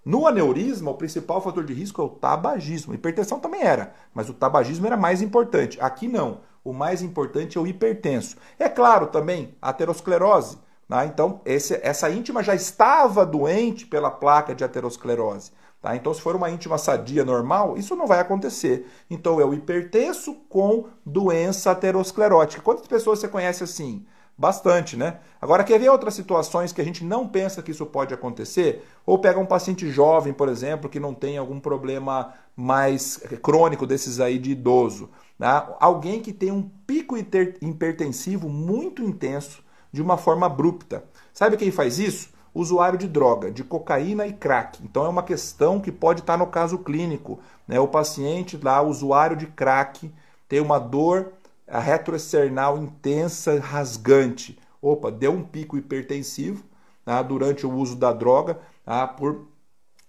No 0.04 0.26
aneurisma, 0.26 0.90
o 0.90 0.96
principal 0.96 1.40
fator 1.40 1.64
de 1.64 1.72
risco 1.72 2.02
é 2.02 2.04
o 2.04 2.08
tabagismo. 2.08 2.92
Hipertensão 2.92 3.38
também 3.38 3.62
era, 3.62 3.94
mas 4.12 4.28
o 4.28 4.34
tabagismo 4.34 4.84
era 4.86 4.96
mais 4.96 5.22
importante. 5.22 5.80
Aqui 5.80 6.08
não. 6.08 6.40
O 6.64 6.72
mais 6.72 7.02
importante 7.02 7.56
é 7.56 7.60
o 7.60 7.66
hipertenso. 7.66 8.36
É 8.58 8.68
claro 8.68 9.06
também 9.06 9.54
a 9.62 9.70
aterosclerose. 9.70 10.58
Né? 10.88 11.06
Então, 11.06 11.40
esse, 11.44 11.78
essa 11.82 12.10
íntima 12.10 12.42
já 12.42 12.54
estava 12.54 13.24
doente 13.24 13.86
pela 13.86 14.10
placa 14.10 14.54
de 14.54 14.64
aterosclerose. 14.64 15.52
Tá? 15.82 15.96
Então, 15.96 16.14
se 16.14 16.20
for 16.20 16.36
uma 16.36 16.48
íntima 16.48 16.78
sadia 16.78 17.24
normal, 17.24 17.76
isso 17.76 17.96
não 17.96 18.06
vai 18.06 18.20
acontecer. 18.20 18.86
Então, 19.10 19.36
o 19.36 19.52
hipertenso 19.52 20.34
com 20.48 20.86
doença 21.04 21.72
aterosclerótica. 21.72 22.62
Quantas 22.62 22.86
pessoas 22.86 23.18
você 23.18 23.26
conhece 23.26 23.64
assim? 23.64 24.06
Bastante, 24.38 24.96
né? 24.96 25.18
Agora, 25.40 25.64
quer 25.64 25.78
ver 25.78 25.90
outras 25.90 26.14
situações 26.14 26.72
que 26.72 26.80
a 26.80 26.84
gente 26.84 27.04
não 27.04 27.26
pensa 27.28 27.60
que 27.62 27.72
isso 27.72 27.84
pode 27.84 28.14
acontecer? 28.14 28.86
Ou 29.04 29.18
pega 29.18 29.40
um 29.40 29.44
paciente 29.44 29.90
jovem, 29.90 30.32
por 30.32 30.48
exemplo, 30.48 30.88
que 30.88 31.00
não 31.00 31.12
tem 31.12 31.36
algum 31.36 31.58
problema 31.58 32.32
mais 32.56 33.20
crônico 33.42 33.86
desses 33.86 34.20
aí 34.20 34.38
de 34.38 34.52
idoso. 34.52 35.10
Tá? 35.38 35.76
Alguém 35.80 36.20
que 36.20 36.32
tem 36.32 36.52
um 36.52 36.62
pico 36.86 37.16
hipertensivo 37.16 38.48
muito 38.48 39.02
intenso 39.02 39.62
de 39.92 40.00
uma 40.00 40.16
forma 40.16 40.46
abrupta. 40.46 41.04
Sabe 41.32 41.56
quem 41.56 41.70
faz 41.70 41.98
isso? 41.98 42.30
Usuário 42.54 42.98
de 42.98 43.08
droga, 43.08 43.50
de 43.50 43.64
cocaína 43.64 44.26
e 44.26 44.32
crack. 44.32 44.82
Então 44.82 45.04
é 45.04 45.08
uma 45.08 45.22
questão 45.22 45.80
que 45.80 45.90
pode 45.90 46.20
estar 46.20 46.36
no 46.36 46.46
caso 46.46 46.78
clínico. 46.78 47.40
Né? 47.66 47.80
O 47.80 47.88
paciente 47.88 48.58
lá, 48.62 48.82
usuário 48.82 49.36
de 49.36 49.46
crack, 49.46 50.12
tem 50.48 50.60
uma 50.60 50.78
dor 50.78 51.32
retroesternal 51.66 52.76
intensa, 52.78 53.58
rasgante. 53.58 54.58
Opa, 54.80 55.10
deu 55.10 55.32
um 55.32 55.42
pico 55.42 55.78
hipertensivo 55.78 56.64
tá? 57.04 57.22
durante 57.22 57.66
o 57.66 57.72
uso 57.72 57.96
da 57.96 58.12
droga 58.12 58.58
tá? 58.84 59.06
por 59.06 59.46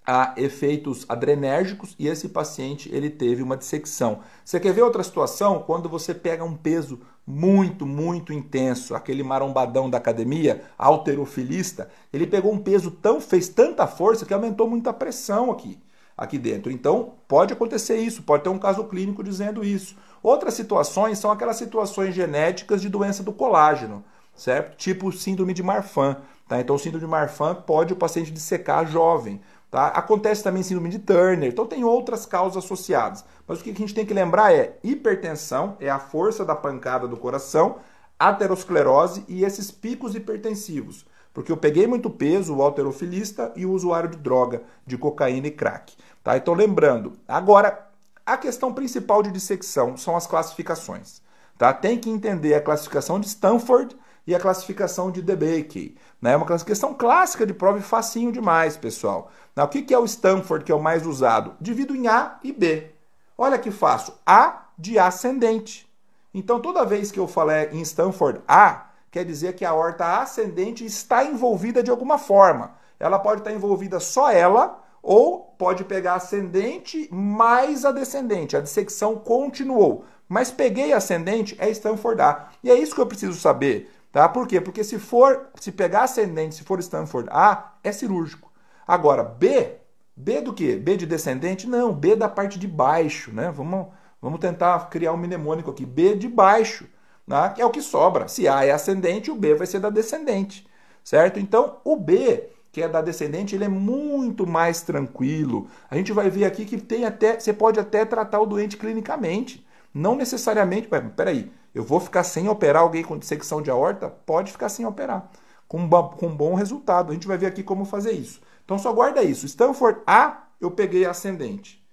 a 0.06 0.34
efeitos 0.36 1.06
adrenérgicos 1.08 1.96
e 1.98 2.08
esse 2.08 2.30
paciente 2.30 2.90
ele 2.94 3.10
teve 3.10 3.42
uma 3.42 3.56
dissecção. 3.56 4.20
Você 4.44 4.60
quer 4.60 4.74
ver 4.74 4.82
outra 4.82 5.04
situação? 5.04 5.64
Quando 5.66 5.88
você 5.88 6.14
pega 6.14 6.44
um 6.44 6.56
peso 6.56 7.00
muito, 7.26 7.86
muito 7.86 8.34
intenso, 8.34 8.96
aquele 8.96 9.24
marombadão 9.24 9.90
da 9.90 9.98
academia, 9.98 10.64
alterofilista, 10.78 11.90
ele 12.12 12.28
pegou 12.28 12.52
um 12.52 12.60
peso 12.60 12.92
tão, 12.92 13.22
fez 13.22 13.48
tanta 13.48 13.88
força 13.88 14.26
que 14.26 14.34
aumentou 14.34 14.70
muito 14.70 14.90
a 14.90 14.94
pressão 14.94 15.50
aqui, 15.50 15.80
aqui 16.18 16.38
dentro. 16.38 16.70
Então, 16.70 17.14
pode 17.28 17.54
acontecer 17.54 17.98
isso, 17.98 18.24
pode 18.24 18.44
ter 18.44 18.50
um 18.50 18.60
caso 18.60 18.84
clínico 18.84 19.24
dizendo 19.24 19.64
isso. 19.64 19.96
Outras 20.22 20.54
situações 20.54 21.18
são 21.18 21.32
aquelas 21.32 21.56
situações 21.56 22.14
genéticas 22.14 22.82
de 22.82 22.90
doença 22.90 23.24
do 23.24 23.32
colágeno, 23.32 24.04
certo? 24.36 24.76
Tipo 24.76 25.12
síndrome 25.12 25.54
de 25.54 25.64
Marfan. 25.64 26.18
Tá? 26.48 26.60
Então, 26.60 26.78
síndrome 26.78 27.06
de 27.06 27.10
Marfan 27.10 27.56
pode 27.56 27.94
o 27.94 27.96
paciente 27.96 28.32
dissecar 28.32 28.86
jovem. 28.86 29.42
Tá? 29.74 29.88
Acontece 29.88 30.44
também 30.44 30.62
síndrome 30.62 30.88
de 30.88 31.00
Turner, 31.00 31.50
então 31.50 31.66
tem 31.66 31.84
outras 31.84 32.28
causas 32.28 32.64
associadas. 32.64 33.26
Mas 33.48 33.60
o 33.60 33.64
que 33.64 33.72
a 33.72 33.74
gente 33.74 33.96
tem 33.96 34.06
que 34.06 34.14
lembrar 34.14 34.54
é 34.54 34.78
hipertensão, 34.84 35.76
é 35.80 35.90
a 35.90 35.98
força 35.98 36.46
da 36.46 36.56
pancada 36.56 37.08
do 37.08 37.18
coração, 37.18 37.78
aterosclerose 38.20 39.26
e 39.28 39.44
esses 39.44 39.72
picos 39.72 40.14
hipertensivos. 40.14 41.08
Porque 41.34 41.52
eu 41.52 41.58
peguei 41.58 41.88
muito 41.88 42.08
peso, 42.08 42.56
o 42.56 42.62
alterofilista 42.62 43.52
e 43.56 43.66
o 43.66 43.72
usuário 43.72 44.12
de 44.12 44.18
droga, 44.18 44.62
de 44.86 44.96
cocaína 44.96 45.48
e 45.48 45.52
crack. 45.52 45.96
Tá? 46.24 46.38
Então 46.38 46.54
lembrando, 46.54 47.14
agora 47.28 47.90
a 48.24 48.38
questão 48.38 48.72
principal 48.72 49.24
de 49.24 49.32
dissecção 49.32 49.98
são 49.98 50.16
as 50.16 50.28
classificações. 50.28 51.20
Tá? 51.58 51.74
Tem 51.74 51.98
que 51.98 52.12
entender 52.12 52.54
a 52.54 52.62
classificação 52.62 53.20
de 53.20 53.26
Stanford 53.26 53.98
e 54.28 54.36
a 54.36 54.40
classificação 54.40 55.10
de 55.10 55.22
DeBakey. 55.22 55.96
Né? 56.24 56.32
É 56.32 56.38
uma 56.38 56.46
classificação 56.46 56.94
clássica 56.94 57.46
de 57.46 57.54
prova 57.54 57.80
e 57.80 57.82
facinho 57.82 58.32
demais, 58.32 58.78
pessoal. 58.78 59.30
O 59.58 59.68
que 59.68 59.94
é 59.94 60.00
o 60.00 60.06
Stanford, 60.06 60.64
que 60.64 60.72
é 60.72 60.76
o 60.76 60.82
mais 60.82 61.06
usado? 61.06 61.54
Divido 61.60 61.94
em 61.94 62.08
A 62.08 62.40
e 62.42 62.54
B. 62.54 62.92
Olha 63.38 63.60
que 63.60 63.70
fácil. 63.70 64.14
A 64.26 64.68
de 64.78 64.98
ascendente. 64.98 65.86
Então, 66.34 66.62
toda 66.62 66.86
vez 66.86 67.12
que 67.12 67.20
eu 67.20 67.28
falar 67.28 67.74
em 67.74 67.82
Stanford 67.82 68.40
A, 68.48 68.86
quer 69.12 69.26
dizer 69.26 69.54
que 69.54 69.66
a 69.66 69.74
horta 69.74 70.22
ascendente 70.22 70.86
está 70.86 71.26
envolvida 71.26 71.84
de 71.84 71.92
alguma 71.92 72.18
forma. 72.18 72.72
Ela 72.98 73.20
pode 73.20 73.42
estar 73.42 73.52
envolvida 73.52 74.00
só 74.00 74.32
ela, 74.32 74.82
ou 75.02 75.54
pode 75.58 75.84
pegar 75.84 76.16
ascendente 76.16 77.10
mais 77.12 77.84
a 77.84 77.92
descendente. 77.92 78.56
A 78.56 78.62
dissecção 78.62 79.18
continuou. 79.18 80.06
Mas 80.30 80.50
peguei 80.50 80.94
ascendente, 80.94 81.54
é 81.60 81.70
Stanford 81.70 82.22
A. 82.22 82.48
E 82.64 82.72
é 82.72 82.76
isso 82.76 82.96
que 82.96 83.02
eu 83.02 83.06
preciso 83.06 83.38
saber. 83.38 83.93
Tá? 84.14 84.30
Por 84.30 84.48
quê? 84.48 84.62
Porque 84.62 84.86
se 84.86 85.00
for, 85.00 85.50
se 85.60 85.74
pegar 85.74 86.04
ascendente, 86.04 86.56
se 86.56 86.64
for 86.64 86.80
Stanford 86.80 87.30
A, 87.32 87.74
é 87.84 87.92
cirúrgico. 87.92 88.54
Agora, 88.88 89.24
B, 89.26 89.78
B 90.16 90.42
do 90.42 90.54
quê? 90.54 90.78
B 90.78 90.98
de 90.98 91.06
descendente? 91.08 91.68
Não, 91.68 91.94
B 91.94 92.16
da 92.16 92.30
parte 92.30 92.60
de 92.60 92.68
baixo, 92.68 93.34
né? 93.34 93.52
Vamos, 93.52 93.88
vamos 94.22 94.40
tentar 94.40 94.90
criar 94.90 95.14
um 95.14 95.18
mnemônico 95.18 95.72
aqui. 95.72 95.86
B 95.86 96.16
de 96.16 96.30
baixo. 96.30 96.88
né, 97.28 97.50
que 97.56 97.62
é 97.62 97.66
o 97.66 97.72
que 97.72 97.82
sobra. 97.82 98.28
Se 98.28 98.48
A 98.48 98.66
é 98.66 98.72
ascendente, 98.72 99.32
o 99.32 99.36
B 99.36 99.56
vai 99.56 99.68
ser 99.68 99.80
da 99.80 99.90
descendente, 99.90 100.68
certo? 101.04 101.40
Então, 101.40 101.80
o 101.84 101.96
B, 101.96 102.50
que 102.72 102.82
é 102.82 102.90
da 102.90 103.02
descendente, 103.02 103.56
ele 103.56 103.64
é 103.66 103.70
muito 103.70 104.46
mais 104.48 104.82
tranquilo. 104.82 105.68
A 105.90 105.96
gente 105.96 106.12
vai 106.12 106.30
ver 106.30 106.46
aqui 106.46 106.66
que 106.66 106.80
tem 106.82 107.06
até, 107.06 107.40
você 107.40 107.54
pode 107.54 107.80
até 107.80 108.06
tratar 108.06 108.40
o 108.42 108.46
doente 108.46 108.78
clinicamente. 108.78 109.66
Não 109.94 110.16
necessariamente, 110.16 110.88
peraí, 111.16 111.52
eu 111.74 111.84
vou 111.84 112.00
ficar 112.00 112.24
sem 112.24 112.48
operar 112.48 112.84
alguém 112.84 113.04
com 113.04 113.18
dissecção 113.18 113.62
de 113.62 113.72
aorta? 113.72 114.10
Pode 114.10 114.52
ficar 114.52 114.70
sem 114.70 114.86
operar, 114.86 115.30
com, 115.68 115.80
um 115.80 116.36
bom 116.36 116.54
resultado. 116.54 117.12
A 117.12 117.14
gente 117.14 117.28
vai 117.28 117.38
ver 117.38 117.48
aqui 117.48 117.64
como 117.64 117.86
fazer 117.86 118.12
isso. 118.12 118.42
Então 118.64 118.78
só 118.78 118.94
guarda 118.94 119.24
isso. 119.24 119.46
Stanford 119.46 120.02
A, 120.06 120.44
eu 120.62 120.72
peguei 120.72 121.06
ascendente. 121.06 121.84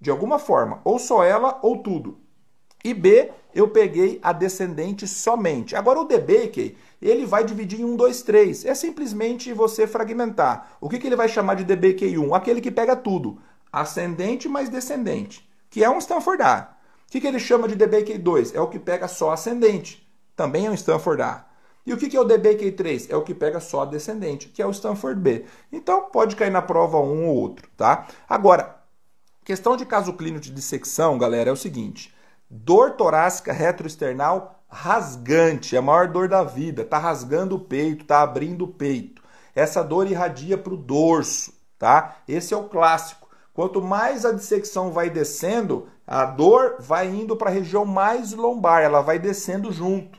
De 0.00 0.10
alguma 0.10 0.38
forma, 0.38 0.80
ou 0.84 0.98
só 0.98 1.22
ela 1.22 1.58
ou 1.62 1.78
tudo. 1.78 2.18
E 2.84 2.94
B, 2.94 3.32
eu 3.54 3.68
peguei 3.68 4.20
a 4.22 4.32
descendente 4.32 5.08
somente. 5.08 5.74
Agora 5.74 6.00
o 6.00 6.04
DBK, 6.04 6.76
ele 7.00 7.26
vai 7.26 7.42
dividir 7.44 7.80
em 7.80 7.84
1, 7.84 7.96
2, 7.96 8.22
3. 8.22 8.64
É 8.64 8.74
simplesmente 8.74 9.52
você 9.52 9.86
fragmentar. 9.86 10.76
O 10.80 10.88
que, 10.88 10.98
que 10.98 11.06
ele 11.06 11.16
vai 11.16 11.28
chamar 11.28 11.54
de 11.54 11.64
DBK1? 11.64 12.36
Aquele 12.36 12.60
que 12.60 12.70
pega 12.70 12.94
tudo. 12.94 13.38
Ascendente 13.72 14.48
mais 14.48 14.68
descendente, 14.68 15.48
que 15.68 15.82
é 15.82 15.90
um 15.90 15.98
Stanford 15.98 16.42
A. 16.42 16.75
O 17.06 17.10
que, 17.10 17.20
que 17.20 17.26
ele 17.26 17.38
chama 17.38 17.68
de 17.68 17.76
DBK2? 17.76 18.54
É 18.54 18.60
o 18.60 18.68
que 18.68 18.78
pega 18.78 19.06
só 19.08 19.30
ascendente. 19.30 20.06
Também 20.34 20.66
é 20.66 20.70
um 20.70 20.74
Stanford 20.74 21.22
A. 21.22 21.46
E 21.86 21.92
o 21.92 21.96
que, 21.96 22.08
que 22.08 22.16
é 22.16 22.20
o 22.20 22.26
DBK3? 22.26 23.06
É 23.08 23.16
o 23.16 23.22
que 23.22 23.32
pega 23.32 23.60
só 23.60 23.84
descendente, 23.84 24.48
que 24.48 24.60
é 24.60 24.66
o 24.66 24.72
Stanford 24.72 25.20
B. 25.20 25.44
Então 25.70 26.10
pode 26.10 26.34
cair 26.34 26.50
na 26.50 26.60
prova 26.60 26.98
um 26.98 27.28
ou 27.28 27.36
outro, 27.36 27.70
tá? 27.76 28.08
Agora, 28.28 28.76
questão 29.44 29.76
de 29.76 29.86
caso 29.86 30.12
clínico 30.12 30.40
de 30.40 30.50
dissecção, 30.50 31.16
galera, 31.16 31.48
é 31.48 31.52
o 31.52 31.56
seguinte: 31.56 32.12
dor 32.50 32.92
torácica 32.92 33.52
retroesternal 33.52 34.64
rasgante, 34.68 35.76
é 35.76 35.78
a 35.78 35.82
maior 35.82 36.08
dor 36.08 36.28
da 36.28 36.42
vida, 36.42 36.84
tá 36.84 36.98
rasgando 36.98 37.54
o 37.54 37.60
peito, 37.60 38.04
tá 38.04 38.20
abrindo 38.20 38.64
o 38.64 38.68
peito. 38.68 39.22
Essa 39.54 39.82
dor 39.82 40.10
irradia 40.10 40.58
para 40.58 40.74
o 40.74 40.76
dorso, 40.76 41.54
tá? 41.78 42.16
Esse 42.26 42.52
é 42.52 42.56
o 42.56 42.68
clássico. 42.68 43.25
Quanto 43.56 43.80
mais 43.80 44.26
a 44.26 44.32
dissecção 44.32 44.92
vai 44.92 45.08
descendo, 45.08 45.88
a 46.06 46.26
dor 46.26 46.76
vai 46.78 47.08
indo 47.08 47.34
para 47.34 47.48
a 47.48 47.52
região 47.54 47.86
mais 47.86 48.34
lombar, 48.34 48.82
ela 48.82 49.00
vai 49.00 49.18
descendo 49.18 49.72
junto. 49.72 50.18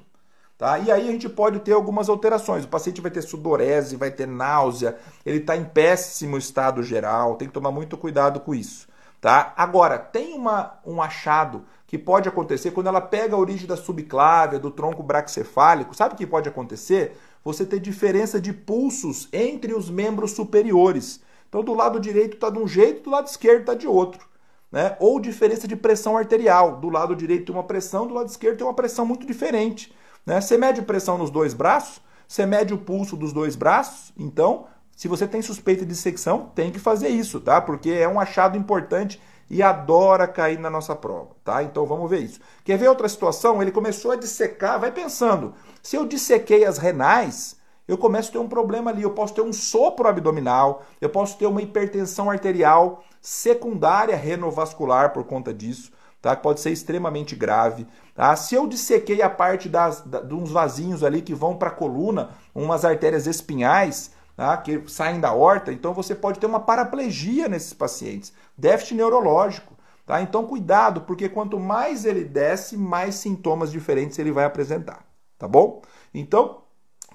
Tá? 0.57 0.79
E 0.79 0.91
aí 0.91 1.07
a 1.07 1.11
gente 1.11 1.29
pode 1.29 1.59
ter 1.59 1.73
algumas 1.73 2.09
alterações. 2.09 2.65
O 2.65 2.67
paciente 2.67 2.99
vai 2.99 3.11
ter 3.11 3.21
sudorese, 3.21 3.95
vai 3.95 4.09
ter 4.09 4.25
náusea, 4.25 4.97
ele 5.23 5.37
está 5.37 5.55
em 5.55 5.63
péssimo 5.63 6.35
estado 6.35 6.81
geral, 6.81 7.35
tem 7.35 7.47
que 7.47 7.53
tomar 7.53 7.69
muito 7.69 7.95
cuidado 7.95 8.39
com 8.39 8.55
isso. 8.55 8.87
Tá? 9.21 9.53
Agora, 9.55 9.99
tem 9.99 10.33
uma, 10.33 10.79
um 10.83 10.99
achado 10.99 11.63
que 11.85 11.95
pode 11.95 12.27
acontecer 12.27 12.71
quando 12.71 12.87
ela 12.87 13.01
pega 13.01 13.35
a 13.35 13.39
origem 13.39 13.67
da 13.67 13.77
subclávia, 13.77 14.57
do 14.57 14.71
tronco 14.71 15.03
braxcefálico. 15.03 15.95
Sabe 15.95 16.15
o 16.15 16.17
que 16.17 16.25
pode 16.25 16.49
acontecer? 16.49 17.15
Você 17.43 17.67
ter 17.67 17.79
diferença 17.79 18.41
de 18.41 18.51
pulsos 18.51 19.29
entre 19.31 19.75
os 19.75 19.91
membros 19.91 20.31
superiores. 20.31 21.21
Então, 21.47 21.63
do 21.63 21.73
lado 21.73 21.99
direito 21.99 22.35
está 22.35 22.49
de 22.49 22.59
um 22.59 22.67
jeito, 22.67 23.03
do 23.03 23.09
lado 23.09 23.27
esquerdo 23.27 23.61
está 23.61 23.73
de 23.73 23.87
outro 23.87 24.27
né? 24.71 24.95
ou 24.99 25.19
diferença 25.19 25.67
de 25.67 25.75
pressão 25.75 26.17
arterial. 26.17 26.77
Do 26.77 26.89
lado 26.89 27.15
direito 27.15 27.45
tem 27.45 27.55
uma 27.55 27.63
pressão, 27.63 28.07
do 28.07 28.13
lado 28.13 28.27
esquerdo 28.27 28.57
tem 28.57 28.67
uma 28.67 28.73
pressão 28.73 29.05
muito 29.05 29.25
diferente. 29.25 29.93
Né? 30.25 30.41
Você 30.41 30.57
mede 30.57 30.81
pressão 30.81 31.17
nos 31.17 31.29
dois 31.29 31.53
braços, 31.53 32.01
você 32.27 32.45
mede 32.45 32.73
o 32.73 32.77
pulso 32.77 33.15
dos 33.15 33.31
dois 33.31 33.55
braços, 33.55 34.11
então, 34.17 34.65
se 34.95 35.07
você 35.07 35.27
tem 35.27 35.41
suspeita 35.41 35.85
de 35.85 35.91
dissecção, 35.91 36.51
tem 36.53 36.71
que 36.71 36.79
fazer 36.79 37.07
isso, 37.07 37.39
tá? 37.39 37.61
Porque 37.61 37.89
é 37.91 38.07
um 38.07 38.19
achado 38.19 38.57
importante 38.57 39.21
e 39.49 39.63
adora 39.63 40.27
cair 40.27 40.59
na 40.59 40.69
nossa 40.69 40.93
prova, 40.93 41.29
tá? 41.45 41.63
Então 41.63 41.85
vamos 41.85 42.09
ver 42.09 42.19
isso. 42.19 42.41
Quer 42.65 42.77
ver 42.77 42.89
outra 42.89 43.07
situação? 43.07 43.61
Ele 43.61 43.71
começou 43.71 44.11
a 44.11 44.17
dissecar, 44.17 44.77
vai 44.77 44.91
pensando, 44.91 45.53
se 45.81 45.95
eu 45.95 46.05
dissequei 46.05 46.65
as 46.65 46.77
renais, 46.77 47.55
eu 47.87 47.97
começo 47.97 48.29
a 48.29 48.31
ter 48.33 48.39
um 48.39 48.49
problema 48.49 48.91
ali. 48.91 49.01
Eu 49.01 49.11
posso 49.11 49.33
ter 49.33 49.41
um 49.41 49.53
sopro 49.53 50.07
abdominal, 50.07 50.83
eu 50.99 51.09
posso 51.09 51.37
ter 51.37 51.45
uma 51.45 51.61
hipertensão 51.61 52.29
arterial 52.29 53.03
secundária 53.21 54.15
renovascular 54.15 55.13
por 55.13 55.23
conta 55.23 55.53
disso, 55.53 55.91
tá? 56.21 56.35
Que 56.35 56.43
pode 56.43 56.59
ser 56.59 56.71
extremamente 56.71 57.35
grave. 57.35 57.87
Tá? 58.13 58.35
Se 58.35 58.55
eu 58.55 58.67
dissequei 58.67 59.21
a 59.21 59.29
parte 59.29 59.69
das, 59.69 60.01
da, 60.01 60.21
de 60.21 60.33
uns 60.33 60.51
vasinhos 60.51 61.03
ali 61.03 61.21
que 61.21 61.33
vão 61.33 61.55
para 61.55 61.69
a 61.69 61.73
coluna, 61.73 62.31
umas 62.53 62.83
artérias 62.83 63.25
espinhais, 63.25 64.11
tá? 64.35 64.57
que 64.57 64.83
saem 64.87 65.19
da 65.19 65.33
horta, 65.33 65.71
então 65.71 65.93
você 65.93 66.13
pode 66.13 66.39
ter 66.39 66.45
uma 66.45 66.59
paraplegia 66.59 67.47
nesses 67.47 67.73
pacientes, 67.73 68.33
déficit 68.57 68.95
neurológico. 68.95 69.75
Tá? 70.05 70.21
Então 70.21 70.45
cuidado, 70.45 71.01
porque 71.01 71.27
quanto 71.27 71.59
mais 71.59 72.05
ele 72.05 72.23
desce, 72.23 72.77
mais 72.77 73.15
sintomas 73.15 73.71
diferentes 73.71 74.17
ele 74.19 74.31
vai 74.31 74.45
apresentar. 74.45 75.05
Tá 75.37 75.47
bom? 75.47 75.81
Então, 76.13 76.61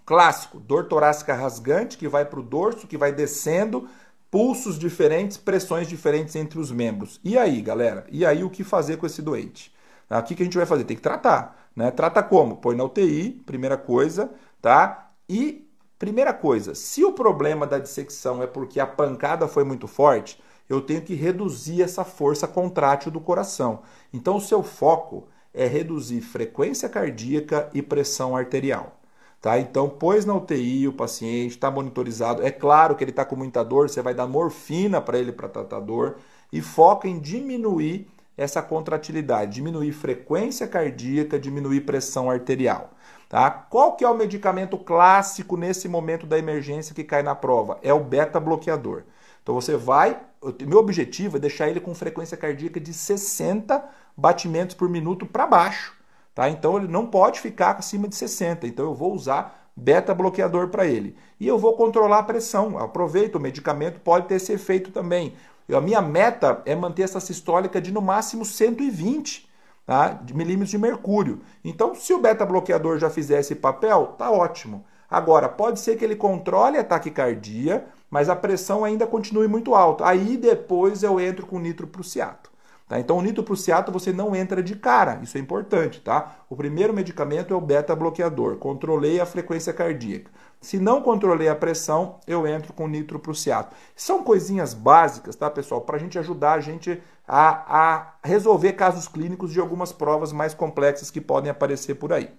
Clássico, 0.04 0.58
dor 0.58 0.86
torácica 0.86 1.34
rasgante, 1.34 1.96
que 1.96 2.08
vai 2.08 2.24
para 2.24 2.40
o 2.40 2.42
dorso, 2.42 2.86
que 2.86 2.98
vai 2.98 3.12
descendo, 3.12 3.88
pulsos 4.30 4.78
diferentes, 4.78 5.36
pressões 5.36 5.86
diferentes 5.86 6.34
entre 6.36 6.58
os 6.58 6.72
membros. 6.72 7.20
E 7.22 7.36
aí, 7.36 7.60
galera? 7.60 8.06
E 8.10 8.24
aí 8.24 8.42
o 8.42 8.50
que 8.50 8.64
fazer 8.64 8.96
com 8.96 9.06
esse 9.06 9.20
doente? 9.20 9.72
Tá? 10.08 10.18
O 10.18 10.22
que, 10.22 10.34
a 10.34 10.44
gente 10.44 10.56
vai 10.56 10.66
fazer? 10.66 10.84
Tem 10.84 10.96
que 10.96 11.02
tratar. 11.02 11.68
Né? 11.76 11.90
Trata 11.90 12.22
como? 12.22 12.56
Põe 12.56 12.74
na 12.74 12.84
UTI, 12.84 13.42
primeira 13.46 13.76
coisa, 13.76 14.30
tá? 14.60 15.10
E 15.28 15.68
primeira 15.98 16.34
coisa, 16.34 16.74
se 16.74 17.04
o 17.04 17.12
problema 17.12 17.66
da 17.66 17.78
dissecção 17.78 18.42
é 18.42 18.46
porque 18.46 18.80
a 18.80 18.86
pancada 18.86 19.46
foi 19.46 19.64
muito 19.64 19.86
forte, 19.86 20.42
eu 20.68 20.80
tenho 20.80 21.02
que 21.02 21.14
reduzir 21.14 21.82
essa 21.82 22.04
força 22.04 22.48
contrátil 22.48 23.10
do 23.10 23.20
coração. 23.20 23.82
Então 24.12 24.36
o 24.36 24.40
seu 24.40 24.62
foco 24.62 25.28
é 25.54 25.66
reduzir 25.66 26.20
frequência 26.22 26.88
cardíaca 26.88 27.68
e 27.74 27.82
pressão 27.82 28.34
arterial. 28.34 29.01
Tá? 29.42 29.58
Então, 29.58 29.88
pôs 29.88 30.24
na 30.24 30.36
UTI 30.36 30.86
o 30.86 30.92
paciente, 30.92 31.50
está 31.50 31.68
monitorizado. 31.68 32.46
É 32.46 32.50
claro 32.52 32.94
que 32.94 33.02
ele 33.02 33.10
está 33.10 33.24
com 33.24 33.34
muita 33.34 33.64
dor, 33.64 33.90
você 33.90 34.00
vai 34.00 34.14
dar 34.14 34.28
morfina 34.28 35.00
para 35.00 35.18
ele 35.18 35.32
para 35.32 35.48
tratar 35.48 35.80
dor 35.80 36.18
e 36.52 36.60
foca 36.62 37.08
em 37.08 37.18
diminuir 37.18 38.06
essa 38.36 38.62
contratilidade, 38.62 39.54
diminuir 39.54 39.90
frequência 39.90 40.68
cardíaca, 40.68 41.40
diminuir 41.40 41.80
pressão 41.80 42.30
arterial. 42.30 42.92
Tá? 43.28 43.50
Qual 43.50 43.96
que 43.96 44.04
é 44.04 44.08
o 44.08 44.16
medicamento 44.16 44.78
clássico 44.78 45.56
nesse 45.56 45.88
momento 45.88 46.24
da 46.24 46.38
emergência 46.38 46.94
que 46.94 47.02
cai 47.02 47.24
na 47.24 47.34
prova? 47.34 47.80
É 47.82 47.92
o 47.92 47.98
beta-bloqueador. 47.98 49.02
Então 49.42 49.56
você 49.56 49.76
vai, 49.76 50.20
meu 50.60 50.78
objetivo 50.78 51.36
é 51.36 51.40
deixar 51.40 51.68
ele 51.68 51.80
com 51.80 51.92
frequência 51.96 52.36
cardíaca 52.36 52.78
de 52.78 52.94
60 52.94 53.82
batimentos 54.16 54.76
por 54.76 54.88
minuto 54.88 55.26
para 55.26 55.48
baixo. 55.48 56.00
Tá? 56.34 56.48
Então 56.48 56.76
ele 56.76 56.88
não 56.88 57.06
pode 57.06 57.40
ficar 57.40 57.76
acima 57.76 58.08
de 58.08 58.16
60. 58.16 58.66
Então 58.66 58.86
eu 58.86 58.94
vou 58.94 59.12
usar 59.12 59.70
beta 59.76 60.14
bloqueador 60.14 60.68
para 60.68 60.86
ele. 60.86 61.16
E 61.38 61.46
eu 61.46 61.58
vou 61.58 61.74
controlar 61.74 62.18
a 62.18 62.22
pressão. 62.22 62.78
Aproveita, 62.78 63.38
o 63.38 63.40
medicamento 63.40 64.00
pode 64.00 64.26
ter 64.26 64.36
esse 64.36 64.52
efeito 64.52 64.90
também. 64.90 65.34
Eu, 65.68 65.78
a 65.78 65.80
minha 65.80 66.00
meta 66.00 66.62
é 66.66 66.74
manter 66.74 67.02
essa 67.02 67.20
sistólica 67.20 67.80
de 67.80 67.92
no 67.92 68.00
máximo 68.00 68.44
120 68.44 69.48
tá? 69.86 70.08
de 70.08 70.34
milímetros 70.34 70.70
de 70.70 70.78
mercúrio. 70.78 71.40
Então, 71.64 71.94
se 71.94 72.12
o 72.12 72.20
beta 72.20 72.44
bloqueador 72.44 72.98
já 72.98 73.10
fizer 73.10 73.40
esse 73.40 73.54
papel, 73.54 74.14
tá 74.18 74.30
ótimo. 74.30 74.84
Agora, 75.10 75.48
pode 75.48 75.80
ser 75.80 75.96
que 75.96 76.04
ele 76.04 76.16
controle 76.16 76.78
a 76.78 76.84
taquicardia, 76.84 77.86
mas 78.10 78.28
a 78.28 78.36
pressão 78.36 78.84
ainda 78.84 79.06
continue 79.06 79.46
muito 79.46 79.74
alta. 79.74 80.06
Aí 80.06 80.36
depois 80.36 81.02
eu 81.02 81.20
entro 81.20 81.46
com 81.46 81.58
nitroprusiato. 81.58 82.51
Tá? 82.92 83.00
Então, 83.00 83.16
o 83.16 83.22
nitroprusiato 83.22 83.90
você 83.90 84.12
não 84.12 84.36
entra 84.36 84.62
de 84.62 84.76
cara, 84.76 85.18
isso 85.22 85.38
é 85.38 85.40
importante, 85.40 85.98
tá? 86.02 86.36
O 86.50 86.54
primeiro 86.54 86.92
medicamento 86.92 87.54
é 87.54 87.56
o 87.56 87.60
beta-bloqueador, 87.60 88.58
controlei 88.58 89.18
a 89.18 89.24
frequência 89.24 89.72
cardíaca. 89.72 90.30
Se 90.60 90.78
não 90.78 91.00
controlei 91.00 91.48
a 91.48 91.56
pressão, 91.56 92.20
eu 92.26 92.46
entro 92.46 92.74
com 92.74 92.86
nitroprusiato. 92.86 93.74
São 93.96 94.22
coisinhas 94.22 94.74
básicas, 94.74 95.34
tá, 95.34 95.48
pessoal, 95.48 95.80
para 95.80 95.96
a 95.96 95.98
gente 95.98 96.18
ajudar 96.18 96.52
a 96.52 96.60
gente 96.60 97.02
a, 97.26 97.94
a 97.94 98.14
resolver 98.22 98.74
casos 98.74 99.08
clínicos 99.08 99.50
de 99.50 99.58
algumas 99.58 99.90
provas 99.90 100.30
mais 100.30 100.52
complexas 100.52 101.10
que 101.10 101.18
podem 101.18 101.50
aparecer 101.50 101.94
por 101.94 102.12
aí. 102.12 102.30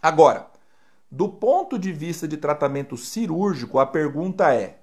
Agora, 0.00 0.46
do 1.10 1.28
ponto 1.28 1.76
de 1.76 1.90
vista 1.90 2.28
de 2.28 2.36
tratamento 2.36 2.96
cirúrgico, 2.96 3.80
a 3.80 3.86
pergunta 3.86 4.54
é: 4.54 4.78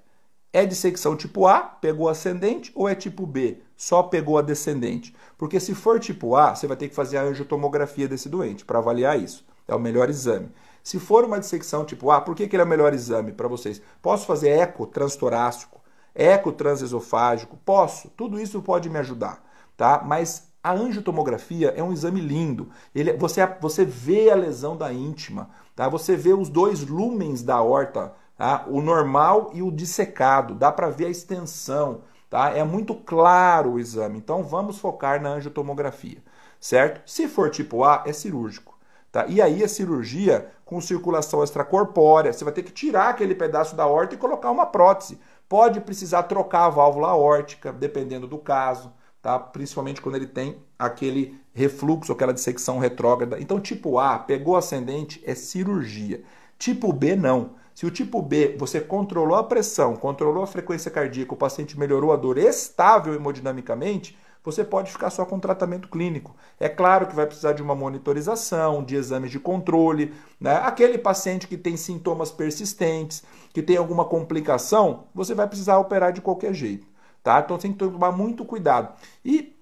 é 0.52 0.66
dissecção 0.66 1.16
tipo 1.16 1.46
A, 1.46 1.60
pegou 1.60 2.06
ascendente, 2.06 2.70
ou 2.74 2.86
é 2.86 2.94
tipo 2.94 3.26
B, 3.26 3.62
só 3.76 4.02
pegou 4.02 4.38
a 4.38 4.42
descendente? 4.42 5.14
Porque 5.36 5.60
se 5.60 5.74
for 5.74 6.00
tipo 6.00 6.34
A, 6.36 6.54
você 6.54 6.66
vai 6.66 6.76
ter 6.76 6.88
que 6.88 6.94
fazer 6.94 7.18
a 7.18 7.22
angiotomografia 7.22 8.08
desse 8.08 8.28
doente 8.28 8.64
para 8.64 8.78
avaliar 8.78 9.18
isso. 9.18 9.44
É 9.68 9.74
o 9.74 9.80
melhor 9.80 10.08
exame. 10.08 10.48
Se 10.82 10.98
for 10.98 11.24
uma 11.24 11.40
dissecção 11.40 11.84
tipo 11.84 12.10
A, 12.10 12.20
por 12.20 12.34
que, 12.34 12.46
que 12.46 12.56
ele 12.56 12.62
é 12.62 12.64
o 12.64 12.68
melhor 12.68 12.94
exame 12.94 13.32
para 13.32 13.48
vocês? 13.48 13.82
Posso 14.00 14.26
fazer 14.26 14.50
eco 14.50 14.86
transtorácico, 14.86 15.80
eco 16.14 16.52
transesofágico? 16.52 17.58
Posso. 17.64 18.08
Tudo 18.16 18.40
isso 18.40 18.62
pode 18.62 18.88
me 18.88 18.98
ajudar, 18.98 19.44
tá? 19.76 20.02
Mas 20.04 20.48
a 20.62 20.72
angiotomografia 20.72 21.74
é 21.76 21.82
um 21.82 21.92
exame 21.92 22.20
lindo. 22.20 22.70
Ele, 22.94 23.12
você, 23.14 23.44
você 23.60 23.84
vê 23.84 24.30
a 24.30 24.36
lesão 24.36 24.76
da 24.76 24.92
íntima, 24.92 25.50
tá? 25.74 25.88
Você 25.88 26.16
vê 26.16 26.32
os 26.32 26.48
dois 26.48 26.86
lumens 26.86 27.42
da 27.42 27.60
horta 27.60 28.14
Tá? 28.36 28.66
O 28.68 28.82
normal 28.82 29.50
e 29.54 29.62
o 29.62 29.70
dissecado, 29.70 30.54
dá 30.54 30.70
para 30.70 30.90
ver 30.90 31.06
a 31.06 31.10
extensão, 31.10 32.02
tá? 32.30 32.50
É 32.50 32.62
muito 32.64 32.94
claro 32.94 33.72
o 33.72 33.78
exame. 33.78 34.18
Então 34.18 34.42
vamos 34.42 34.78
focar 34.78 35.20
na 35.20 35.30
angiotomografia, 35.30 36.18
certo? 36.60 37.08
Se 37.08 37.28
for 37.28 37.50
tipo 37.50 37.84
A, 37.84 38.02
é 38.06 38.12
cirúrgico. 38.12 38.76
Tá? 39.10 39.24
E 39.28 39.40
aí 39.40 39.64
a 39.64 39.68
cirurgia 39.68 40.50
com 40.64 40.80
circulação 40.80 41.42
extracorpórea, 41.42 42.32
você 42.32 42.44
vai 42.44 42.52
ter 42.52 42.62
que 42.62 42.72
tirar 42.72 43.08
aquele 43.08 43.34
pedaço 43.34 43.74
da 43.74 43.86
horta 43.86 44.14
e 44.14 44.18
colocar 44.18 44.50
uma 44.50 44.66
prótese. 44.66 45.18
Pode 45.48 45.80
precisar 45.80 46.24
trocar 46.24 46.66
a 46.66 46.68
válvula 46.68 47.08
aórtica, 47.08 47.72
dependendo 47.72 48.26
do 48.26 48.36
caso, 48.36 48.92
tá? 49.22 49.38
principalmente 49.38 50.02
quando 50.02 50.16
ele 50.16 50.26
tem 50.26 50.58
aquele 50.78 51.40
refluxo, 51.54 52.12
aquela 52.12 52.34
dissecção 52.34 52.78
retrógrada. 52.78 53.40
Então, 53.40 53.58
tipo 53.58 53.98
A, 53.98 54.18
pegou 54.18 54.56
ascendente, 54.56 55.22
é 55.24 55.34
cirurgia. 55.34 56.22
Tipo 56.58 56.92
B, 56.92 57.16
não. 57.16 57.55
Se 57.76 57.84
o 57.84 57.90
tipo 57.90 58.22
B 58.22 58.56
você 58.58 58.80
controlou 58.80 59.36
a 59.36 59.44
pressão, 59.44 59.96
controlou 59.96 60.42
a 60.42 60.46
frequência 60.46 60.90
cardíaca, 60.90 61.34
o 61.34 61.36
paciente 61.36 61.78
melhorou 61.78 62.10
a 62.10 62.16
dor 62.16 62.38
estável 62.38 63.12
hemodinamicamente, 63.12 64.16
você 64.42 64.64
pode 64.64 64.90
ficar 64.90 65.10
só 65.10 65.26
com 65.26 65.38
tratamento 65.38 65.86
clínico. 65.86 66.34
É 66.58 66.70
claro 66.70 67.06
que 67.06 67.14
vai 67.14 67.26
precisar 67.26 67.52
de 67.52 67.62
uma 67.62 67.74
monitorização, 67.74 68.82
de 68.82 68.96
exames 68.96 69.30
de 69.30 69.38
controle. 69.38 70.14
Né? 70.40 70.54
Aquele 70.56 70.96
paciente 70.96 71.46
que 71.46 71.58
tem 71.58 71.76
sintomas 71.76 72.30
persistentes, 72.30 73.22
que 73.52 73.60
tem 73.60 73.76
alguma 73.76 74.06
complicação, 74.06 75.08
você 75.14 75.34
vai 75.34 75.46
precisar 75.46 75.76
operar 75.78 76.14
de 76.14 76.22
qualquer 76.22 76.54
jeito. 76.54 76.86
Tá? 77.22 77.40
Então 77.40 77.58
tem 77.58 77.72
que 77.72 77.78
tomar 77.78 78.10
muito 78.10 78.42
cuidado. 78.42 78.94
E 79.22 79.54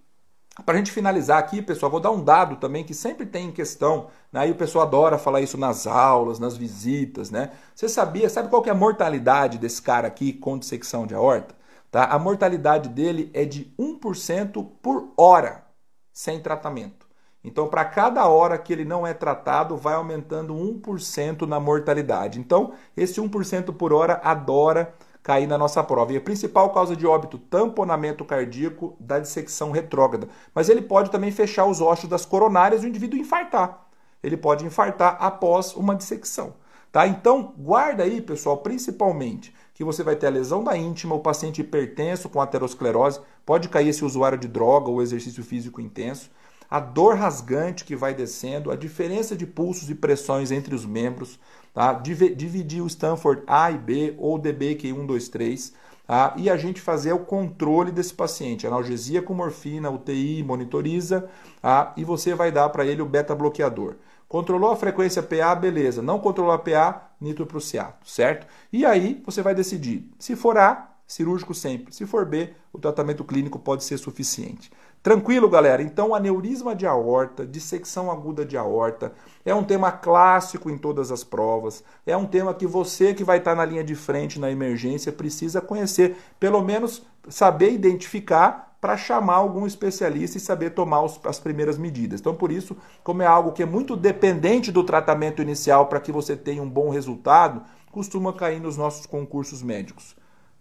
para 0.63 0.75
a 0.75 0.77
gente 0.79 0.93
finalizar 0.93 1.39
aqui, 1.39 1.61
pessoal, 1.61 1.91
vou 1.91 2.01
dar 2.01 2.13
um 2.13 2.23
dado 2.23 2.57
também 2.57 2.85
que 2.85 2.95
sempre 2.95 3.27
tem 3.27 3.49
em 3.49 3.53
questão, 3.53 4.09
né? 4.33 4.47
e 4.47 4.53
o 4.53 4.55
pessoal 4.55 4.87
adora 4.87 5.19
falar 5.19 5.41
isso 5.41 5.59
nas 5.59 5.87
aulas, 5.87 6.39
nas 6.39 6.57
visitas, 6.57 7.31
né? 7.31 7.51
Você 7.75 7.89
sabia, 7.89 8.31
sabe 8.31 8.49
qual 8.49 8.63
que 8.63 8.69
é 8.69 8.73
a 8.73 8.77
mortalidade 8.77 9.59
desse 9.59 9.83
cara 9.83 10.07
aqui 10.07 10.33
com 10.33 10.57
dissecção 10.57 11.07
de 11.07 11.15
aorta? 11.15 11.57
Tá? 11.91 12.05
A 12.05 12.19
mortalidade 12.19 12.89
dele 12.89 13.31
é 13.35 13.45
de 13.45 13.73
1% 13.79 14.65
por 14.81 15.13
hora 15.17 15.65
sem 16.13 16.41
tratamento. 16.41 17.05
Então, 17.43 17.69
para 17.69 17.85
cada 17.85 18.27
hora 18.27 18.57
que 18.57 18.73
ele 18.73 18.85
não 18.85 19.07
é 19.07 19.13
tratado, 19.13 19.77
vai 19.77 19.95
aumentando 19.95 20.55
1% 20.55 21.43
na 21.47 21.61
mortalidade. 21.61 22.41
Então, 22.41 22.73
esse 22.97 23.21
1% 23.21 23.75
por 23.75 23.93
hora 23.93 24.21
adora 24.25 24.95
cair 25.25 25.47
na 25.47 25.57
nossa 25.57 25.83
prova. 25.83 26.13
E 26.13 26.17
a 26.19 26.21
principal 26.21 26.71
causa 26.71 26.95
de 26.95 27.07
óbito, 27.07 27.39
tamponamento 27.39 28.25
cardíaco 28.25 28.95
da 29.01 29.19
dissecção 29.19 29.73
retrógrada. 29.73 30.29
Mas 30.55 30.69
ele 30.69 30.83
pode 30.83 31.11
também 31.11 31.33
fechar 31.33 31.65
os 31.65 31.81
ossos 31.81 32.09
das 32.09 32.27
coronárias 32.27 32.83
e 32.83 32.87
o 32.87 32.89
indivíduo 32.89 33.19
infartar. 33.19 33.87
Ele 34.23 34.37
pode 34.37 34.67
infartar 34.67 35.17
após 35.19 35.75
uma 35.75 35.97
dissecção. 35.97 36.55
Tá? 36.93 37.07
Então, 37.09 37.55
guarda 37.59 38.05
aí, 38.05 38.21
pessoal, 38.21 38.59
principalmente 38.59 39.53
que 39.73 39.83
você 39.83 40.05
vai 40.05 40.15
ter 40.15 40.29
a 40.29 40.31
lesão 40.31 40.63
da 40.63 40.77
íntima, 40.77 41.15
o 41.15 41.21
paciente 41.21 41.63
hipertenso 41.63 42.29
com 42.29 42.41
aterosclerose, 42.41 43.21
pode 43.45 43.69
cair 43.69 43.89
esse 43.89 44.05
usuário 44.05 44.39
de 44.39 44.47
droga 44.47 44.91
ou 44.91 45.03
exercício 45.03 45.43
físico 45.43 45.81
intenso, 45.81 46.31
a 46.71 46.79
dor 46.79 47.17
rasgante 47.17 47.85
que 47.85 47.97
vai 47.97 48.15
descendo, 48.15 48.71
a 48.71 48.77
diferença 48.77 49.35
de 49.35 49.47
pulsos 49.47 49.91
e 49.91 49.95
pressões 49.95 50.53
entre 50.53 50.75
os 50.75 50.85
membros, 50.85 51.41
tá? 51.75 51.93
dividir 51.93 52.81
o 52.81 52.87
Stanford 52.87 53.43
A 53.47 53.71
e 53.71 53.77
B 53.77 54.15
ou 54.17 54.39
DBQ 54.39 54.93
1, 54.93 55.07
2, 55.07 55.29
3, 55.29 55.75
tá? 56.07 56.33
e 56.39 56.49
a 56.49 56.57
gente 56.57 56.81
fazer 56.81 57.13
o 57.13 57.19
controle 57.19 57.91
desse 57.91 58.15
paciente, 58.15 58.67
analgesia 58.67 59.21
com 59.21 59.35
morfina, 59.35 59.91
UTI, 59.91 60.43
monitoriza, 60.43 61.29
tá? 61.61 61.93
e 61.97 62.05
você 62.05 62.35
vai 62.35 62.51
dar 62.51 62.71
para 62.71 62.87
ele 62.87 63.03
o 63.03 63.07
beta-bloqueador. 63.07 63.97
Controlou 64.29 64.71
a 64.71 64.77
frequência 64.77 65.23
PA, 65.23 65.55
beleza. 65.55 66.03
Não 66.03 66.19
controlou 66.19 66.53
a 66.53 66.59
PA, 66.59 67.11
nitroprusiato, 67.21 68.09
certo? 68.09 68.47
E 68.73 68.85
aí 68.85 69.23
você 69.25 69.43
vai 69.43 69.55
decidir. 69.55 70.11
Se 70.19 70.35
for 70.35 70.57
A, 70.57 70.95
cirúrgico 71.07 71.55
sempre. 71.55 71.95
Se 71.95 72.07
for 72.07 72.25
B, 72.25 72.53
o 72.73 72.79
tratamento 72.79 73.23
clínico 73.23 73.59
pode 73.59 73.85
ser 73.85 73.99
suficiente. 73.99 74.73
Tranquilo, 75.05 75.51
galera? 75.51 75.83
Então, 75.83 76.15
aneurisma 76.15 76.75
de 76.75 76.87
aorta, 76.87 77.45
dissecção 77.45 78.11
aguda 78.11 78.43
de 78.43 78.57
aorta, 78.57 79.13
é 79.45 79.55
um 79.55 79.63
tema 79.63 79.93
clássico 79.93 80.71
em 80.71 80.79
todas 80.79 81.13
as 81.13 81.23
provas. 81.23 81.85
É 82.07 82.17
um 82.17 82.25
tema 82.25 82.55
que 82.55 82.67
você 82.67 83.13
que 83.13 83.23
vai 83.23 83.37
estar 83.37 83.55
na 83.55 83.67
linha 83.67 83.85
de 83.85 83.95
frente 83.95 84.41
na 84.41 84.51
emergência 84.51 85.13
precisa 85.13 85.61
conhecer, 85.61 86.17
pelo 86.41 86.63
menos 86.63 87.03
saber 87.29 87.73
identificar 87.73 88.79
para 88.81 88.97
chamar 88.97 89.35
algum 89.35 89.67
especialista 89.67 90.39
e 90.39 90.41
saber 90.41 90.71
tomar 90.71 91.03
os, 91.03 91.21
as 91.25 91.39
primeiras 91.39 91.77
medidas. 91.77 92.19
Então, 92.19 92.35
por 92.35 92.51
isso, 92.51 92.75
como 93.03 93.21
é 93.21 93.27
algo 93.27 93.53
que 93.53 93.63
é 93.63 93.67
muito 93.67 93.99
dependente 93.99 94.73
do 94.73 94.83
tratamento 94.83 95.43
inicial 95.43 95.85
para 95.87 96.01
que 96.01 96.11
você 96.11 96.35
tenha 96.35 96.63
um 96.63 96.71
bom 96.71 96.89
resultado, 96.89 97.63
costuma 97.93 98.33
cair 98.33 98.59
nos 98.59 98.79
nossos 98.79 99.05
concursos 99.05 99.63
médicos. 99.63 100.17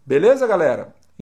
Beleza, 0.05 0.45
galera? 0.45 0.93